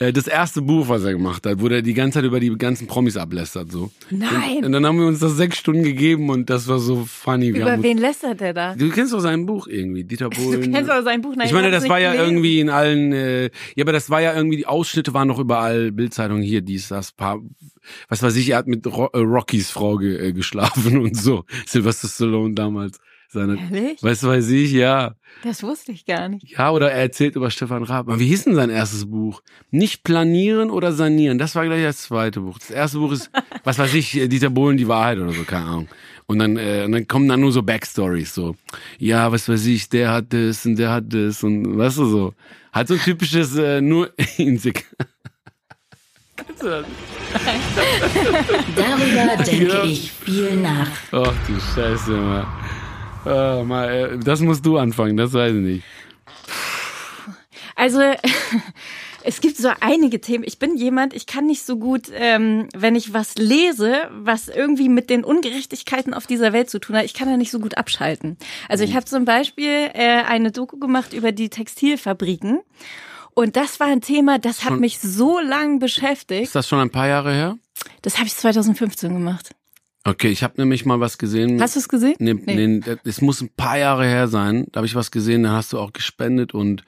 Äh, 0.00 0.12
das 0.12 0.28
erste 0.28 0.62
Buch, 0.62 0.88
was 0.88 1.02
er 1.04 1.12
gemacht 1.12 1.44
hat, 1.44 1.60
wo 1.60 1.66
er 1.68 1.82
die 1.82 1.94
ganze 1.94 2.18
Zeit 2.18 2.24
über 2.24 2.38
die 2.38 2.56
ganzen 2.56 2.86
Promis 2.86 3.16
ablästert. 3.16 3.72
So. 3.72 3.90
Nein. 4.10 4.58
Und, 4.58 4.66
und 4.66 4.72
dann 4.72 4.86
haben 4.86 4.98
wir 4.98 5.06
uns 5.06 5.18
das 5.18 5.36
sechs 5.36 5.58
Stunden 5.58 5.82
gegeben 5.82 6.30
und 6.30 6.48
das 6.50 6.68
war 6.68 6.78
so 6.78 7.04
funny. 7.04 7.52
Wir 7.52 7.62
Über 7.62 7.72
haben 7.72 7.82
wen 7.82 7.98
lästert 7.98 8.40
der 8.40 8.54
da? 8.54 8.74
Du 8.76 8.90
kennst 8.90 9.12
doch 9.12 9.20
sein 9.20 9.44
Buch 9.46 9.66
irgendwie, 9.66 10.04
Dieter 10.04 10.30
Bohlen. 10.30 10.62
Du 10.68 10.70
kennst 10.70 10.90
aber 10.90 11.02
sein 11.02 11.20
Buch, 11.20 11.34
nein, 11.34 11.46
Ich 11.46 11.52
meine, 11.52 11.70
das 11.70 11.88
war 11.88 11.98
ja 11.98 12.12
gelesen. 12.12 12.34
irgendwie 12.34 12.60
in 12.60 12.70
allen, 12.70 13.12
äh, 13.12 13.44
ja, 13.74 13.84
aber 13.84 13.92
das 13.92 14.10
war 14.10 14.20
ja 14.20 14.34
irgendwie, 14.34 14.58
die 14.58 14.66
Ausschnitte 14.66 15.14
waren 15.14 15.28
noch 15.28 15.38
überall, 15.38 15.90
Bildzeitungen 15.90 16.42
hier, 16.42 16.60
dies, 16.60 16.88
das, 16.88 17.12
paar, 17.12 17.40
was 18.08 18.22
weiß 18.22 18.36
ich, 18.36 18.50
er 18.50 18.58
hat 18.58 18.66
mit 18.68 18.86
Ro 18.86 19.08
äh, 19.12 19.18
Rockys 19.18 19.70
Frau 19.70 19.96
ge 19.96 20.28
äh, 20.28 20.32
geschlafen 20.32 20.98
und 21.02 21.16
so. 21.16 21.44
Sylvester 21.66 22.08
Stallone 22.08 22.54
damals. 22.54 22.98
Seine, 23.30 23.58
Ehrlich? 23.58 24.02
was 24.02 24.22
weiß 24.24 24.48
ich, 24.50 24.72
ja. 24.72 25.14
Das 25.42 25.62
wusste 25.62 25.92
ich 25.92 26.06
gar 26.06 26.28
nicht. 26.30 26.48
Ja, 26.48 26.70
oder 26.70 26.90
er 26.90 27.02
erzählt 27.02 27.36
über 27.36 27.50
Stefan 27.50 27.82
Raab. 27.82 28.08
Aber 28.08 28.18
wie 28.18 28.26
hieß 28.26 28.44
denn 28.44 28.54
sein 28.54 28.70
erstes 28.70 29.04
Buch? 29.10 29.42
Nicht 29.70 30.02
planieren 30.02 30.70
oder 30.70 30.92
sanieren. 30.92 31.38
Das 31.38 31.54
war 31.54 31.66
gleich 31.66 31.82
das 31.82 31.98
zweite 32.02 32.40
Buch. 32.40 32.58
Das 32.58 32.70
erste 32.70 32.98
Buch 32.98 33.12
ist, 33.12 33.30
was 33.64 33.78
weiß 33.78 33.92
ich, 33.94 34.12
Dieter 34.12 34.48
Bohlen, 34.48 34.78
die 34.78 34.88
Wahrheit 34.88 35.18
oder 35.18 35.32
so, 35.32 35.42
keine 35.44 35.66
Ahnung. 35.66 35.88
Und 36.26 36.38
dann, 36.38 36.56
äh, 36.56 36.84
und 36.86 36.92
dann 36.92 37.06
kommen 37.06 37.28
dann 37.28 37.40
nur 37.40 37.52
so 37.52 37.62
Backstories, 37.62 38.34
so. 38.34 38.56
Ja, 38.98 39.30
was 39.30 39.46
weiß 39.48 39.66
ich, 39.66 39.88
der 39.90 40.10
hat 40.10 40.32
das 40.32 40.64
und 40.64 40.76
der 40.76 40.90
hat 40.90 41.04
das 41.12 41.42
und 41.44 41.76
weißt 41.76 41.98
du 41.98 42.06
so. 42.06 42.34
Halt 42.72 42.88
so 42.88 42.94
ein 42.94 43.00
typisches, 43.00 43.56
äh, 43.56 43.80
nur 43.82 44.10
Insek. 44.38 44.86
Kennst 46.36 46.62
du 46.62 46.66
das? 46.68 46.86
Darüber 48.76 49.36
denke 49.44 49.68
Ja. 49.68 49.84
ich 49.84 50.10
viel 50.12 50.56
nach. 50.56 50.88
Ach 51.12 51.34
du 51.46 51.60
Scheiße, 51.74 52.10
mal. 52.12 52.46
Oh, 53.30 53.64
mal 53.64 53.90
äh, 53.90 54.18
das 54.18 54.40
musst 54.40 54.64
du 54.64 54.78
anfangen, 54.78 55.16
das 55.16 55.32
weiß 55.32 55.52
ich 55.54 55.60
nicht. 55.60 55.84
Also 57.76 58.00
es 59.22 59.40
gibt 59.40 59.56
so 59.56 59.70
einige 59.80 60.20
Themen. 60.20 60.44
Ich 60.46 60.58
bin 60.58 60.76
jemand, 60.76 61.14
ich 61.14 61.26
kann 61.26 61.46
nicht 61.46 61.64
so 61.64 61.76
gut, 61.78 62.10
ähm, 62.12 62.68
wenn 62.74 62.96
ich 62.96 63.12
was 63.12 63.36
lese, 63.36 64.08
was 64.10 64.48
irgendwie 64.48 64.88
mit 64.88 65.10
den 65.10 65.24
Ungerechtigkeiten 65.24 66.14
auf 66.14 66.26
dieser 66.26 66.52
Welt 66.52 66.70
zu 66.70 66.80
tun 66.80 66.96
hat, 66.96 67.04
ich 67.04 67.14
kann 67.14 67.28
da 67.28 67.36
nicht 67.36 67.50
so 67.50 67.60
gut 67.60 67.76
abschalten. 67.76 68.36
Also 68.68 68.84
ich 68.84 68.94
habe 68.94 69.04
zum 69.04 69.24
Beispiel 69.24 69.90
äh, 69.94 70.22
eine 70.26 70.50
Doku 70.50 70.78
gemacht 70.78 71.12
über 71.12 71.30
die 71.32 71.50
Textilfabriken. 71.50 72.60
Und 73.34 73.54
das 73.56 73.78
war 73.78 73.86
ein 73.86 74.00
Thema, 74.00 74.38
das 74.40 74.64
hat 74.64 74.70
Schon- 74.70 74.80
mich 74.80 74.98
so 74.98 75.38
lang 75.38 75.78
beschäftigt. 75.78 76.42
Ist 76.44 76.54
das 76.56 76.66
schon 76.66 76.80
ein 76.80 76.90
paar 76.90 77.06
Jahre 77.06 77.32
her? 77.32 77.58
Das 78.02 78.16
habe 78.16 78.26
ich 78.26 78.34
2015 78.34 79.12
gemacht. 79.14 79.50
Okay, 80.04 80.28
ich 80.28 80.42
habe 80.42 80.54
nämlich 80.56 80.86
mal 80.86 81.00
was 81.00 81.18
gesehen. 81.18 81.60
Hast 81.60 81.76
du 81.76 81.80
es 81.80 81.88
gesehen? 81.88 82.14
Nee, 82.18 82.34
nee. 82.34 82.80
es 83.04 83.20
muss 83.20 83.40
ein 83.40 83.50
paar 83.56 83.78
Jahre 83.78 84.06
her 84.06 84.28
sein. 84.28 84.66
Da 84.72 84.78
habe 84.78 84.86
ich 84.86 84.94
was 84.94 85.10
gesehen, 85.10 85.42
da 85.42 85.52
hast 85.52 85.72
du 85.72 85.78
auch 85.78 85.92
gespendet 85.92 86.54
und, 86.54 86.84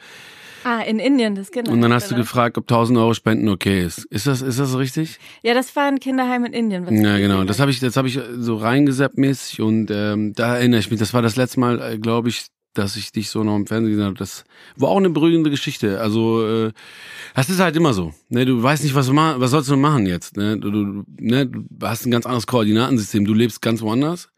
Ah, 0.62 0.80
in 0.82 0.98
Indien, 0.98 1.34
das 1.34 1.50
Kinderheim. 1.50 1.74
und 1.74 1.80
dann 1.82 1.92
hast 1.92 2.10
du 2.10 2.14
gefragt, 2.14 2.58
ob 2.58 2.64
1000 2.64 2.98
Euro 2.98 3.14
Spenden 3.14 3.48
okay 3.48 3.82
ist. 3.82 4.04
Ist 4.06 4.26
das, 4.26 4.42
ist 4.42 4.58
das 4.58 4.76
richtig? 4.76 5.18
Ja, 5.42 5.54
das 5.54 5.74
war 5.74 5.84
ein 5.86 5.98
Kinderheim 5.98 6.44
in 6.44 6.52
Indien. 6.52 7.02
Ja, 7.02 7.16
genau. 7.18 7.44
Das 7.44 7.60
habe 7.60 7.70
ich, 7.70 7.80
das 7.80 7.96
habe 7.96 8.08
ich 8.08 8.18
so 8.36 8.56
reingesappt 8.56 9.16
mäßig 9.16 9.62
und 9.62 9.90
ähm, 9.90 10.34
da 10.34 10.56
erinnere 10.56 10.80
ich 10.80 10.90
mich. 10.90 11.00
Das 11.00 11.14
war 11.14 11.22
das 11.22 11.36
letzte 11.36 11.60
Mal, 11.60 11.80
äh, 11.80 11.98
glaube 11.98 12.28
ich, 12.28 12.46
dass 12.74 12.96
ich 12.96 13.12
dich 13.12 13.30
so 13.30 13.42
noch 13.42 13.56
im 13.56 13.66
Fernsehen 13.66 13.90
gesehen 13.90 14.06
habe. 14.06 14.16
Das 14.16 14.44
war 14.76 14.90
auch 14.90 14.96
eine 14.96 15.10
beruhigende 15.10 15.50
Geschichte. 15.50 16.00
Also 16.00 16.46
äh, 16.46 16.72
das 17.34 17.50
ist 17.50 17.60
halt 17.60 17.76
immer 17.76 17.94
so. 17.94 18.12
Ne, 18.28 18.44
du 18.44 18.62
weißt 18.62 18.84
nicht, 18.84 18.94
was 18.94 19.06
du 19.06 19.12
ma 19.12 19.36
was 19.38 19.50
sollst 19.50 19.70
du 19.70 19.76
machen 19.76 20.06
jetzt. 20.06 20.36
Ne? 20.36 20.58
Du, 20.58 20.70
du, 20.70 21.04
ne, 21.18 21.46
du 21.46 21.64
hast 21.82 22.06
ein 22.06 22.10
ganz 22.10 22.26
anderes 22.26 22.46
Koordinatensystem. 22.46 23.24
Du 23.24 23.34
lebst 23.34 23.60
ganz 23.62 23.82
woanders 23.82 24.28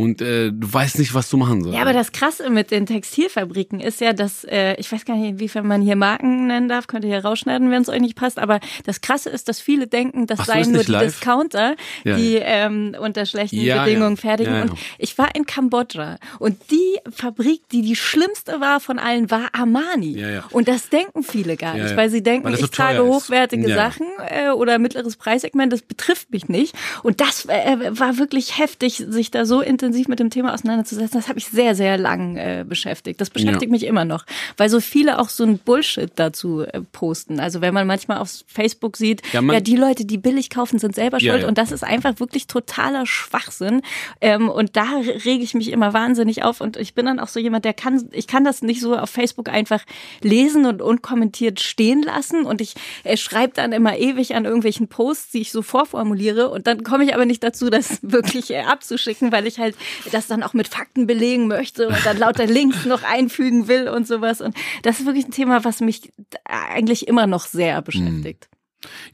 und 0.00 0.22
äh, 0.22 0.50
du 0.50 0.72
weißt 0.72 0.98
nicht, 0.98 1.12
was 1.14 1.28
du 1.28 1.36
machen 1.36 1.62
sollst. 1.62 1.76
Ja, 1.76 1.82
aber 1.82 1.92
das 1.92 2.12
Krasse 2.12 2.48
mit 2.50 2.70
den 2.70 2.86
Textilfabriken 2.86 3.80
ist 3.80 4.00
ja, 4.00 4.12
dass, 4.12 4.44
äh, 4.44 4.74
ich 4.76 4.90
weiß 4.90 5.04
gar 5.04 5.16
nicht, 5.16 5.28
inwiefern 5.30 5.66
man 5.66 5.82
hier 5.82 5.96
Marken 5.96 6.46
nennen 6.46 6.68
darf, 6.68 6.86
könnt 6.86 7.04
ihr 7.04 7.10
hier 7.10 7.22
rausschneiden, 7.24 7.70
wenn 7.70 7.82
es 7.82 7.88
euch 7.90 8.00
nicht 8.00 8.16
passt, 8.16 8.38
aber 8.38 8.60
das 8.86 9.02
Krasse 9.02 9.28
ist, 9.28 9.48
dass 9.48 9.60
viele 9.60 9.86
denken, 9.86 10.26
das 10.26 10.40
Ach 10.40 10.46
seien 10.46 10.72
nur 10.72 10.84
die 10.84 10.90
live? 10.92 11.04
Discounter, 11.04 11.76
Ja, 12.04 12.16
die 12.16 12.36
ähm, 12.36 12.96
unter 12.98 13.26
schlechten 13.26 13.60
Ja, 13.60 13.84
Bedingungen 13.84 14.16
ja. 14.16 14.20
fertigen. 14.20 14.52
Ja, 14.54 14.58
ja. 14.60 14.70
Und 14.70 14.78
ich 14.98 15.18
war 15.18 15.34
in 15.34 15.44
Kambodscha 15.44 16.16
und 16.38 16.56
die 16.70 16.98
Fabrik, 17.14 17.68
die 17.70 17.82
die 17.82 17.96
schlimmste 17.96 18.60
war 18.60 18.80
von 18.80 18.98
allen, 18.98 19.30
war 19.30 19.48
Armani. 19.52 20.18
Ja, 20.18 20.30
ja. 20.30 20.44
Und 20.50 20.68
das 20.68 20.88
denken 20.88 21.22
viele 21.22 21.56
gar 21.58 21.76
Ja, 21.76 21.82
nicht, 21.82 21.90
ja. 21.92 21.96
weil 21.98 22.08
sie 22.08 22.22
denken, 22.22 22.46
Weil 22.48 22.56
so 22.56 22.64
ich 22.64 22.70
trage 22.70 23.04
hochwertige 23.04 23.68
Ja, 23.68 23.76
ja. 23.76 23.90
Sachen 23.90 24.06
äh, 24.28 24.50
oder 24.50 24.78
mittleres 24.78 25.16
Preissegment, 25.16 25.72
das 25.72 25.82
betrifft 25.82 26.30
mich 26.30 26.48
nicht. 26.48 26.74
Und 27.02 27.20
das 27.20 27.44
äh, 27.46 27.76
war 27.98 28.16
wirklich 28.18 28.58
heftig, 28.58 29.04
sich 29.08 29.30
da 29.30 29.44
so 29.44 29.60
intensiv 29.60 29.89
mit 30.08 30.18
dem 30.18 30.30
Thema 30.30 30.54
auseinanderzusetzen. 30.54 31.18
Das 31.18 31.28
habe 31.28 31.38
ich 31.38 31.46
sehr, 31.46 31.74
sehr 31.74 31.98
lang 31.98 32.36
äh, 32.36 32.64
beschäftigt. 32.68 33.20
Das 33.20 33.30
beschäftigt 33.30 33.64
Ja. 33.64 33.68
mich 33.70 33.84
immer 33.84 34.04
noch, 34.04 34.24
weil 34.56 34.68
so 34.68 34.80
viele 34.80 35.18
auch 35.18 35.28
so 35.28 35.44
ein 35.44 35.58
Bullshit 35.58 36.10
dazu 36.16 36.60
äh, 36.62 36.80
posten. 36.92 37.40
Also 37.40 37.60
wenn 37.60 37.74
man 37.74 37.86
manchmal 37.86 38.18
auf 38.18 38.30
Facebook 38.46 38.96
sieht, 38.96 39.22
Ja, 39.32 39.40
ja, 39.42 39.60
die 39.60 39.76
Leute, 39.76 40.04
die 40.04 40.18
billig 40.18 40.50
kaufen, 40.50 40.78
sind 40.78 40.94
selber 40.94 41.18
Ja, 41.20 41.32
schuld. 41.32 41.44
Und 41.44 41.58
das 41.58 41.72
ist 41.72 41.84
einfach 41.84 42.18
wirklich 42.20 42.46
totaler 42.46 43.06
Schwachsinn. 43.06 43.82
Ähm, 44.20 44.48
und 44.48 44.76
da 44.76 44.84
rege 45.24 45.42
ich 45.42 45.54
mich 45.54 45.70
immer 45.70 45.92
wahnsinnig 45.92 46.42
auf. 46.44 46.60
Und 46.60 46.76
ich 46.76 46.94
bin 46.94 47.06
dann 47.06 47.18
auch 47.20 47.28
so 47.28 47.40
jemand, 47.40 47.64
der 47.64 47.74
kann, 47.74 48.08
ich 48.12 48.26
kann 48.26 48.44
das 48.44 48.62
nicht 48.62 48.80
so 48.80 48.96
auf 48.96 49.10
Facebook 49.10 49.48
einfach 49.48 49.84
lesen 50.22 50.66
und 50.66 50.82
unkommentiert 50.82 51.60
stehen 51.60 52.02
lassen. 52.02 52.44
Und 52.44 52.60
ich 52.60 52.74
äh, 53.04 53.16
schreibe 53.16 53.52
dann 53.54 53.72
immer 53.72 53.96
ewig 53.98 54.34
an 54.34 54.44
irgendwelchen 54.44 54.88
Posts, 54.88 55.30
die 55.32 55.40
ich 55.40 55.52
so 55.52 55.62
vorformuliere. 55.62 56.48
Und 56.50 56.66
dann 56.66 56.82
komme 56.84 57.04
ich 57.04 57.14
aber 57.14 57.26
nicht 57.26 57.42
dazu, 57.42 57.70
das 57.70 57.98
wirklich 58.02 58.50
äh, 58.50 58.60
abzuschicken, 58.60 59.32
weil 59.32 59.46
ich 59.46 59.58
halt 59.58 59.69
das 60.12 60.26
dann 60.26 60.42
auch 60.42 60.54
mit 60.54 60.68
Fakten 60.68 61.06
belegen 61.06 61.48
möchte 61.48 61.88
und 61.88 62.04
dann 62.04 62.18
lauter 62.18 62.46
Links 62.46 62.84
noch 62.86 63.02
einfügen 63.02 63.68
will 63.68 63.88
und 63.88 64.06
sowas. 64.06 64.40
Und 64.40 64.54
das 64.82 65.00
ist 65.00 65.06
wirklich 65.06 65.26
ein 65.26 65.32
Thema, 65.32 65.64
was 65.64 65.80
mich 65.80 66.12
eigentlich 66.44 67.08
immer 67.08 67.26
noch 67.26 67.46
sehr 67.46 67.82
beschäftigt. 67.82 68.48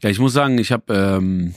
Ja, 0.01 0.09
ich 0.09 0.19
muss 0.19 0.33
sagen, 0.33 0.57
ich 0.57 0.71
habe, 0.71 0.93
ähm, 0.93 1.55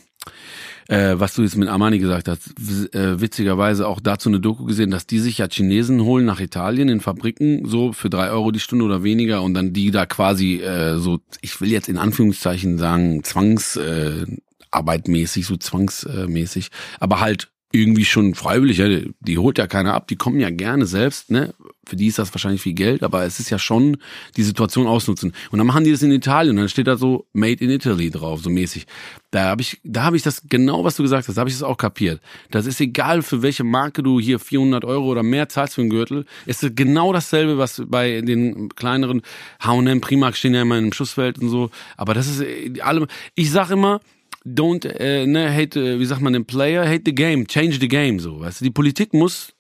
äh, 0.89 1.15
was 1.19 1.35
du 1.35 1.43
jetzt 1.43 1.57
mit 1.57 1.69
Armani 1.69 1.99
gesagt 1.99 2.29
hast, 2.29 2.49
äh, 2.95 3.21
witzigerweise 3.21 3.87
auch 3.87 4.01
dazu 4.01 4.29
eine 4.29 4.41
Doku 4.41 4.65
gesehen, 4.65 4.91
dass 4.91 5.07
die 5.07 5.21
sich 5.21 5.39
ja 5.39 5.47
Chinesen 5.49 6.03
holen 6.03 6.25
nach 6.25 6.41
Italien 6.41 6.89
in 6.89 7.01
Fabriken, 7.01 7.67
so 7.67 7.93
für 7.93 8.11
drei 8.11 8.31
Euro 8.31 8.51
die 8.51 8.61
Stunde 8.61 8.85
oder 8.85 9.03
weniger 9.03 9.43
und 9.43 9.55
dann 9.55 9.73
die 9.73 9.91
da 9.91 10.07
quasi 10.07 10.57
äh, 10.57 10.99
so, 10.99 11.21
ich 11.41 11.61
will 11.61 11.71
jetzt 11.71 11.89
in 11.89 11.99
Anführungszeichen 11.99 12.79
sagen, 12.79 13.23
zwangsarbeitmäßig, 13.23 14.37
äh, 14.37 14.41
arbeitmäßig, 14.73 15.47
so 15.47 15.57
zwangsmäßig, 15.57 16.71
aber 16.99 17.21
halt 17.21 17.51
irgendwie 17.73 18.05
schon 18.05 18.35
freiwillig, 18.35 18.79
ja, 18.79 18.89
die, 19.21 19.39
holt 19.39 19.57
ja 19.57 19.69
keiner 19.69 19.95
ab, 19.95 20.09
die 20.09 20.17
kommen 20.17 20.41
ja 20.41 20.51
gerne 20.51 20.87
selbst, 20.87 21.31
ne? 21.31 21.55
Für 21.87 21.97
die 21.97 22.07
ist 22.07 22.19
das 22.19 22.33
wahrscheinlich 22.35 22.63
viel 22.63 22.75
Geld, 22.75 23.03
aber 23.03 23.25
es 23.25 23.41
ist 23.41 23.51
ja 23.51 23.59
schon 23.59 23.97
die 24.37 24.43
Situation 24.43 24.87
ausnutzen. 24.87 25.33
Und 25.51 25.59
dann 25.59 25.67
machen 25.67 25.85
die 25.85 25.91
das 25.91 26.03
in 26.03 26.13
Italien, 26.13 26.57
dann 26.57 26.69
steht 26.69 26.87
da 26.87 26.97
so 26.97 27.27
Made 27.33 27.65
in 27.65 27.71
Italy 27.71 28.11
drauf, 28.11 28.43
so 28.43 28.51
mäßig. 28.51 28.87
Da 29.31 29.45
habe 29.45 29.63
ich, 29.63 29.81
da 29.85 30.03
habe 30.03 30.17
ich 30.17 30.23
das 30.23 30.43
genau, 30.49 30.85
was 30.85 30.97
du 30.97 31.05
gesagt 31.05 31.29
hast, 31.29 31.37
da 31.37 31.41
habe 31.41 31.51
ich 31.51 31.57
das 31.57 31.63
auch 31.63 31.77
kapiert. 31.77 32.21
Das 32.51 32.67
ist 32.67 32.81
egal, 32.81 33.23
für 33.23 33.43
welche 33.43 33.65
Marke 33.65 34.03
du 34.03 34.21
hier 34.21 34.41
400 34.41 34.85
Euro 34.85 35.07
oder 35.07 35.23
mehr 35.23 35.49
zahlst 35.49 35.77
für 35.77 35.81
einen 35.81 35.91
Gürtel. 35.91 36.27
Es 36.47 36.63
ist 36.63 36.77
genau 36.77 37.13
dasselbe, 37.13 37.57
was 37.59 37.83
bei 37.87 38.21
den 38.21 38.69
kleineren 38.71 39.23
H&M, 39.61 40.01
Primark 40.01 40.37
stehen 40.37 40.55
ja 40.55 40.63
immer 40.63 40.79
im 40.79 40.93
Schussfeld 40.93 41.39
und 41.39 41.49
so. 41.49 41.71
Aber 41.97 42.15
das 42.15 42.27
ist 42.27 42.41
äh, 42.41 42.81
alle. 42.81 43.07
Ich 43.35 43.51
sag 43.51 43.71
immer, 43.71 44.01
don't, 44.45 44.87
äh, 44.87 45.27
ne, 45.27 45.55
hate, 45.55 45.81
äh, 45.81 45.99
wie 45.99 46.07
sagt 46.07 46.21
man 46.21 46.33
den 46.33 46.47
Player, 46.47 46.87
hate 46.87 47.03
the 47.07 47.15
game, 47.15 47.47
change 47.47 47.79
the 47.81 47.89
game, 47.89 48.19
so, 48.19 48.41
weißt 48.41 48.61
du, 48.61 48.65
die 48.65 48.71
Politik 48.71 49.13
muss, 49.15 49.53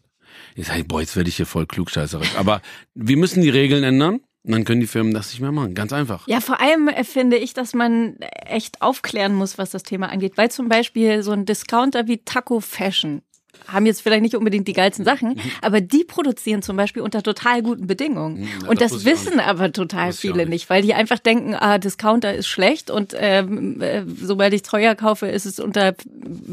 jetzt 0.55 0.69
sag 0.69 0.88
boah, 0.88 1.01
jetzt 1.01 1.16
werde 1.16 1.29
ich 1.29 1.37
hier 1.37 1.47
voll 1.47 1.66
klugscheißerisch, 1.66 2.37
aber 2.37 2.62
wir 2.95 3.16
müssen 3.16 3.43
die 3.43 3.51
Regeln 3.51 3.85
ändern, 3.85 4.21
und 4.43 4.53
dann 4.53 4.64
können 4.64 4.81
die 4.81 4.87
Firmen 4.87 5.12
das 5.12 5.31
nicht 5.31 5.40
mehr 5.40 5.53
machen, 5.53 5.75
ganz 5.75 5.93
einfach. 5.93 6.27
Ja, 6.27 6.40
vor 6.40 6.61
allem 6.61 6.88
äh, 6.88 7.05
finde 7.05 7.37
ich, 7.37 7.53
dass 7.53 7.75
man 7.75 8.16
echt 8.47 8.81
aufklären 8.81 9.35
muss, 9.35 9.59
was 9.59 9.71
das 9.71 9.83
Thema 9.83 10.09
angeht. 10.09 10.38
Weil 10.38 10.51
zum 10.51 10.69
Beispiel 10.69 11.23
so 11.23 11.33
ein 11.33 11.45
Discounter 11.45 12.07
wie 12.07 12.19
Taco 12.25 12.61
Fashion 12.61 13.21
haben 13.68 13.86
jetzt 13.86 14.02
vielleicht 14.02 14.22
nicht 14.22 14.34
unbedingt 14.34 14.66
die 14.68 14.72
geilsten 14.72 15.04
Sachen, 15.04 15.40
aber 15.62 15.80
die 15.80 16.04
produzieren 16.04 16.62
zum 16.62 16.76
Beispiel 16.76 17.02
unter 17.02 17.22
total 17.22 17.62
guten 17.62 17.86
Bedingungen. 17.86 18.40
Mhm, 18.40 18.48
ja, 18.62 18.68
und 18.68 18.80
das 18.80 18.92
das, 18.92 19.04
wissen 19.04 19.40
aber 19.40 19.72
total 19.72 20.12
viele 20.12 20.38
nicht. 20.38 20.48
nicht, 20.48 20.70
weil 20.70 20.82
die 20.82 20.94
einfach 20.94 21.18
denken, 21.18 21.54
ah, 21.54 21.78
Discounter 21.78 22.34
ist 22.34 22.48
schlecht 22.48 22.90
und 22.90 23.14
ähm, 23.16 23.80
äh, 23.80 24.02
sobald 24.20 24.54
ich 24.54 24.62
teuer 24.62 24.94
kaufe, 24.94 25.26
ist 25.26 25.46
es 25.46 25.58
unter 25.58 25.94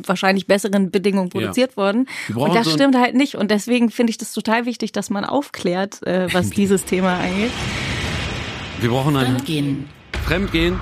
wahrscheinlich 0.06 0.48
besseren 0.48 0.92
Bedingungen 0.92 1.30
produziert 1.30 1.78
worden. 1.78 2.08
Wir 2.28 2.36
brauchen 2.36 2.50
Und 2.50 2.56
das 2.56 2.66
so 2.66 2.72
stimmt 2.72 2.96
halt 2.96 3.16
nicht. 3.16 3.36
Und 3.36 3.52
deswegen 3.52 3.90
finde 3.90 4.12
ich 4.12 4.18
das 4.18 4.34
total 4.34 4.66
wichtig, 4.66 4.92
dass 4.92 5.10
man 5.10 5.26
aufklärt, 5.26 6.06
äh, 6.06 6.28
was 6.34 6.50
dieses 6.52 6.86
Thema 6.86 7.20
angeht. 7.20 7.52
Wir 8.80 8.90
brauchen 8.90 9.16
ein 9.16 9.26
Fremdgehen. 9.26 9.90
Fremdgehen. 10.26 10.80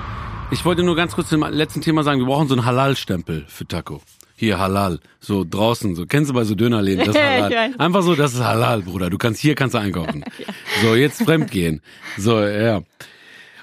Ich 0.50 0.64
wollte 0.64 0.82
nur 0.82 0.94
ganz 0.94 1.14
kurz 1.14 1.28
zum 1.28 1.42
letzten 1.42 1.80
Thema 1.80 2.04
sagen, 2.04 2.20
wir 2.20 2.26
brauchen 2.26 2.46
so 2.46 2.54
einen 2.54 2.64
Halal-Stempel 2.64 3.46
für 3.48 3.66
Taco. 3.66 4.00
Hier 4.38 4.58
Halal, 4.58 5.00
so 5.18 5.44
draußen, 5.48 5.94
so 5.96 6.04
kennst 6.04 6.30
du 6.30 6.34
bei 6.34 6.44
so 6.44 6.54
Dönerläden, 6.54 7.06
das 7.06 7.16
ist 7.16 7.22
Halal. 7.22 7.74
Einfach 7.78 8.02
so, 8.02 8.14
das 8.14 8.34
ist 8.34 8.40
Halal, 8.40 8.82
Bruder. 8.82 9.08
Du 9.08 9.16
kannst 9.16 9.40
hier 9.40 9.54
kannst 9.54 9.74
du 9.74 9.78
einkaufen. 9.78 10.24
So 10.82 10.94
jetzt 10.94 11.22
Fremdgehen. 11.22 11.80
So 12.18 12.38
ja. 12.40 12.82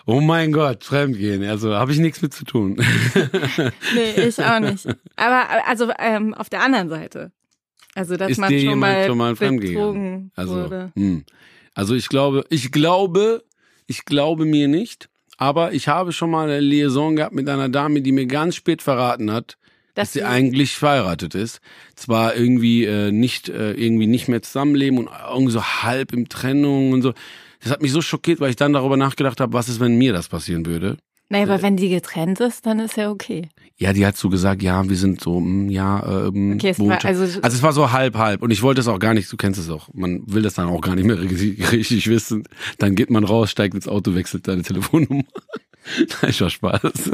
Oh 0.07 0.19
mein 0.19 0.51
Gott, 0.51 0.83
Fremdgehen. 0.83 1.43
Also 1.43 1.75
habe 1.75 1.91
ich 1.91 1.99
nichts 1.99 2.21
mit 2.23 2.33
zu 2.33 2.43
tun. 2.43 2.77
Nee, 3.95 4.23
ich 4.27 4.43
auch 4.43 4.59
nicht. 4.59 4.87
Aber 5.15 5.45
also 5.67 5.91
ähm, 5.99 6.33
auf 6.33 6.49
der 6.49 6.61
anderen 6.63 6.89
Seite. 6.89 7.31
Also, 7.95 8.17
dass 8.17 8.31
ist 8.31 8.39
man 8.39 8.49
dir 8.49 8.59
schon 8.59 8.69
jemand 8.69 8.93
mal 8.93 9.05
schon 9.05 9.17
mal 9.17 9.35
fremdgegangen? 9.35 10.31
Also, 10.35 10.55
wurde. 10.55 10.91
hm. 10.95 11.25
also 11.75 11.93
ich 11.93 12.09
glaube, 12.09 12.43
ich 12.49 12.71
glaube, 12.71 13.43
ich 13.85 14.05
glaube 14.05 14.45
mir 14.45 14.67
nicht. 14.67 15.09
Aber 15.37 15.73
ich 15.73 15.87
habe 15.87 16.11
schon 16.11 16.31
mal 16.31 16.47
eine 16.47 16.59
Liaison 16.59 17.15
gehabt 17.15 17.33
mit 17.33 17.49
einer 17.49 17.69
Dame, 17.69 18.01
die 18.01 18.11
mir 18.11 18.25
ganz 18.25 18.55
spät 18.55 18.81
verraten 18.81 19.31
hat, 19.31 19.57
dass, 19.95 20.07
Dass 20.09 20.13
sie 20.13 20.19
sie- 20.19 20.25
eigentlich 20.25 20.75
verheiratet 20.75 21.35
ist. 21.35 21.59
Zwar 21.95 22.35
irgendwie 22.35 22.85
äh, 22.85 23.11
nicht 23.11 23.49
äh, 23.49 23.73
irgendwie 23.73 24.07
nicht 24.07 24.27
mehr 24.27 24.41
zusammenleben 24.41 24.97
und 24.99 25.09
irgendwie 25.31 25.51
so 25.53 25.63
halb 25.63 26.13
im 26.13 26.29
Trennung 26.29 26.91
und 26.93 27.01
so. 27.01 27.13
Das 27.61 27.71
hat 27.71 27.81
mich 27.81 27.91
so 27.91 28.01
schockiert, 28.01 28.39
weil 28.39 28.49
ich 28.49 28.55
dann 28.57 28.73
darüber 28.73 28.97
nachgedacht 28.97 29.39
habe, 29.39 29.53
was 29.53 29.69
ist, 29.69 29.79
wenn 29.79 29.97
mir 29.97 30.11
das 30.13 30.27
passieren 30.27 30.65
würde. 30.65 30.97
Naja, 31.29 31.45
aber 31.45 31.61
wenn 31.61 31.77
die 31.77 31.89
getrennt 31.89 32.39
ist, 32.41 32.65
dann 32.65 32.79
ist 32.79 32.97
ja 32.97 33.09
okay. 33.09 33.49
Ja, 33.77 33.91
die 33.93 34.05
hat 34.05 34.17
so 34.17 34.29
gesagt, 34.29 34.61
ja, 34.61 34.87
wir 34.87 34.97
sind 34.97 35.19
so, 35.21 35.39
mm, 35.39 35.69
ja, 35.69 36.27
ähm, 36.27 36.53
Okay, 36.55 36.69
es 36.69 36.79
war- 36.79 37.03
also- 37.03 37.23
also 37.23 37.39
es 37.57 37.63
war 37.63 37.73
so 37.73 37.91
halb, 37.91 38.17
halb. 38.17 38.41
Und 38.43 38.51
ich 38.51 38.61
wollte 38.61 38.81
es 38.81 38.87
auch 38.87 38.99
gar 38.99 39.13
nicht, 39.15 39.31
du 39.31 39.37
kennst 39.37 39.59
es 39.59 39.69
auch. 39.69 39.89
Man 39.93 40.21
will 40.27 40.43
das 40.43 40.53
dann 40.55 40.67
auch 40.67 40.81
gar 40.81 40.95
nicht 40.95 41.05
mehr 41.05 41.19
richtig, 41.19 41.57
richtig 41.71 42.07
wissen. 42.09 42.43
Dann 42.77 42.93
geht 42.95 43.09
man 43.09 43.23
raus, 43.23 43.49
steigt 43.49 43.73
ins 43.73 43.87
Auto, 43.87 44.13
wechselt 44.13 44.45
seine 44.45 44.61
Telefonnummer. 44.63 45.23
Ist 46.21 46.37
schon 46.37 46.49
Spaß. 46.49 47.11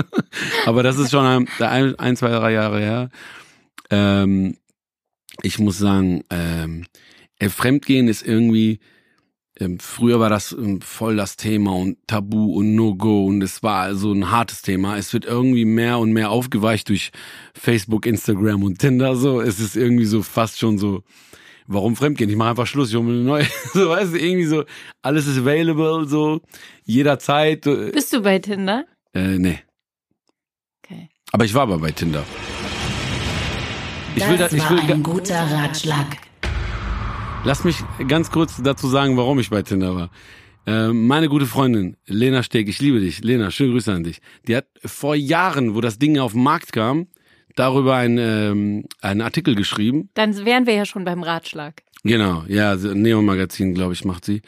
Aber 0.65 0.83
das 0.83 0.97
ist 0.97 1.11
schon 1.11 1.25
ein, 1.25 1.47
ein, 1.59 2.15
zwei, 2.15 2.29
drei 2.29 2.53
Jahre 2.53 2.79
her. 2.79 3.09
Ähm, 3.89 4.57
ich 5.41 5.59
muss 5.59 5.77
sagen, 5.77 6.23
ähm, 6.29 6.85
äh, 7.39 7.49
Fremdgehen 7.49 8.07
ist 8.07 8.25
irgendwie, 8.25 8.79
ähm, 9.59 9.79
früher 9.79 10.19
war 10.19 10.29
das 10.29 10.51
ähm, 10.51 10.81
voll 10.81 11.15
das 11.15 11.35
Thema 11.35 11.73
und 11.73 11.97
Tabu 12.07 12.53
und 12.53 12.75
No-Go 12.75 13.25
und 13.25 13.41
es 13.41 13.63
war 13.63 13.81
also 13.81 14.11
ein 14.11 14.31
hartes 14.31 14.61
Thema. 14.61 14.97
Es 14.97 15.13
wird 15.13 15.25
irgendwie 15.25 15.65
mehr 15.65 15.99
und 15.99 16.11
mehr 16.11 16.29
aufgeweicht 16.29 16.89
durch 16.89 17.11
Facebook, 17.53 18.05
Instagram 18.05 18.63
und 18.63 18.79
Tinder. 18.79 19.15
So, 19.15 19.41
es 19.41 19.59
ist 19.59 19.75
irgendwie 19.75 20.05
so 20.05 20.21
fast 20.21 20.59
schon 20.59 20.77
so, 20.77 21.03
warum 21.69 21.95
Fremdgehen? 21.95 22.29
Ich 22.29 22.35
mache 22.35 22.49
einfach 22.49 22.67
Schluss, 22.67 22.89
ich 22.89 22.95
hole 22.95 23.05
mir 23.05 23.13
eine 23.13 23.23
neue. 23.23 23.45
So, 23.73 23.89
weißt 23.89 24.13
du, 24.13 24.17
irgendwie 24.17 24.45
so, 24.45 24.63
alles 25.01 25.27
ist 25.27 25.37
available, 25.37 26.07
so, 26.07 26.41
jederzeit. 26.83 27.61
Bist 27.61 28.11
du 28.11 28.21
bei 28.21 28.39
Tinder? 28.39 28.85
äh, 29.13 29.37
nee. 29.37 29.59
Okay. 30.83 31.09
Aber 31.31 31.45
ich 31.45 31.53
war 31.53 31.63
aber 31.63 31.79
bei 31.79 31.91
Tinder. 31.91 32.25
Ich 34.15 34.27
will, 34.27 34.37
da, 34.37 34.45
das 34.45 34.53
ich 34.53 34.63
war 34.63 34.71
will, 34.71 34.91
ein 34.91 35.03
guter 35.03 35.39
Ratschlag. 35.39 36.17
Lass 37.45 37.63
mich 37.63 37.77
ganz 38.07 38.31
kurz 38.31 38.61
dazu 38.61 38.87
sagen, 38.89 39.15
warum 39.15 39.39
ich 39.39 39.49
bei 39.49 39.61
Tinder 39.61 39.95
war. 39.95 40.09
Äh, 40.65 40.89
meine 40.91 41.29
gute 41.29 41.45
Freundin, 41.45 41.95
Lena 42.05 42.43
Steg, 42.43 42.67
ich 42.67 42.81
liebe 42.81 42.99
dich. 42.99 43.23
Lena, 43.23 43.51
schöne 43.51 43.71
Grüße 43.71 43.93
an 43.93 44.03
dich. 44.03 44.19
Die 44.47 44.55
hat 44.55 44.65
vor 44.83 45.15
Jahren, 45.15 45.75
wo 45.75 45.81
das 45.81 45.99
Ding 45.99 46.19
auf 46.19 46.33
den 46.33 46.43
Markt 46.43 46.73
kam, 46.73 47.07
darüber 47.55 47.95
ein, 47.95 48.17
ähm, 48.17 48.85
einen 49.01 49.21
Artikel 49.21 49.55
geschrieben. 49.55 50.09
Dann 50.13 50.45
wären 50.45 50.65
wir 50.65 50.73
ja 50.73 50.85
schon 50.85 51.03
beim 51.03 51.23
Ratschlag. 51.23 51.83
Genau, 52.03 52.43
ja, 52.47 52.77
so 52.77 52.89
ein 52.89 53.01
Neon-Magazin, 53.01 53.73
glaube 53.73 53.93
ich, 53.93 54.05
macht 54.05 54.25
sie. 54.25 54.41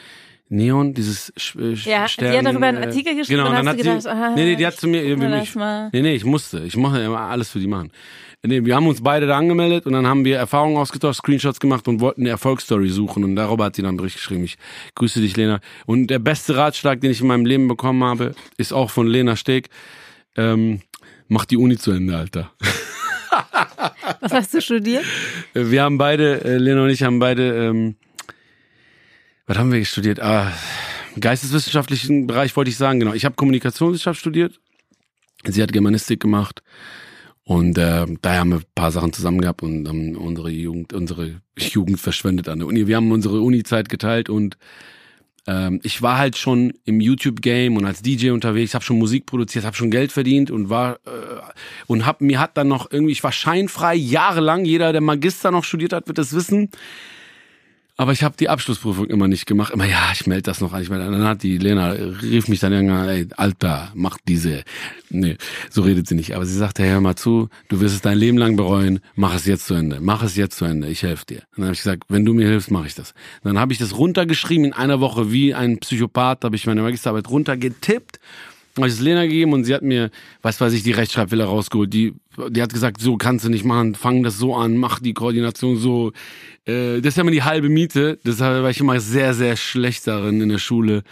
Neon, 0.51 0.93
dieses 0.93 1.31
Sch 1.37 1.55
äh, 1.55 1.73
Ja, 1.73 2.09
Stern, 2.09 2.31
die 2.31 2.37
hat 2.39 2.45
darüber 2.45 2.65
einen 2.67 2.83
äh, 2.83 2.87
Artikel 2.87 3.15
geschrieben 3.15 3.37
Genau, 3.37 3.49
und 3.49 3.55
dann 3.55 3.67
hast 3.67 3.73
hat 3.73 3.79
du 3.79 3.83
sie, 3.83 3.89
gedacht, 3.89 4.07
ah, 4.07 4.35
nee, 4.35 4.43
nee, 4.43 4.55
die 4.57 4.65
hat 4.65 4.73
ich 4.73 4.79
zu 4.81 4.87
mir, 4.87 5.17
mir 5.17 5.29
mich, 5.29 5.55
nee, 5.55 6.01
nee, 6.01 6.13
ich 6.13 6.25
musste, 6.25 6.59
ich 6.65 6.75
mache 6.75 7.01
immer 7.01 7.21
alles 7.21 7.49
für 7.49 7.59
die 7.59 7.67
machen. 7.67 7.89
Nee, 8.43 8.65
wir 8.65 8.75
haben 8.75 8.87
uns 8.87 9.01
beide 9.01 9.27
da 9.27 9.37
angemeldet 9.37 9.85
und 9.85 9.93
dann 9.93 10.07
haben 10.07 10.25
wir 10.25 10.37
Erfahrungen 10.37 10.75
ausgetauscht, 10.75 11.19
Screenshots 11.19 11.59
gemacht 11.59 11.87
und 11.87 12.01
wollten 12.01 12.21
eine 12.21 12.31
Erfolgsstory 12.31 12.89
suchen 12.89 13.23
und 13.23 13.35
darüber 13.37 13.65
hat 13.65 13.75
sie 13.75 13.81
dann 13.81 13.89
einen 13.89 13.97
Bericht 13.97 14.15
geschrieben. 14.15 14.43
Ich 14.43 14.57
grüße 14.95 15.21
dich, 15.21 15.37
Lena. 15.37 15.61
Und 15.85 16.07
der 16.07 16.19
beste 16.19 16.57
Ratschlag, 16.57 16.99
den 16.99 17.11
ich 17.11 17.21
in 17.21 17.27
meinem 17.27 17.45
Leben 17.45 17.67
bekommen 17.67 18.03
habe, 18.03 18.33
ist 18.57 18.73
auch 18.73 18.89
von 18.89 19.07
Lena 19.07 19.35
Steg. 19.35 19.69
Ähm, 20.35 20.81
mach 21.27 21.45
die 21.45 21.57
Uni 21.57 21.77
zu 21.77 21.91
Ende, 21.91 22.17
Alter. 22.17 22.51
Was 24.19 24.31
hast 24.31 24.53
du 24.53 24.61
studiert? 24.61 25.05
Wir 25.53 25.83
haben 25.83 25.97
beide, 25.97 26.43
äh, 26.43 26.57
Lena 26.57 26.83
und 26.83 26.89
ich 26.89 27.03
haben 27.03 27.19
beide, 27.19 27.67
ähm, 27.67 27.95
was 29.47 29.57
haben 29.57 29.71
wir 29.71 29.83
studiert? 29.85 30.19
Ah, 30.19 30.51
geisteswissenschaftlichen 31.19 32.27
Bereich 32.27 32.55
wollte 32.55 32.69
ich 32.69 32.77
sagen, 32.77 32.99
genau. 32.99 33.13
Ich 33.13 33.25
habe 33.25 33.35
Kommunikationswissenschaft 33.35 34.19
studiert. 34.19 34.59
Sie 35.45 35.61
hat 35.61 35.73
Germanistik 35.73 36.19
gemacht. 36.19 36.61
Und 37.43 37.77
äh, 37.77 38.05
daher 38.21 38.39
haben 38.39 38.49
wir 38.51 38.57
ein 38.57 38.65
paar 38.75 38.91
Sachen 38.91 39.13
zusammen 39.13 39.41
gehabt 39.41 39.63
und 39.63 39.87
haben 39.87 40.15
unsere 40.15 40.49
Jugend, 40.49 40.93
unsere 40.93 41.41
Jugend 41.57 41.99
verschwendet 41.99 42.47
an 42.47 42.59
der 42.59 42.67
Uni. 42.67 42.87
Wir 42.87 42.97
haben 42.97 43.11
unsere 43.11 43.41
Uni-Zeit 43.41 43.89
geteilt 43.89 44.29
und 44.29 44.57
ähm, 45.47 45.79
ich 45.83 46.01
war 46.01 46.17
halt 46.17 46.37
schon 46.37 46.73
im 46.85 47.01
YouTube-Game 47.01 47.75
und 47.75 47.85
als 47.85 48.01
DJ 48.01 48.29
unterwegs, 48.29 48.73
habe 48.73 48.85
schon 48.85 48.99
Musik 48.99 49.25
produziert, 49.25 49.65
habe 49.65 49.75
schon 49.75 49.89
Geld 49.89 50.11
verdient 50.11 50.51
und 50.51 50.69
war 50.69 50.95
äh, 51.05 51.41
und 51.87 52.05
hab 52.05 52.21
mir 52.21 52.39
hat 52.39 52.57
dann 52.57 52.67
noch 52.67 52.91
irgendwie, 52.91 53.13
ich 53.13 53.23
war 53.23 53.31
scheinfrei 53.31 53.95
jahrelang. 53.95 54.65
Jeder, 54.65 54.91
der 54.91 55.01
Magister 55.01 55.51
noch 55.51 55.63
studiert 55.63 55.93
hat, 55.93 56.07
wird 56.07 56.17
das 56.17 56.33
wissen. 56.33 56.69
Aber 58.01 58.13
ich 58.13 58.23
habe 58.23 58.35
die 58.35 58.49
Abschlussprüfung 58.49 59.05
immer 59.05 59.27
nicht 59.27 59.45
gemacht. 59.45 59.71
Immer, 59.71 59.85
ja, 59.85 60.09
ich 60.11 60.25
melde 60.25 60.41
das 60.41 60.59
noch 60.59 60.73
an. 60.73 60.81
Ich 60.81 60.89
melde, 60.89 61.05
dann 61.05 61.23
hat 61.23 61.43
die 61.43 61.59
Lena, 61.59 61.91
rief 61.91 62.47
mich 62.47 62.59
dann 62.59 62.73
irgendwann, 62.73 63.07
ey, 63.07 63.27
Alter, 63.37 63.91
mach 63.93 64.17
diese. 64.27 64.63
Nee, 65.11 65.37
so 65.69 65.83
redet 65.83 66.07
sie 66.07 66.15
nicht. 66.15 66.35
Aber 66.35 66.43
sie 66.47 66.57
sagte, 66.57 66.83
hör 66.83 66.99
mal 66.99 67.15
zu, 67.15 67.49
du 67.69 67.79
wirst 67.79 67.93
es 67.93 68.01
dein 68.01 68.17
Leben 68.17 68.39
lang 68.39 68.55
bereuen, 68.55 69.01
mach 69.13 69.35
es 69.35 69.45
jetzt 69.45 69.67
zu 69.67 69.75
Ende. 69.75 69.99
Mach 70.01 70.23
es 70.23 70.35
jetzt 70.35 70.57
zu 70.57 70.65
Ende, 70.65 70.87
ich 70.87 71.03
helfe 71.03 71.27
dir. 71.27 71.41
Und 71.55 71.57
dann 71.57 71.65
habe 71.65 71.73
ich 71.73 71.81
gesagt, 71.81 72.05
wenn 72.09 72.25
du 72.25 72.33
mir 72.33 72.47
hilfst, 72.47 72.71
mache 72.71 72.87
ich 72.87 72.95
das. 72.95 73.13
Dann 73.43 73.59
habe 73.59 73.71
ich 73.71 73.77
das 73.77 73.95
runtergeschrieben 73.95 74.65
in 74.65 74.73
einer 74.73 74.99
Woche 74.99 75.31
wie 75.31 75.53
ein 75.53 75.77
Psychopath, 75.77 76.43
habe 76.43 76.55
ich 76.55 76.65
meine 76.65 76.81
Magisterarbeit 76.81 77.29
runtergetippt 77.29 78.19
habe 78.77 78.87
ich 78.87 78.93
es 78.93 78.99
Lena 78.99 79.23
gegeben 79.25 79.53
und 79.53 79.63
sie 79.63 79.73
hat 79.73 79.81
mir, 79.81 80.11
was 80.41 80.59
weiß 80.61 80.73
ich, 80.73 80.83
die 80.83 80.91
Rechtschreibfehler 80.91 81.45
rausgeholt. 81.45 81.93
Die, 81.93 82.13
die 82.49 82.61
hat 82.61 82.73
gesagt, 82.73 83.01
so 83.01 83.17
kannst 83.17 83.45
du 83.45 83.49
nicht 83.49 83.65
machen, 83.65 83.95
fang 83.95 84.23
das 84.23 84.37
so 84.37 84.55
an, 84.55 84.77
mach 84.77 84.99
die 84.99 85.13
Koordination 85.13 85.77
so. 85.77 86.11
Äh, 86.65 87.01
das 87.01 87.09
ist 87.09 87.17
ja 87.17 87.21
immer 87.21 87.31
die 87.31 87.43
halbe 87.43 87.69
Miete. 87.69 88.19
Deshalb 88.25 88.63
war 88.63 88.69
ich 88.69 88.79
immer 88.79 88.99
sehr, 88.99 89.33
sehr 89.33 89.57
schlecht 89.57 90.07
darin 90.07 90.41
in 90.41 90.49
der 90.49 90.57
Schule. 90.57 91.03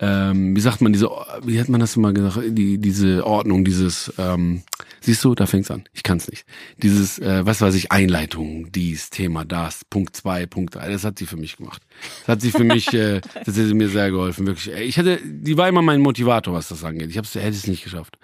Ähm, 0.00 0.54
wie 0.54 0.60
sagt 0.60 0.80
man, 0.80 0.92
diese, 0.92 1.08
wie 1.42 1.58
hat 1.60 1.68
man 1.68 1.80
das 1.80 1.96
immer 1.96 2.12
gesagt, 2.12 2.38
die, 2.50 2.78
diese 2.78 3.26
Ordnung, 3.26 3.64
dieses, 3.64 4.12
ähm, 4.16 4.62
siehst 5.00 5.24
du, 5.24 5.34
da 5.34 5.46
fängt's 5.46 5.72
an. 5.72 5.88
Ich 5.92 6.04
kann's 6.04 6.28
nicht. 6.30 6.44
Dieses, 6.76 7.18
äh, 7.18 7.44
was 7.44 7.60
weiß 7.60 7.74
ich, 7.74 7.90
Einleitung, 7.90 8.70
dies, 8.70 9.10
Thema, 9.10 9.44
das, 9.44 9.84
Punkt 9.84 10.14
zwei, 10.14 10.46
Punkt 10.46 10.76
drei, 10.76 10.88
das 10.88 11.02
hat 11.04 11.18
sie 11.18 11.26
für 11.26 11.36
mich 11.36 11.56
gemacht. 11.56 11.82
Das 12.20 12.28
hat 12.28 12.40
sie 12.42 12.52
für 12.52 12.62
mich, 12.62 12.92
äh, 12.94 13.20
das 13.44 13.48
hat 13.48 13.54
sie 13.66 13.74
mir 13.74 13.88
sehr 13.88 14.10
geholfen, 14.12 14.46
wirklich. 14.46 14.72
Ey, 14.72 14.84
Ich 14.84 14.98
hätte, 14.98 15.18
die 15.24 15.56
war 15.56 15.68
immer 15.68 15.82
mein 15.82 16.00
Motivator, 16.00 16.54
was 16.54 16.68
das 16.68 16.84
angeht. 16.84 17.10
Ich 17.10 17.18
hab's, 17.18 17.34
hätte 17.34 17.48
es 17.48 17.66
nicht 17.66 17.82
geschafft. 17.82 18.18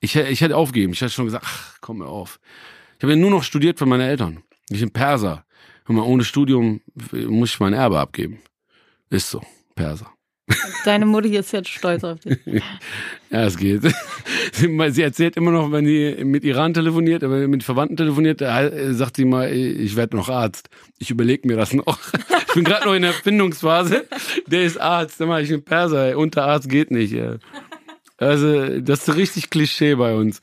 Ich, 0.00 0.14
hätte- 0.14 0.28
ich 0.30 0.42
hätte 0.42 0.56
aufgegeben. 0.58 0.92
Ich 0.92 1.00
hätte 1.00 1.12
schon 1.12 1.24
gesagt, 1.24 1.46
ach, 1.48 1.76
komm 1.80 1.98
mir 1.98 2.06
auf. 2.06 2.38
Ich 2.98 3.02
habe 3.02 3.14
ja 3.14 3.18
nur 3.18 3.30
noch 3.30 3.44
studiert 3.44 3.78
für 3.78 3.86
meine 3.86 4.06
Eltern. 4.06 4.42
Ich 4.68 4.80
bin 4.80 4.90
Perser. 4.90 5.46
Hör 5.86 5.94
mal, 5.96 6.02
ohne 6.02 6.22
Studium 6.24 6.82
muss 7.12 7.50
ich 7.54 7.60
mein 7.60 7.72
Erbe 7.72 7.98
abgeben. 7.98 8.40
Ist 9.08 9.30
so, 9.30 9.40
Perser. 9.74 10.10
Deine 10.84 11.06
Mutti 11.06 11.36
ist 11.36 11.52
jetzt 11.52 11.68
stolz 11.68 12.04
auf 12.04 12.20
dich. 12.20 12.38
Ja, 13.30 13.44
es 13.44 13.58
geht. 13.58 13.82
Sie 14.52 14.80
sie 14.90 15.02
erzählt 15.02 15.36
immer 15.36 15.50
noch, 15.50 15.70
wenn 15.70 15.84
die 15.84 16.24
mit 16.24 16.44
Iran 16.44 16.72
telefoniert, 16.72 17.22
aber 17.22 17.46
mit 17.46 17.62
Verwandten 17.62 17.98
telefoniert, 17.98 18.40
sagt 18.40 19.16
sie 19.16 19.26
mal, 19.26 19.52
ich 19.52 19.96
werde 19.96 20.16
noch 20.16 20.30
Arzt. 20.30 20.70
Ich 20.98 21.10
überlege 21.10 21.46
mir 21.46 21.56
das 21.56 21.72
noch. 21.74 21.98
Ich 22.48 22.54
bin 22.54 22.64
gerade 22.64 22.86
noch 22.86 22.94
in 22.94 23.02
der 23.02 23.12
Findungsphase. 23.12 24.08
Der 24.46 24.62
ist 24.62 24.80
Arzt, 24.80 25.20
ich 25.20 25.28
einen 25.28 25.62
Perser. 25.62 26.06
ey. 26.06 26.14
Unterarzt 26.14 26.70
geht 26.70 26.90
nicht. 26.90 27.14
Also, 28.16 28.80
das 28.80 29.06
ist 29.06 29.14
richtig 29.14 29.50
Klischee 29.50 29.94
bei 29.96 30.14
uns. 30.14 30.40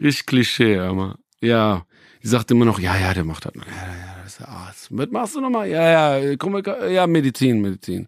Richtig 0.00 0.26
Klischee, 0.26 0.78
aber 0.78 1.16
ja. 1.40 1.86
Die 2.24 2.28
sagt 2.28 2.50
immer 2.50 2.64
noch, 2.64 2.80
ja, 2.80 2.98
ja, 2.98 3.14
der 3.14 3.24
macht 3.24 3.46
das. 3.46 3.52
Ja, 3.54 3.60
ja, 3.62 4.13
ist 4.34 4.40
der 4.40 4.48
Arzt. 4.48 4.88
Was 4.90 5.10
machst 5.10 5.34
du 5.36 5.40
nochmal? 5.40 5.68
Ja, 5.68 6.18
ja, 6.18 6.36
komm, 6.36 6.60
ja, 6.90 7.06
Medizin, 7.06 7.60
Medizin. 7.60 8.06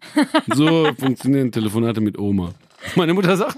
So 0.53 0.91
funktionieren 0.99 1.51
Telefonate 1.51 2.01
mit 2.01 2.17
Oma. 2.17 2.53
Meine 2.95 3.13
Mutter 3.13 3.37
sagt, 3.37 3.57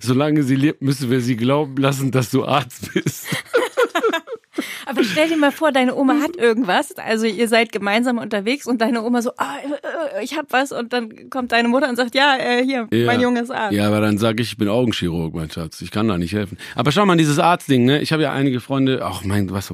solange 0.00 0.42
sie 0.42 0.56
lebt, 0.56 0.82
müssen 0.82 1.10
wir 1.10 1.20
sie 1.20 1.36
glauben 1.36 1.76
lassen, 1.76 2.10
dass 2.10 2.30
du 2.30 2.44
Arzt 2.44 2.92
bist. 2.92 3.26
Aber 4.86 5.02
stell 5.04 5.28
dir 5.28 5.36
mal 5.36 5.50
vor, 5.50 5.72
deine 5.72 5.94
Oma 5.96 6.20
hat 6.22 6.36
irgendwas. 6.36 6.96
Also 6.96 7.26
ihr 7.26 7.48
seid 7.48 7.72
gemeinsam 7.72 8.18
unterwegs 8.18 8.66
und 8.66 8.80
deine 8.80 9.02
Oma 9.02 9.20
so, 9.20 9.30
äh, 9.30 10.22
ich 10.22 10.36
hab 10.36 10.52
was. 10.52 10.72
Und 10.72 10.92
dann 10.92 11.28
kommt 11.28 11.52
deine 11.52 11.68
Mutter 11.68 11.88
und 11.88 11.96
sagt, 11.96 12.14
ja, 12.14 12.36
äh, 12.38 12.64
hier, 12.64 12.88
mein 12.90 13.20
Junge 13.20 13.40
ist 13.40 13.50
Arzt. 13.50 13.72
Ja, 13.74 13.88
aber 13.88 14.00
dann 14.00 14.18
sage 14.18 14.42
ich, 14.42 14.52
ich 14.52 14.56
bin 14.56 14.68
Augenchirurg, 14.68 15.34
mein 15.34 15.50
Schatz. 15.50 15.80
Ich 15.82 15.90
kann 15.90 16.08
da 16.08 16.16
nicht 16.16 16.32
helfen. 16.32 16.56
Aber 16.74 16.92
schau 16.92 17.04
mal, 17.04 17.16
dieses 17.16 17.38
Arztding, 17.38 17.84
ne? 17.84 18.00
Ich 18.00 18.12
habe 18.12 18.22
ja 18.22 18.32
einige 18.32 18.60
Freunde, 18.60 19.00
ach 19.02 19.24
mein, 19.24 19.50
was, 19.50 19.72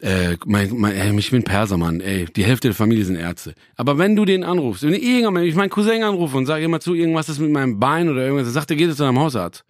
äh, 0.00 0.36
mein, 0.46 0.76
mein, 0.76 0.94
ey, 0.94 1.18
ich 1.18 1.30
bin 1.30 1.42
Perser, 1.42 1.76
Mann, 1.76 2.00
ey. 2.00 2.26
Die 2.26 2.44
Hälfte 2.44 2.68
der 2.68 2.74
Familie 2.74 3.04
sind 3.04 3.16
Ärzte. 3.16 3.54
Aber 3.76 3.98
wenn 3.98 4.14
du 4.14 4.24
den 4.24 4.44
anrufst, 4.44 4.84
wenn 4.84 4.94
ich 4.94 5.02
irgendwann, 5.02 5.42
ich 5.42 5.54
meinen 5.54 5.70
Cousin 5.70 6.02
anrufe 6.02 6.36
und 6.36 6.46
sage 6.46 6.64
immer 6.64 6.80
zu, 6.80 6.94
irgendwas 6.94 7.28
ist 7.28 7.40
mit 7.40 7.50
meinem 7.50 7.80
Bein 7.80 8.08
oder 8.08 8.22
irgendwas, 8.22 8.46
dann 8.46 8.54
sagt 8.54 8.70
er, 8.70 8.76
geht 8.76 8.94
zu 8.96 9.04
einem 9.04 9.18
Hausarzt. 9.18 9.64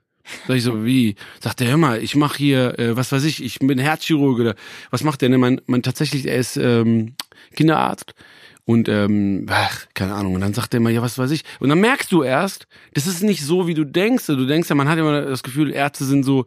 Sag 0.46 0.56
ich 0.56 0.62
so, 0.62 0.84
wie? 0.84 1.14
Sagt 1.40 1.62
er, 1.62 1.68
hör 1.68 1.76
mal, 1.78 2.02
ich 2.02 2.14
mache 2.14 2.36
hier, 2.36 2.78
äh, 2.78 2.96
was 2.96 3.12
weiß 3.12 3.24
ich, 3.24 3.42
ich 3.42 3.58
bin 3.60 3.78
Herzchirurg 3.78 4.38
oder 4.38 4.54
was 4.90 5.02
macht 5.02 5.22
der? 5.22 5.30
Ne? 5.30 5.38
Mein, 5.38 5.60
mein 5.66 5.82
tatsächlich, 5.82 6.26
er 6.26 6.36
ist 6.36 6.58
ähm, 6.58 7.14
Kinderarzt 7.54 8.14
und 8.66 8.88
ähm, 8.90 9.46
ach, 9.48 9.86
keine 9.94 10.14
Ahnung. 10.14 10.34
Und 10.34 10.42
dann 10.42 10.52
sagt 10.52 10.74
er 10.74 10.78
immer, 10.78 10.90
ja, 10.90 11.00
was 11.00 11.16
weiß 11.16 11.30
ich. 11.30 11.44
Und 11.60 11.70
dann 11.70 11.80
merkst 11.80 12.12
du 12.12 12.22
erst, 12.22 12.66
das 12.92 13.06
ist 13.06 13.22
nicht 13.22 13.42
so, 13.42 13.66
wie 13.66 13.72
du 13.72 13.84
denkst. 13.84 14.26
Du 14.26 14.44
denkst 14.44 14.68
ja, 14.68 14.74
man 14.74 14.88
hat 14.88 14.98
immer 14.98 15.22
das 15.22 15.42
Gefühl, 15.42 15.72
Ärzte 15.72 16.04
sind 16.04 16.24
so 16.24 16.44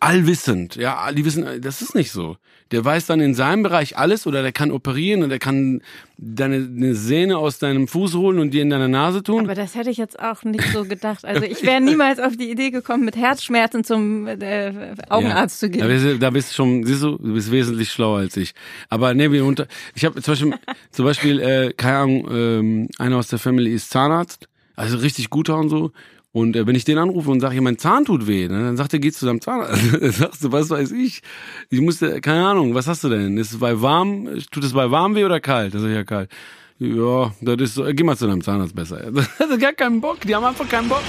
allwissend. 0.00 0.76
Ja, 0.76 1.10
die 1.12 1.24
wissen, 1.24 1.60
das 1.60 1.82
ist 1.82 1.94
nicht 1.94 2.12
so. 2.12 2.36
Der 2.70 2.84
weiß 2.84 3.06
dann 3.06 3.20
in 3.20 3.34
seinem 3.34 3.62
Bereich 3.62 3.98
alles 3.98 4.26
oder 4.26 4.42
der 4.42 4.52
kann 4.52 4.70
operieren 4.70 5.22
und 5.22 5.28
der 5.28 5.38
kann 5.38 5.82
deine 6.16 6.56
eine 6.56 6.94
Sehne 6.94 7.36
aus 7.36 7.58
deinem 7.58 7.88
Fuß 7.88 8.14
holen 8.14 8.38
und 8.38 8.52
dir 8.52 8.62
in 8.62 8.70
deine 8.70 8.88
Nase 8.88 9.22
tun. 9.22 9.44
Aber 9.44 9.54
das 9.54 9.74
hätte 9.74 9.90
ich 9.90 9.98
jetzt 9.98 10.18
auch 10.20 10.44
nicht 10.44 10.64
so 10.72 10.84
gedacht. 10.84 11.24
Also 11.24 11.42
ich 11.42 11.62
wäre 11.66 11.80
niemals 11.80 12.20
auf 12.20 12.36
die 12.36 12.50
Idee 12.50 12.70
gekommen, 12.70 13.04
mit 13.04 13.16
Herzschmerzen 13.16 13.82
zum 13.84 14.26
äh, 14.26 14.94
Augenarzt 15.08 15.60
ja. 15.60 15.66
zu 15.66 15.70
gehen. 15.70 15.80
Da 15.80 15.88
bist, 15.88 16.22
da 16.22 16.30
bist 16.30 16.50
du 16.50 16.54
schon, 16.54 16.84
siehst 16.84 17.02
du, 17.02 17.18
du 17.18 17.34
bist 17.34 17.50
wesentlich 17.50 17.90
schlauer 17.90 18.18
als 18.18 18.36
ich. 18.36 18.54
Aber 18.88 19.12
ne, 19.14 19.32
wir 19.32 19.44
unter, 19.44 19.66
ich 19.94 20.04
habe 20.04 20.22
zum 20.22 20.32
Beispiel, 20.32 20.54
zum 20.92 21.04
Beispiel, 21.04 21.40
äh, 21.40 21.72
keine 21.76 21.96
Ahnung, 21.96 22.28
ähm, 22.30 22.88
einer 22.98 23.16
aus 23.16 23.28
der 23.28 23.38
Family 23.40 23.74
ist 23.74 23.90
Zahnarzt, 23.90 24.48
also 24.76 24.96
richtig 24.98 25.28
guter 25.28 25.58
und 25.58 25.68
so. 25.68 25.90
Und 26.32 26.56
äh, 26.56 26.66
wenn 26.66 26.74
ich 26.74 26.84
den 26.84 26.96
anrufe 26.98 27.30
und 27.30 27.40
sage, 27.40 27.60
mein 27.60 27.76
Zahn 27.78 28.06
tut 28.06 28.26
weh, 28.26 28.48
ne, 28.48 28.58
dann 28.64 28.76
sagt 28.78 28.94
er, 28.94 28.98
geh 28.98 29.12
zu 29.12 29.26
deinem 29.26 29.40
Zahnarzt. 29.42 29.82
dann 30.00 30.10
sagst 30.12 30.42
du, 30.42 30.50
was 30.50 30.70
weiß 30.70 30.92
ich? 30.92 31.20
Ich 31.68 31.80
musste, 31.80 32.20
keine 32.22 32.46
Ahnung, 32.46 32.74
was 32.74 32.86
hast 32.86 33.04
du 33.04 33.10
denn? 33.10 33.36
Ist 33.36 33.52
es 33.52 33.58
bei 33.58 33.80
warm, 33.82 34.28
tut 34.50 34.64
es 34.64 34.72
bei 34.72 34.90
warm 34.90 35.14
weh 35.14 35.24
oder 35.24 35.40
kalt? 35.40 35.74
Das 35.74 35.82
ist 35.82 35.90
ja 35.94 36.04
kalt. 36.04 36.30
Ja, 36.78 37.32
das 37.42 37.60
ist 37.60 37.74
so, 37.74 37.84
geh 37.84 38.02
mal 38.02 38.16
zu 38.16 38.26
deinem 38.26 38.42
Zahnarzt 38.42 38.74
besser. 38.74 39.10
Das 39.12 39.38
hat 39.38 39.60
gar 39.60 39.72
keinen 39.74 40.00
Bock, 40.00 40.20
die 40.22 40.34
haben 40.34 40.44
einfach 40.44 40.68
keinen 40.68 40.88
Bock. 40.88 41.02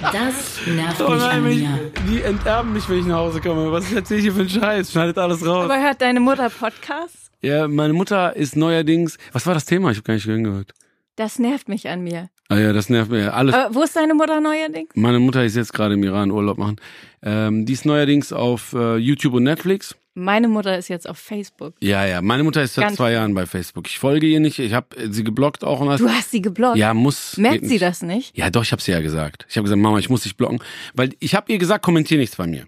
Das 0.00 0.60
nervt 0.66 1.00
Oh 1.06 1.10
mich 1.10 1.20
nein, 1.20 1.30
an 1.38 1.44
wenn 1.44 1.52
ich, 1.52 1.58
mir. 1.58 1.92
die 2.08 2.22
enterben 2.22 2.72
mich, 2.72 2.88
wenn 2.88 2.98
ich 3.00 3.06
nach 3.06 3.16
Hause 3.18 3.40
komme. 3.40 3.70
Was 3.72 3.92
erzähl 3.92 4.18
ich 4.18 4.24
hier 4.24 4.32
für 4.32 4.40
einen 4.40 4.48
Scheiß? 4.48 4.90
Schneidet 4.92 5.18
alles 5.18 5.44
raus. 5.44 5.64
Aber 5.64 5.80
hört 5.80 6.00
deine 6.00 6.20
Mutter 6.20 6.48
Podcasts? 6.48 7.30
Ja, 7.42 7.68
meine 7.68 7.92
Mutter 7.92 8.34
ist 8.36 8.56
neuerdings. 8.56 9.18
Was 9.32 9.46
war 9.46 9.54
das 9.54 9.64
Thema? 9.64 9.90
Ich 9.90 9.98
habe 9.98 10.04
gar 10.04 10.14
nicht 10.14 10.26
gehört. 10.26 10.72
Das 11.16 11.38
nervt 11.38 11.68
mich 11.68 11.88
an 11.88 12.02
mir. 12.02 12.30
Ah 12.52 12.58
ja, 12.60 12.72
das 12.72 12.88
nervt 12.88 13.10
mir. 13.10 13.34
Alles. 13.34 13.54
Aber 13.54 13.74
wo 13.74 13.82
ist 13.82 13.96
deine 13.96 14.14
Mutter 14.14 14.40
neuerdings? 14.40 14.90
Meine 14.94 15.18
Mutter 15.18 15.44
ist 15.44 15.56
jetzt 15.56 15.72
gerade 15.72 15.94
im 15.94 16.02
Iran 16.04 16.30
Urlaub 16.30 16.58
machen. 16.58 16.76
Ähm, 17.22 17.66
die 17.66 17.72
ist 17.72 17.84
neuerdings 17.86 18.32
auf 18.32 18.72
äh, 18.72 18.96
YouTube 18.96 19.34
und 19.34 19.44
Netflix. 19.44 19.94
Meine 20.14 20.46
Mutter 20.48 20.76
ist 20.76 20.88
jetzt 20.88 21.08
auf 21.08 21.16
Facebook. 21.16 21.72
Ja, 21.80 22.04
ja. 22.04 22.20
Meine 22.20 22.42
Mutter 22.44 22.62
ist 22.62 22.74
seit 22.74 22.84
Ganz- 22.84 22.96
zwei 22.96 23.12
Jahren 23.12 23.32
bei 23.32 23.46
Facebook. 23.46 23.86
Ich 23.86 23.98
folge 23.98 24.26
ihr 24.26 24.40
nicht. 24.40 24.58
Ich 24.58 24.74
habe 24.74 24.88
sie 25.10 25.24
geblockt 25.24 25.64
auch 25.64 25.80
und 25.80 25.88
alles. 25.88 26.02
Du 26.02 26.08
hast 26.08 26.30
sie 26.30 26.42
geblockt. 26.42 26.76
Ja, 26.76 26.92
muss. 26.92 27.38
Merkt 27.38 27.64
sie 27.66 27.78
das 27.78 28.02
nicht? 28.02 28.36
Ja, 28.36 28.50
doch, 28.50 28.62
ich 28.62 28.72
habe 28.72 28.82
sie 28.82 28.92
ja 28.92 29.00
gesagt. 29.00 29.46
Ich 29.48 29.56
habe 29.56 29.64
gesagt, 29.64 29.80
Mama, 29.80 29.98
ich 29.98 30.10
muss 30.10 30.24
dich 30.24 30.36
blocken. 30.36 30.58
Weil 30.92 31.14
ich 31.18 31.34
habe 31.34 31.50
ihr 31.50 31.58
gesagt, 31.58 31.82
kommentier 31.82 32.18
nichts 32.18 32.36
bei 32.36 32.46
mir. 32.46 32.66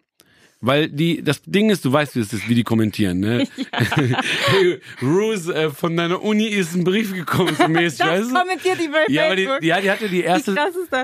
Weil 0.66 0.88
die, 0.88 1.22
das 1.22 1.42
Ding 1.42 1.68
ist, 1.68 1.84
du 1.84 1.92
weißt, 1.92 2.16
wie 2.16 2.20
es 2.20 2.32
ist, 2.32 2.48
wie 2.48 2.54
die 2.54 2.62
kommentieren, 2.64 3.20
ne? 3.20 3.46
hey, 3.72 4.80
Rose, 5.02 5.54
äh, 5.54 5.68
von 5.70 5.94
deiner 5.94 6.22
Uni 6.22 6.46
ist 6.46 6.74
ein 6.74 6.84
Brief 6.84 7.12
gekommen 7.12 7.54
zu 7.54 7.68
mir, 7.68 7.82
Das 7.84 8.00
weißt 8.00 8.30
du? 8.30 8.34
kommentiert 8.34 8.78
die 8.80 8.88
bei 8.88 9.04
Ja, 9.12 9.26
aber 9.26 9.36
die, 9.36 9.44
Facebook. 9.44 9.62
ja, 9.62 9.80
die 9.82 9.90
hatte 9.90 10.08
die 10.08 10.22
erste, 10.22 10.54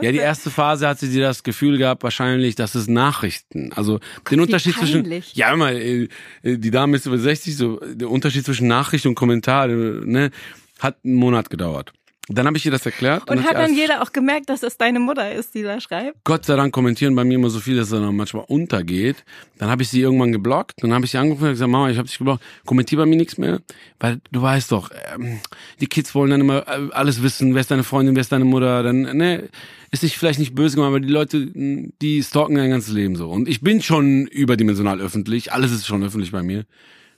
ja, 0.00 0.12
die 0.12 0.18
erste 0.18 0.48
Phase 0.50 0.88
hatte 0.88 1.06
sie 1.06 1.20
das 1.20 1.42
Gefühl 1.42 1.76
gehabt, 1.76 2.02
wahrscheinlich, 2.02 2.54
dass 2.54 2.74
es 2.74 2.88
Nachrichten, 2.88 3.72
also 3.74 4.00
den 4.30 4.40
Unterschied 4.40 4.76
zwischen, 4.76 5.22
ja, 5.34 5.52
immer, 5.52 5.72
äh, 5.72 6.08
äh, 6.42 6.56
die 6.56 6.70
Dame 6.70 6.96
ist 6.96 7.04
über 7.04 7.18
60, 7.18 7.54
so, 7.54 7.80
der 7.84 8.10
Unterschied 8.10 8.46
zwischen 8.46 8.66
Nachricht 8.66 9.04
und 9.04 9.14
Kommentar, 9.14 9.68
äh, 9.68 9.74
ne, 9.74 10.30
hat 10.78 10.96
einen 11.04 11.16
Monat 11.16 11.50
gedauert. 11.50 11.92
Dann 12.32 12.46
habe 12.46 12.56
ich 12.56 12.64
ihr 12.64 12.70
das 12.70 12.86
erklärt. 12.86 13.28
Und 13.28 13.38
sie 13.38 13.44
hat 13.44 13.54
dann 13.54 13.74
jeder 13.74 14.02
auch 14.02 14.12
gemerkt, 14.12 14.48
dass 14.48 14.62
es 14.62 14.76
deine 14.76 15.00
Mutter 15.00 15.32
ist, 15.32 15.54
die 15.54 15.62
da 15.62 15.80
schreibt? 15.80 16.16
Gott 16.24 16.46
sei 16.46 16.54
Dank 16.56 16.72
kommentieren 16.72 17.14
bei 17.16 17.24
mir 17.24 17.34
immer 17.34 17.50
so 17.50 17.58
viel, 17.58 17.76
dass 17.76 17.90
er 17.90 18.00
dann 18.00 18.14
manchmal 18.14 18.44
untergeht. 18.46 19.24
Dann 19.58 19.68
habe 19.68 19.82
ich 19.82 19.88
sie 19.88 20.00
irgendwann 20.00 20.30
geblockt. 20.30 20.82
Dann 20.82 20.92
habe 20.92 21.04
ich 21.04 21.10
sie 21.10 21.18
angerufen 21.18 21.44
und 21.44 21.50
gesagt, 21.50 21.70
Mama, 21.70 21.90
ich 21.90 21.98
habe 21.98 22.06
dich 22.06 22.18
geblockt. 22.18 22.42
Kommentier 22.64 22.98
bei 22.98 23.06
mir 23.06 23.16
nichts 23.16 23.36
mehr. 23.36 23.60
Weil 23.98 24.20
du 24.30 24.42
weißt 24.42 24.70
doch, 24.70 24.90
ähm, 25.14 25.40
die 25.80 25.86
Kids 25.86 26.14
wollen 26.14 26.30
dann 26.30 26.40
immer 26.40 26.68
äh, 26.68 26.88
alles 26.92 27.22
wissen. 27.22 27.54
Wer 27.54 27.62
ist 27.62 27.70
deine 27.70 27.82
Freundin, 27.82 28.14
wer 28.14 28.20
ist 28.20 28.32
deine 28.32 28.44
Mutter? 28.44 28.82
Dann, 28.82 29.02
ne, 29.02 29.48
ist 29.90 30.04
nicht 30.04 30.16
vielleicht 30.16 30.38
nicht 30.38 30.54
böse 30.54 30.76
gemeint, 30.76 30.90
aber 30.90 31.00
die 31.00 31.12
Leute, 31.12 31.48
die 31.54 32.22
stalken 32.22 32.54
dein 32.54 32.70
ganzes 32.70 32.92
Leben 32.92 33.16
so. 33.16 33.28
Und 33.28 33.48
ich 33.48 33.60
bin 33.60 33.82
schon 33.82 34.26
überdimensional 34.28 35.00
öffentlich. 35.00 35.52
Alles 35.52 35.72
ist 35.72 35.86
schon 35.86 36.04
öffentlich 36.04 36.30
bei 36.30 36.42
mir. 36.42 36.64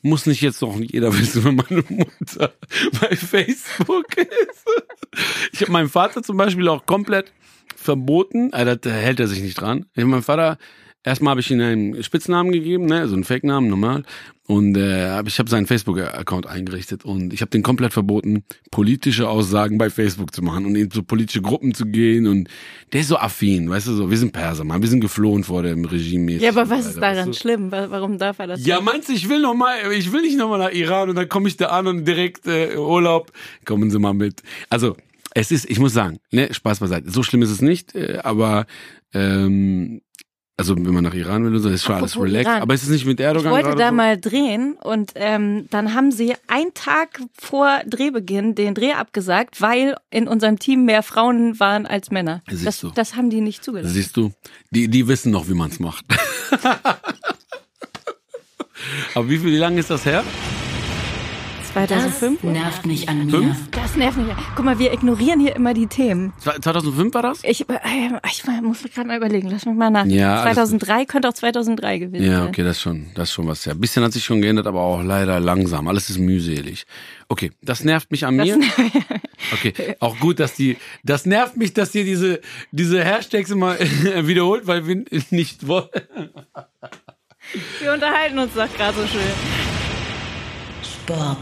Muss 0.02 0.26
nicht 0.26 0.40
jetzt 0.42 0.60
doch 0.62 0.78
jeder 0.78 1.16
wissen, 1.18 1.44
wenn 1.44 1.56
meine 1.56 1.84
Mutter 1.88 2.52
bei 3.00 3.16
Facebook 3.16 4.16
ist. 4.16 4.66
Ich 5.52 5.60
habe 5.60 5.72
meinem 5.72 5.88
Vater 5.88 6.22
zum 6.22 6.36
Beispiel 6.36 6.68
auch 6.68 6.86
komplett 6.86 7.32
verboten, 7.76 8.52
äh, 8.52 8.76
da 8.76 8.90
hält 8.90 9.20
er 9.20 9.28
sich 9.28 9.40
nicht 9.40 9.60
dran. 9.60 9.86
Ich 9.94 10.02
hab 10.02 10.08
meinem 10.08 10.22
Vater, 10.22 10.58
erstmal 11.04 11.32
habe 11.32 11.40
ich 11.40 11.50
ihm 11.50 11.60
einen 11.60 12.02
Spitznamen 12.02 12.52
gegeben, 12.52 12.86
ne, 12.86 13.08
so 13.08 13.14
einen 13.14 13.24
Fake-Namen, 13.24 13.68
normal. 13.68 14.04
Und 14.48 14.76
äh, 14.76 15.22
ich 15.22 15.38
habe 15.38 15.48
seinen 15.48 15.66
Facebook-Account 15.66 16.46
eingerichtet 16.46 17.04
und 17.04 17.32
ich 17.32 17.40
habe 17.42 17.50
den 17.50 17.62
komplett 17.62 17.92
verboten, 17.92 18.44
politische 18.70 19.28
Aussagen 19.28 19.78
bei 19.78 19.88
Facebook 19.88 20.34
zu 20.34 20.42
machen 20.42 20.66
und 20.66 20.74
in 20.74 20.90
so 20.90 21.02
politische 21.04 21.40
Gruppen 21.40 21.74
zu 21.74 21.86
gehen. 21.86 22.26
Und 22.26 22.48
der 22.92 23.00
ist 23.02 23.08
so 23.08 23.16
affin, 23.16 23.70
weißt 23.70 23.86
du 23.86 23.92
so, 23.94 24.10
wir 24.10 24.18
sind 24.18 24.32
Perser, 24.32 24.64
Mann, 24.64 24.82
wir 24.82 24.88
sind 24.88 25.00
geflohen 25.00 25.44
vor 25.44 25.62
dem 25.62 25.84
Regime. 25.84 26.32
Ja, 26.32 26.50
aber 26.50 26.68
was 26.68 26.86
ist 26.86 26.96
daran 27.00 27.16
weißt 27.18 27.28
du? 27.28 27.32
schlimm? 27.34 27.70
Wa- 27.70 27.86
Warum 27.88 28.18
darf 28.18 28.40
er 28.40 28.48
das? 28.48 28.66
Ja, 28.66 28.80
meinst 28.80 29.08
du, 29.08 29.12
ich 29.12 29.28
will 29.28 29.40
noch 29.40 29.54
mal, 29.54 29.76
ich 29.96 30.12
will 30.12 30.22
nicht 30.22 30.36
noch 30.36 30.48
mal 30.50 30.58
nach 30.58 30.72
Iran 30.72 31.08
und 31.08 31.16
dann 31.16 31.28
komme 31.28 31.48
ich 31.48 31.56
da 31.56 31.66
an 31.68 31.86
und 31.86 32.04
direkt 32.04 32.46
äh, 32.46 32.76
Urlaub. 32.76 33.30
Kommen 33.64 33.90
Sie 33.90 33.98
mal 34.00 34.12
mit. 34.12 34.42
Also 34.68 34.96
es 35.34 35.50
ist, 35.52 35.70
ich 35.70 35.78
muss 35.78 35.94
sagen, 35.94 36.18
ne, 36.30 36.52
Spaß 36.52 36.80
beiseite. 36.80 37.10
So 37.10 37.22
schlimm 37.22 37.42
ist 37.42 37.50
es 37.50 37.62
nicht, 37.62 37.94
äh, 37.94 38.18
aber 38.22 38.66
ähm, 39.14 40.02
also 40.56 40.76
wenn 40.76 40.92
man 40.94 41.02
nach 41.02 41.14
Iran 41.14 41.44
will, 41.44 41.54
ist 41.72 41.82
schon 41.84 41.94
alles 41.96 42.16
relaxed. 42.16 42.46
Iran. 42.46 42.62
Aber 42.62 42.74
ist 42.74 42.82
es 42.82 42.88
nicht 42.90 43.06
mit 43.06 43.18
Ich 43.18 43.26
Erdogan 43.26 43.50
wollte 43.50 43.68
gerade 43.70 43.78
da 43.80 43.88
so? 43.88 43.94
mal 43.94 44.20
drehen 44.20 44.74
und 44.82 45.12
ähm, 45.16 45.66
dann 45.70 45.94
haben 45.94 46.12
sie 46.12 46.34
einen 46.46 46.72
Tag 46.74 47.20
vor 47.32 47.80
Drehbeginn 47.86 48.54
den 48.54 48.74
Dreh 48.74 48.92
abgesagt, 48.92 49.60
weil 49.60 49.96
in 50.10 50.28
unserem 50.28 50.58
Team 50.58 50.84
mehr 50.84 51.02
Frauen 51.02 51.58
waren 51.58 51.86
als 51.86 52.10
Männer. 52.10 52.42
Siehst 52.50 52.66
Das, 52.66 52.80
du. 52.80 52.90
das 52.94 53.16
haben 53.16 53.30
die 53.30 53.40
nicht 53.40 53.64
zugelassen. 53.64 53.92
Siehst 53.94 54.16
du, 54.16 54.32
die, 54.70 54.88
die 54.88 55.08
wissen 55.08 55.32
noch, 55.32 55.48
wie 55.48 55.54
man 55.54 55.70
es 55.70 55.80
macht. 55.80 56.04
aber 59.14 59.28
wie 59.28 59.38
viel, 59.38 59.52
wie 59.52 59.56
lange 59.58 59.80
ist 59.80 59.90
das 59.90 60.04
her? 60.04 60.22
2005? 61.72 62.40
Das 62.42 62.50
nervt 62.52 62.86
mich 62.86 63.08
an 63.08 63.24
mir. 63.26 63.30
Fünf? 63.30 63.70
Das 63.70 63.96
nervt 63.96 64.18
mich. 64.18 64.26
Guck 64.54 64.64
mal, 64.64 64.78
wir 64.78 64.92
ignorieren 64.92 65.40
hier 65.40 65.56
immer 65.56 65.72
die 65.74 65.86
Themen. 65.86 66.32
2005 66.38 67.14
war 67.14 67.22
das? 67.22 67.40
Ich, 67.44 67.68
äh, 67.68 67.74
ich 68.30 68.44
muss 68.62 68.82
mir 68.84 68.90
gerade 68.90 69.08
mal 69.08 69.16
überlegen, 69.16 69.48
lass 69.50 69.64
mich 69.64 69.74
mal 69.74 69.90
nach. 69.90 70.04
Ja, 70.06 70.42
alles 70.42 70.54
2003 70.54 71.04
könnte 71.06 71.28
auch 71.28 71.32
2003 71.32 71.98
gewesen 71.98 72.24
Ja, 72.24 72.40
sein. 72.40 72.48
okay, 72.48 72.62
das 72.62 72.76
ist 72.76 72.82
schon, 72.82 73.06
das 73.14 73.28
ist 73.28 73.34
schon 73.34 73.46
was. 73.48 73.64
Ja, 73.64 73.72
ein 73.72 73.80
bisschen 73.80 74.04
hat 74.04 74.12
sich 74.12 74.24
schon 74.24 74.42
geändert, 74.42 74.66
aber 74.66 74.80
auch 74.80 75.02
leider 75.02 75.40
langsam. 75.40 75.88
Alles 75.88 76.10
ist 76.10 76.18
mühselig. 76.18 76.84
Okay, 77.28 77.52
das 77.62 77.84
nervt 77.84 78.10
mich 78.10 78.26
an 78.26 78.36
mir. 78.36 78.58
Okay, 79.52 79.96
auch 79.98 80.18
gut, 80.20 80.38
dass 80.38 80.54
die, 80.54 80.76
das 81.02 81.26
nervt 81.26 81.56
mich, 81.56 81.74
dass 81.74 81.92
ihr 81.96 82.04
diese, 82.04 82.40
diese 82.70 83.02
Hashtags 83.04 83.50
immer 83.50 83.76
wiederholt, 83.80 84.68
weil 84.68 84.86
wir 84.86 85.04
nicht 85.30 85.66
wollen. 85.66 85.88
Wir 87.80 87.92
unterhalten 87.92 88.38
uns 88.38 88.54
doch 88.54 88.72
gerade 88.76 88.96
so 88.96 89.06
schön. 89.06 89.20
Sport. 90.84 91.38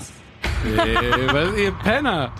Ey, 0.76 1.26
was, 1.32 1.56
ihr 1.58 1.72
Penner. 1.72 2.32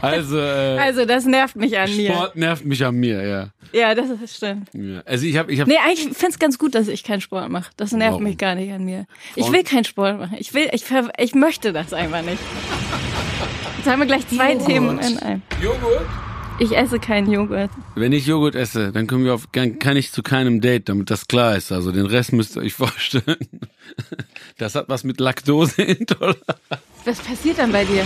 Also, 0.00 0.38
äh, 0.38 0.78
Also, 0.78 1.04
das 1.04 1.24
nervt 1.26 1.56
mich 1.56 1.78
an 1.78 1.94
mir. 1.96 2.12
Sport 2.12 2.36
nervt 2.36 2.64
mich 2.64 2.84
an 2.84 2.94
mir, 2.96 3.26
ja. 3.26 3.48
Ja, 3.72 3.94
das 3.94 4.06
ist 4.10 4.36
stimmt. 4.36 4.68
ja. 4.72 5.02
Also 5.04 5.26
ich 5.26 5.36
habe, 5.36 5.52
ich 5.52 5.60
habe, 5.60 5.70
Nee, 5.70 5.76
eigentlich 5.84 6.16
finde 6.16 6.28
es 6.32 6.38
ganz 6.38 6.58
gut, 6.58 6.74
dass 6.74 6.88
ich 6.88 7.04
keinen 7.04 7.20
Sport 7.20 7.50
mache. 7.50 7.70
Das 7.76 7.92
nervt 7.92 8.12
Warum? 8.12 8.22
mich 8.24 8.38
gar 8.38 8.54
nicht 8.54 8.72
an 8.72 8.84
mir. 8.84 9.06
Ich 9.34 9.42
Frauen- 9.44 9.52
will 9.54 9.64
keinen 9.64 9.84
Sport 9.84 10.18
machen. 10.18 10.36
Ich 10.38 10.54
will, 10.54 10.68
ich, 10.72 10.84
ich 11.18 11.34
möchte 11.34 11.72
das 11.72 11.92
einfach 11.92 12.22
nicht. 12.22 12.38
Jetzt 13.78 13.86
haben 13.90 13.98
wir 14.00 14.06
gleich 14.06 14.26
zwei 14.28 14.52
Joghurt. 14.52 14.66
Themen 14.66 14.98
in 15.00 15.18
einem. 15.18 15.42
Joghurt. 15.62 16.06
Ich 16.58 16.74
esse 16.74 16.98
keinen 16.98 17.30
Joghurt. 17.30 17.70
Wenn 17.96 18.12
ich 18.12 18.26
Joghurt 18.26 18.54
esse, 18.54 18.90
dann 18.90 19.06
können 19.06 19.26
wir 19.26 19.34
auf, 19.34 19.52
kann, 19.52 19.78
kann 19.78 19.96
ich 19.98 20.10
zu 20.12 20.22
keinem 20.22 20.62
Date, 20.62 20.88
damit 20.88 21.10
das 21.10 21.28
klar 21.28 21.54
ist. 21.56 21.70
Also 21.70 21.92
den 21.92 22.06
Rest 22.06 22.32
müsst 22.32 22.56
ihr 22.56 22.62
euch 22.62 22.72
vorstellen. 22.74 23.36
Das 24.56 24.74
hat 24.74 24.88
was 24.88 25.04
mit 25.04 25.20
Laktoseintoleranz. 25.20 26.38
Was 27.06 27.20
passiert 27.20 27.58
dann 27.58 27.70
bei 27.70 27.84
dir? 27.84 28.04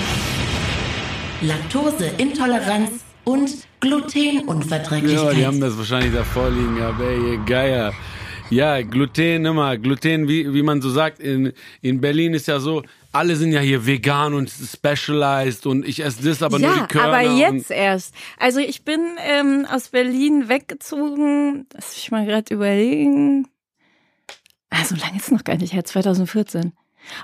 Laktoseintoleranz 1.41 2.91
und 3.25 3.51
Glutenunverträglichkeit. 3.81 5.25
Ja, 5.25 5.33
die 5.33 5.47
haben 5.47 5.59
das 5.59 5.79
wahrscheinlich 5.79 6.13
da 6.13 6.23
vorliegen 6.23 6.77
gehabt, 6.77 7.01
ey, 7.01 7.31
ihr 7.31 7.39
Geier. 7.47 7.95
Ja, 8.51 8.83
Gluten 8.83 9.47
immer. 9.47 9.79
Gluten, 9.79 10.29
wie, 10.29 10.53
wie 10.53 10.63
man 10.63 10.83
so 10.83 10.91
sagt, 10.91 11.19
in, 11.19 11.55
in 11.81 12.03
Berlin 12.03 12.35
ist 12.35 12.47
ja 12.47 12.61
so, 12.61 12.83
alle 13.11 13.37
sind 13.37 13.53
ja 13.53 13.61
hier 13.61 13.87
vegan 13.87 14.35
und 14.35 14.51
specialized 14.51 15.65
und 15.65 15.89
ich 15.89 16.05
esse 16.05 16.23
das, 16.23 16.43
aber 16.43 16.59
nur 16.59 16.69
ja, 16.69 16.83
die 16.83 16.93
Körner. 16.93 17.09
aber 17.09 17.23
jetzt 17.23 17.71
erst. 17.71 18.15
Also 18.39 18.61
ich 18.61 18.85
bin 18.85 19.01
ähm, 19.27 19.67
aus 19.71 19.89
Berlin 19.89 20.51
weggezogen. 20.51 21.67
Lass 21.73 21.95
mich 21.95 22.11
mal 22.11 22.27
gerade 22.27 22.53
überlegen. 22.53 23.49
Ah, 24.69 24.85
so 24.85 24.95
lange 24.95 25.17
ist 25.17 25.25
es 25.25 25.31
noch 25.31 25.45
gar 25.45 25.57
nicht 25.57 25.73
her, 25.73 25.87
2014. 25.87 26.75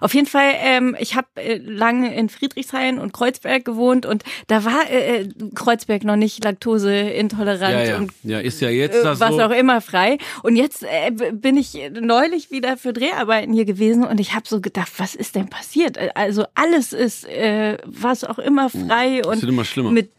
Auf 0.00 0.14
jeden 0.14 0.26
Fall, 0.26 0.52
ähm, 0.58 0.96
ich 0.98 1.14
habe 1.14 1.28
äh, 1.36 1.58
lange 1.58 2.14
in 2.14 2.28
Friedrichshain 2.28 2.98
und 2.98 3.12
Kreuzberg 3.12 3.64
gewohnt 3.64 4.06
und 4.06 4.24
da 4.46 4.64
war 4.64 4.88
äh, 4.90 5.22
äh, 5.22 5.28
Kreuzberg 5.54 6.04
noch 6.04 6.16
nicht 6.16 6.44
laktoseintolerant 6.44 7.74
ja, 7.74 7.84
ja. 7.84 7.96
und 7.96 8.12
ja, 8.22 8.38
ist 8.40 8.60
ja 8.60 8.70
jetzt 8.70 8.96
äh, 8.96 9.02
das 9.02 9.20
was 9.20 9.34
so. 9.34 9.42
auch 9.42 9.50
immer 9.50 9.80
frei. 9.80 10.18
Und 10.42 10.56
jetzt 10.56 10.82
äh, 10.82 11.10
bin 11.32 11.56
ich 11.56 11.78
neulich 12.00 12.50
wieder 12.50 12.76
für 12.76 12.92
Dreharbeiten 12.92 13.52
hier 13.52 13.64
gewesen 13.64 14.04
und 14.04 14.20
ich 14.20 14.34
habe 14.34 14.46
so 14.48 14.60
gedacht, 14.60 14.92
was 14.98 15.14
ist 15.14 15.34
denn 15.34 15.48
passiert? 15.48 15.98
Also 16.16 16.44
alles 16.54 16.92
ist 16.92 17.26
äh, 17.28 17.78
was 17.84 18.24
auch 18.24 18.38
immer 18.38 18.70
frei 18.70 19.22
und 19.24 19.42
wird 19.42 19.52
immer 19.52 19.64
schlimmer. 19.64 19.90
mit 19.90 20.10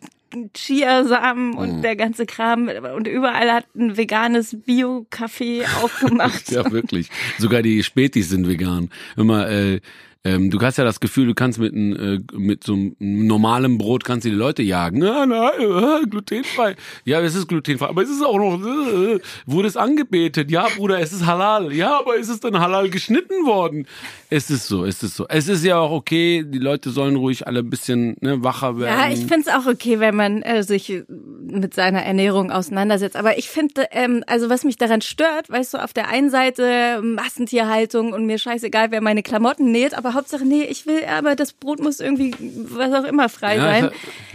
Chiasamen 0.54 1.54
und 1.54 1.82
der 1.82 1.96
ganze 1.96 2.26
Kram 2.26 2.70
und 2.96 3.08
überall 3.08 3.52
hat 3.52 3.66
ein 3.76 3.98
veganes 3.98 4.58
Bio-Café 4.66 5.64
aufgemacht. 5.82 6.52
Ja, 6.58 6.72
wirklich. 6.72 7.10
Sogar 7.38 7.62
die 7.62 7.84
Spätis 7.84 8.30
sind 8.30 8.48
vegan. 8.48 8.90
Immer, 9.16 9.50
äh, 9.50 9.80
ähm, 10.24 10.50
du 10.50 10.60
hast 10.62 10.78
ja 10.78 10.84
das 10.84 11.00
Gefühl, 11.00 11.28
du 11.28 11.34
kannst 11.34 11.60
mit, 11.60 11.74
ein, 11.74 11.96
äh, 11.96 12.20
mit 12.34 12.64
so 12.64 12.74
einem 12.74 12.96
normalen 13.00 13.78
Brot 13.78 14.04
kannst 14.04 14.26
du 14.26 14.30
die 14.30 14.36
Leute 14.36 14.64
jagen. 14.64 15.04
Ah, 15.04 15.26
nein, 15.26 15.52
äh, 15.60 16.08
glutenfrei. 16.08 16.76
Ja, 17.06 17.22
es 17.22 17.36
ist 17.36 17.48
glutenfrei, 17.48 17.88
aber 17.88 18.04
es 18.04 18.10
ist 18.10 18.24
auch 18.24 18.38
noch, 18.38 18.60
äh, 18.66 19.20
wurde 19.46 19.68
es 19.68 19.78
angebetet. 19.78 20.52
Ja, 20.52 20.68
Bruder, 20.76 21.00
es 21.00 21.14
ist 21.14 21.26
halal. 21.26 21.74
Ja, 21.74 22.00
aber 22.00 22.16
ist 22.16 22.30
es 22.30 22.40
dann 22.40 22.60
halal 22.60 22.90
geschnitten 22.90 23.46
worden? 23.46 23.88
Es 24.30 24.50
ist 24.50 24.68
so, 24.68 24.86
es 24.86 25.02
ist 25.04 25.16
so. 25.16 25.26
Es 25.30 25.48
ist 25.48 25.64
ja 25.64 25.78
auch 25.78 25.92
okay, 25.92 26.44
die 26.46 26.60
Leute 26.60 26.90
sollen 26.90 27.16
ruhig 27.16 27.48
alle 27.48 27.60
ein 27.60 27.70
bisschen 27.70 28.18
ne, 28.22 28.44
wacher 28.44 28.78
werden. 28.78 29.00
Ja, 29.00 29.10
ich 29.10 29.26
finde 29.26 29.42
es 29.42 29.48
auch 29.48 29.66
okay, 29.66 30.00
wenn 30.00 30.16
man 30.16 30.42
äh, 30.42 30.64
sich 30.64 31.04
mit 31.08 31.74
seiner 31.74 32.04
Ernährung 32.04 32.52
auseinandersetzt. 32.52 33.16
Aber 33.16 33.38
ich 33.38 33.50
finde, 33.50 33.86
ähm, 33.92 34.24
also 34.28 34.50
was 34.50 34.64
mich 34.64 34.78
daran 34.78 35.02
stört, 35.02 35.50
weißt 35.50 35.76
du, 35.76 35.84
auf 35.84 35.94
der 35.94 36.10
einen 36.10 36.30
Seite 36.30 37.02
Massentierhaltung 37.02 38.14
und 38.14 38.26
mir 38.26 38.38
scheißegal, 38.38 38.92
wer 38.92 39.02
meine 39.02 39.24
Klamotten 39.24 39.72
näht, 39.72 39.98
aber 39.98 40.07
Hauptsache, 40.14 40.46
nee, 40.46 40.64
ich 40.64 40.86
will, 40.86 41.04
aber 41.06 41.36
das 41.36 41.54
Brot 41.54 41.80
muss 41.80 42.00
irgendwie, 42.00 42.34
was 42.40 42.94
auch 42.94 43.08
immer, 43.08 43.30
frei 43.30 43.58
ja, 43.58 43.62
sein. 43.62 43.90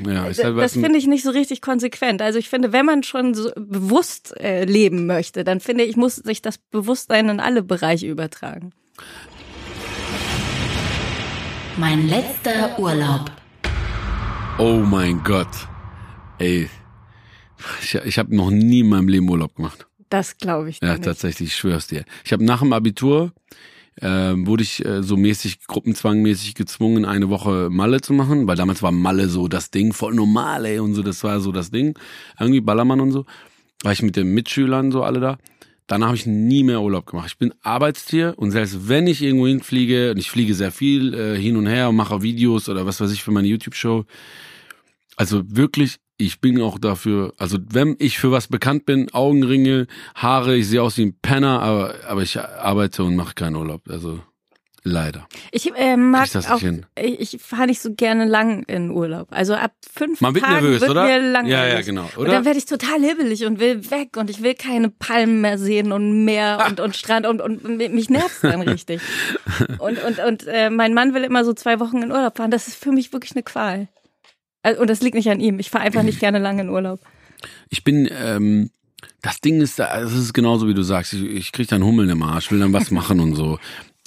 Ja, 0.06 0.26
ist 0.26 0.42
halt 0.42 0.58
das 0.58 0.72
finde 0.72 0.98
ich 0.98 1.06
nicht 1.06 1.22
so 1.22 1.30
richtig 1.30 1.60
konsequent. 1.60 2.22
Also 2.22 2.38
ich 2.38 2.48
finde, 2.48 2.72
wenn 2.72 2.86
man 2.86 3.02
schon 3.02 3.34
so 3.34 3.50
bewusst 3.56 4.34
äh, 4.40 4.64
leben 4.64 5.06
möchte, 5.06 5.44
dann 5.44 5.60
finde 5.60 5.84
ich, 5.84 5.96
muss 5.96 6.16
sich 6.16 6.42
das 6.42 6.58
Bewusstsein 6.58 7.28
in 7.28 7.40
alle 7.40 7.62
Bereiche 7.62 8.06
übertragen. 8.06 8.72
Mein 11.76 12.08
letzter 12.08 12.78
Urlaub. 12.78 13.30
Oh 14.58 14.76
mein 14.76 15.22
Gott. 15.22 15.48
Ey, 16.38 16.68
ich, 17.82 17.94
ich 17.94 18.18
habe 18.18 18.34
noch 18.36 18.50
nie 18.50 18.80
in 18.80 18.88
meinem 18.88 19.08
Leben 19.08 19.28
Urlaub 19.28 19.56
gemacht. 19.56 19.86
Das 20.08 20.36
glaube 20.36 20.68
ich. 20.68 20.78
Ja, 20.82 20.92
nicht. 20.92 21.04
tatsächlich, 21.04 21.48
ich 21.48 21.56
schwör's 21.56 21.86
dir. 21.86 22.04
Ich 22.24 22.32
habe 22.32 22.44
nach 22.44 22.60
dem 22.60 22.74
Abitur 22.74 23.32
äh, 24.00 24.34
wurde 24.36 24.62
ich 24.62 24.84
äh, 24.84 25.02
so 25.02 25.16
mäßig, 25.16 25.66
gruppenzwangmäßig 25.66 26.54
gezwungen, 26.54 27.04
eine 27.04 27.28
Woche 27.28 27.68
Malle 27.70 28.00
zu 28.00 28.12
machen, 28.12 28.46
weil 28.46 28.56
damals 28.56 28.82
war 28.82 28.92
Malle 28.92 29.28
so 29.28 29.48
das 29.48 29.70
Ding, 29.70 29.92
voll 29.92 30.14
normal, 30.14 30.64
ey, 30.64 30.78
und 30.78 30.94
so, 30.94 31.02
das 31.02 31.22
war 31.24 31.40
so 31.40 31.52
das 31.52 31.70
Ding. 31.70 31.98
Irgendwie 32.38 32.60
Ballermann 32.60 33.00
und 33.00 33.12
so. 33.12 33.26
War 33.82 33.92
ich 33.92 34.02
mit 34.02 34.16
den 34.16 34.32
Mitschülern 34.32 34.92
so 34.92 35.02
alle 35.02 35.20
da. 35.20 35.38
Danach 35.86 36.06
habe 36.06 36.16
ich 36.16 36.26
nie 36.26 36.62
mehr 36.62 36.80
Urlaub 36.80 37.06
gemacht. 37.06 37.26
Ich 37.28 37.38
bin 37.38 37.52
Arbeitstier 37.62 38.34
und 38.36 38.50
selbst 38.52 38.88
wenn 38.88 39.06
ich 39.06 39.20
irgendwo 39.20 39.46
hinfliege, 39.46 40.12
und 40.12 40.18
ich 40.18 40.30
fliege 40.30 40.54
sehr 40.54 40.72
viel 40.72 41.12
äh, 41.12 41.38
hin 41.38 41.56
und 41.56 41.66
her 41.66 41.88
und 41.88 41.96
mache 41.96 42.22
Videos 42.22 42.68
oder 42.68 42.86
was 42.86 43.00
weiß 43.00 43.12
ich 43.12 43.22
für 43.22 43.32
meine 43.32 43.48
YouTube-Show, 43.48 44.04
also 45.16 45.42
wirklich, 45.46 45.98
ich 46.26 46.40
bin 46.40 46.60
auch 46.60 46.78
dafür, 46.78 47.32
also 47.38 47.58
wenn 47.70 47.96
ich 47.98 48.18
für 48.18 48.30
was 48.30 48.48
bekannt 48.48 48.86
bin, 48.86 49.12
Augenringe, 49.12 49.86
Haare, 50.14 50.56
ich 50.56 50.68
sehe 50.68 50.82
aus 50.82 50.96
wie 50.96 51.06
ein 51.06 51.18
Penner, 51.20 51.60
aber, 51.60 51.94
aber 52.06 52.22
ich 52.22 52.38
arbeite 52.38 53.04
und 53.04 53.16
mache 53.16 53.34
keinen 53.34 53.56
Urlaub. 53.56 53.82
Also 53.88 54.20
leider. 54.84 55.28
Ich 55.52 55.74
äh, 55.76 55.96
mag 55.96 56.24
Krieg 56.24 56.32
das 56.32 56.50
auch, 56.50 56.60
hin. 56.60 56.86
ich, 56.98 57.34
ich 57.34 57.42
fahre 57.42 57.66
nicht 57.66 57.80
so 57.80 57.94
gerne 57.94 58.24
lang 58.24 58.64
in 58.64 58.90
Urlaub. 58.90 59.28
Also 59.30 59.54
ab 59.54 59.72
fünf 59.92 60.20
Man 60.20 60.34
wird 60.34 60.44
Tagen 60.44 60.54
nervös, 60.64 60.80
wird 60.80 60.90
oder? 60.90 61.04
mir 61.04 61.18
langweilig. 61.20 61.52
Ja, 61.52 61.66
ja, 61.66 61.80
genau, 61.82 62.08
Und 62.16 62.18
oder? 62.18 62.32
dann 62.32 62.44
werde 62.44 62.58
ich 62.58 62.66
total 62.66 63.00
hibbelig 63.00 63.44
und 63.44 63.60
will 63.60 63.90
weg 63.90 64.16
und 64.16 64.30
ich 64.30 64.42
will 64.42 64.54
keine 64.54 64.90
Palmen 64.90 65.40
mehr 65.40 65.58
sehen 65.58 65.92
und 65.92 66.24
Meer 66.24 66.64
und, 66.68 66.80
und 66.80 66.96
Strand 66.96 67.26
und, 67.26 67.40
und 67.40 67.64
mich 67.64 68.10
nervt's 68.10 68.40
dann 68.40 68.62
richtig. 68.68 69.00
Und, 69.78 70.02
und, 70.02 70.18
und 70.18 70.46
äh, 70.46 70.70
mein 70.70 70.94
Mann 70.94 71.14
will 71.14 71.24
immer 71.24 71.44
so 71.44 71.52
zwei 71.52 71.78
Wochen 71.80 72.02
in 72.02 72.10
Urlaub 72.10 72.36
fahren. 72.36 72.50
Das 72.50 72.68
ist 72.68 72.76
für 72.76 72.92
mich 72.92 73.12
wirklich 73.12 73.32
eine 73.32 73.42
Qual. 73.42 73.88
Also, 74.62 74.80
und 74.80 74.88
das 74.90 75.00
liegt 75.02 75.14
nicht 75.14 75.28
an 75.30 75.40
ihm. 75.40 75.58
Ich 75.58 75.70
fahre 75.70 75.84
einfach 75.84 76.02
nicht 76.02 76.20
gerne 76.20 76.38
lange 76.38 76.62
in 76.62 76.68
Urlaub. 76.68 77.00
Ich 77.70 77.82
bin, 77.84 78.08
ähm, 78.12 78.70
das 79.20 79.40
Ding 79.40 79.60
ist, 79.60 79.78
da- 79.78 80.00
es 80.00 80.12
ist 80.12 80.32
genauso 80.32 80.68
wie 80.68 80.74
du 80.74 80.82
sagst, 80.82 81.12
ich, 81.12 81.22
ich 81.22 81.52
krieg 81.52 81.68
dann 81.68 81.82
Hummeln 81.84 82.08
im 82.08 82.22
Arsch, 82.22 82.50
will 82.50 82.60
dann 82.60 82.72
was 82.72 82.90
machen 82.90 83.20
und 83.20 83.34
so. 83.34 83.58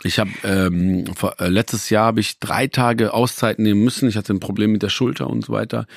Ich 0.03 0.19
habe 0.19 0.29
ähm, 0.43 1.05
äh, 1.39 1.47
letztes 1.47 1.89
Jahr 1.89 2.05
habe 2.05 2.19
ich 2.19 2.39
drei 2.39 2.67
Tage 2.67 3.13
Auszeit 3.13 3.59
nehmen 3.59 3.83
müssen. 3.83 4.07
Ich 4.07 4.17
hatte 4.17 4.33
ein 4.33 4.39
Problem 4.39 4.71
mit 4.71 4.83
der 4.83 4.89
Schulter 4.89 5.29
und 5.29 5.43
so 5.43 5.51
weiter. 5.53 5.87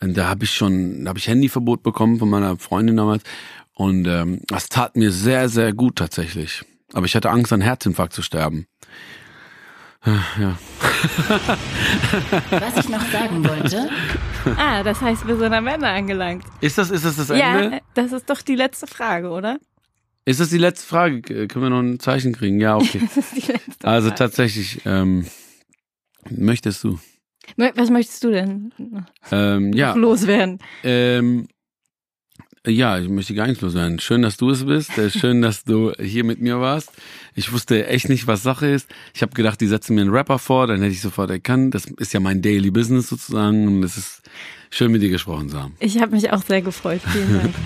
Und 0.00 0.16
da 0.16 0.28
habe 0.28 0.44
ich 0.44 0.52
schon, 0.52 1.04
da 1.04 1.10
habe 1.10 1.18
ich 1.18 1.28
Handyverbot 1.28 1.82
bekommen 1.82 2.18
von 2.18 2.30
meiner 2.30 2.56
Freundin 2.56 2.96
damals. 2.96 3.22
Und 3.74 4.06
ähm, 4.06 4.40
das 4.46 4.68
tat 4.68 4.96
mir 4.96 5.10
sehr, 5.12 5.48
sehr 5.48 5.72
gut 5.72 5.96
tatsächlich. 5.96 6.62
Aber 6.92 7.06
ich 7.06 7.14
hatte 7.14 7.30
Angst, 7.30 7.52
an 7.52 7.60
Herzinfarkt 7.60 8.12
zu 8.12 8.22
sterben. 8.22 8.66
Was 12.50 12.76
ich 12.78 12.88
noch 12.88 13.04
sagen 13.10 13.44
wollte, 13.46 13.88
Ah, 14.56 14.82
das 14.82 15.00
heißt, 15.00 15.26
wir 15.26 15.36
sind 15.36 15.52
am 15.52 15.66
Ende 15.66 15.86
angelangt. 15.88 16.44
Ist 16.60 16.78
das, 16.78 16.90
ist 16.90 17.04
das 17.04 17.16
das 17.16 17.30
Ende? 17.30 17.70
Ja, 17.72 17.80
das 17.94 18.12
ist 18.12 18.30
doch 18.30 18.40
die 18.40 18.54
letzte 18.54 18.86
Frage, 18.86 19.28
oder? 19.30 19.58
Ist 20.24 20.40
das 20.40 20.50
die 20.50 20.58
letzte 20.58 20.86
Frage? 20.86 21.20
Können 21.48 21.64
wir 21.64 21.70
noch 21.70 21.80
ein 21.80 21.98
Zeichen 22.00 22.32
kriegen? 22.34 22.60
Ja, 22.60 22.76
okay. 22.76 23.00
Das 23.14 23.16
ist 23.16 23.36
die 23.36 23.52
letzte 23.52 23.86
Also 23.88 24.08
Frage. 24.08 24.18
tatsächlich, 24.18 24.80
ähm, 24.86 25.26
möchtest 26.30 26.84
du? 26.84 26.98
Was 27.56 27.90
möchtest 27.90 28.22
du 28.24 28.30
denn 28.30 28.72
Ähm, 29.32 29.72
ja, 29.72 29.94
loswerden? 29.94 30.58
ähm, 30.84 31.48
ja, 32.68 32.98
ich 32.98 33.08
möchte 33.08 33.34
gar 33.34 33.46
nicht 33.46 33.60
loswerden. 33.60 33.98
Schön, 33.98 34.22
dass 34.22 34.36
du 34.36 34.50
es 34.50 34.64
bist. 34.64 34.96
Äh, 34.98 35.10
Schön, 35.10 35.42
dass 35.42 35.64
du 35.64 35.92
hier 36.00 36.24
mit 36.24 36.40
mir 36.40 36.60
warst. 36.60 36.90
Ich 37.34 37.52
wusste 37.52 37.86
echt 37.86 38.08
nicht, 38.08 38.26
was 38.26 38.42
Sache 38.42 38.66
ist. 38.66 38.88
Ich 39.14 39.22
habe 39.22 39.32
gedacht, 39.34 39.60
die 39.60 39.66
setzen 39.66 39.94
mir 39.94 40.02
einen 40.02 40.10
Rapper 40.10 40.38
vor, 40.38 40.66
dann 40.66 40.80
hätte 40.80 40.92
ich 40.92 41.00
sofort 41.00 41.30
erkannt. 41.30 41.74
Das 41.74 41.86
ist 41.86 42.12
ja 42.12 42.20
mein 42.20 42.42
Daily 42.42 42.70
Business 42.70 43.08
sozusagen 43.08 43.66
und 43.66 43.82
es 43.82 43.96
ist 43.96 44.22
schön, 44.70 44.92
mit 44.92 45.02
dir 45.02 45.10
gesprochen 45.10 45.48
zu 45.48 45.62
haben. 45.62 45.74
Ich 45.80 46.00
habe 46.00 46.12
mich 46.12 46.30
auch 46.32 46.42
sehr 46.42 46.62
gefreut. 46.62 47.00
Vielen 47.12 47.40
Dank. 47.40 47.54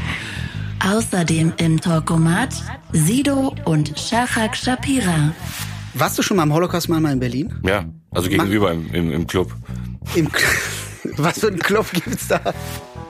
außerdem 0.84 1.52
im 1.58 1.80
Talkomat 1.80 2.54
Sido 2.92 3.54
und 3.64 3.98
Shafak 3.98 4.56
Shapira. 4.56 5.32
Warst 5.94 6.18
du 6.18 6.22
schon 6.22 6.36
mal 6.38 6.44
am 6.44 6.52
Holocaust-Mahnmal 6.52 7.12
in 7.12 7.20
Berlin? 7.20 7.54
Ja, 7.64 7.84
also 8.10 8.28
gegenüber 8.28 8.72
im, 8.72 8.92
im, 8.92 9.12
im 9.12 9.26
Club. 9.26 9.52
Im 10.14 10.28
Was 11.16 11.40
für 11.40 11.48
einen 11.48 11.58
Club 11.58 11.90
gibt's 11.92 12.28
da? 12.28 12.40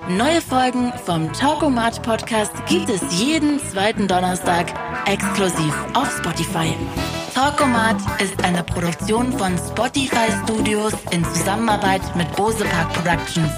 Neue 0.09 0.41
Folgen 0.41 0.93
vom 1.05 1.33
Talkomat 1.33 2.03
Podcast 2.03 2.53
gibt 2.67 2.91
es 2.91 3.01
jeden 3.21 3.61
zweiten 3.61 4.09
Donnerstag 4.09 4.67
exklusiv 5.07 5.73
auf 5.95 6.11
Spotify. 6.19 6.75
Talkomat 7.33 7.97
ist 8.21 8.43
eine 8.45 8.65
Produktion 8.65 9.33
von 9.33 9.57
Spotify 9.57 10.27
Studios 10.43 10.93
in 11.13 11.25
Zusammenarbeit 11.25 12.03
mit 12.17 12.31
Bose 12.35 12.65
Park 12.65 12.93
Productions. 12.95 13.53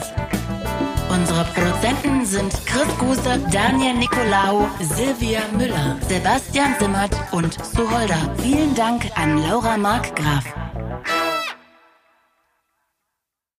Unsere 1.08 1.44
Produzenten 1.44 2.26
sind 2.26 2.52
Chris 2.66 2.98
Guse, 2.98 3.40
Daniel 3.50 3.94
Nicolaou, 3.94 4.68
Silvia 4.80 5.40
Müller, 5.56 5.96
Sebastian 6.08 6.74
Simmert 6.78 7.14
und 7.32 7.54
Suholder. 7.64 8.34
Vielen 8.42 8.74
Dank 8.74 9.10
an 9.16 9.42
Laura 9.48 9.78
Markgraf. 9.78 10.44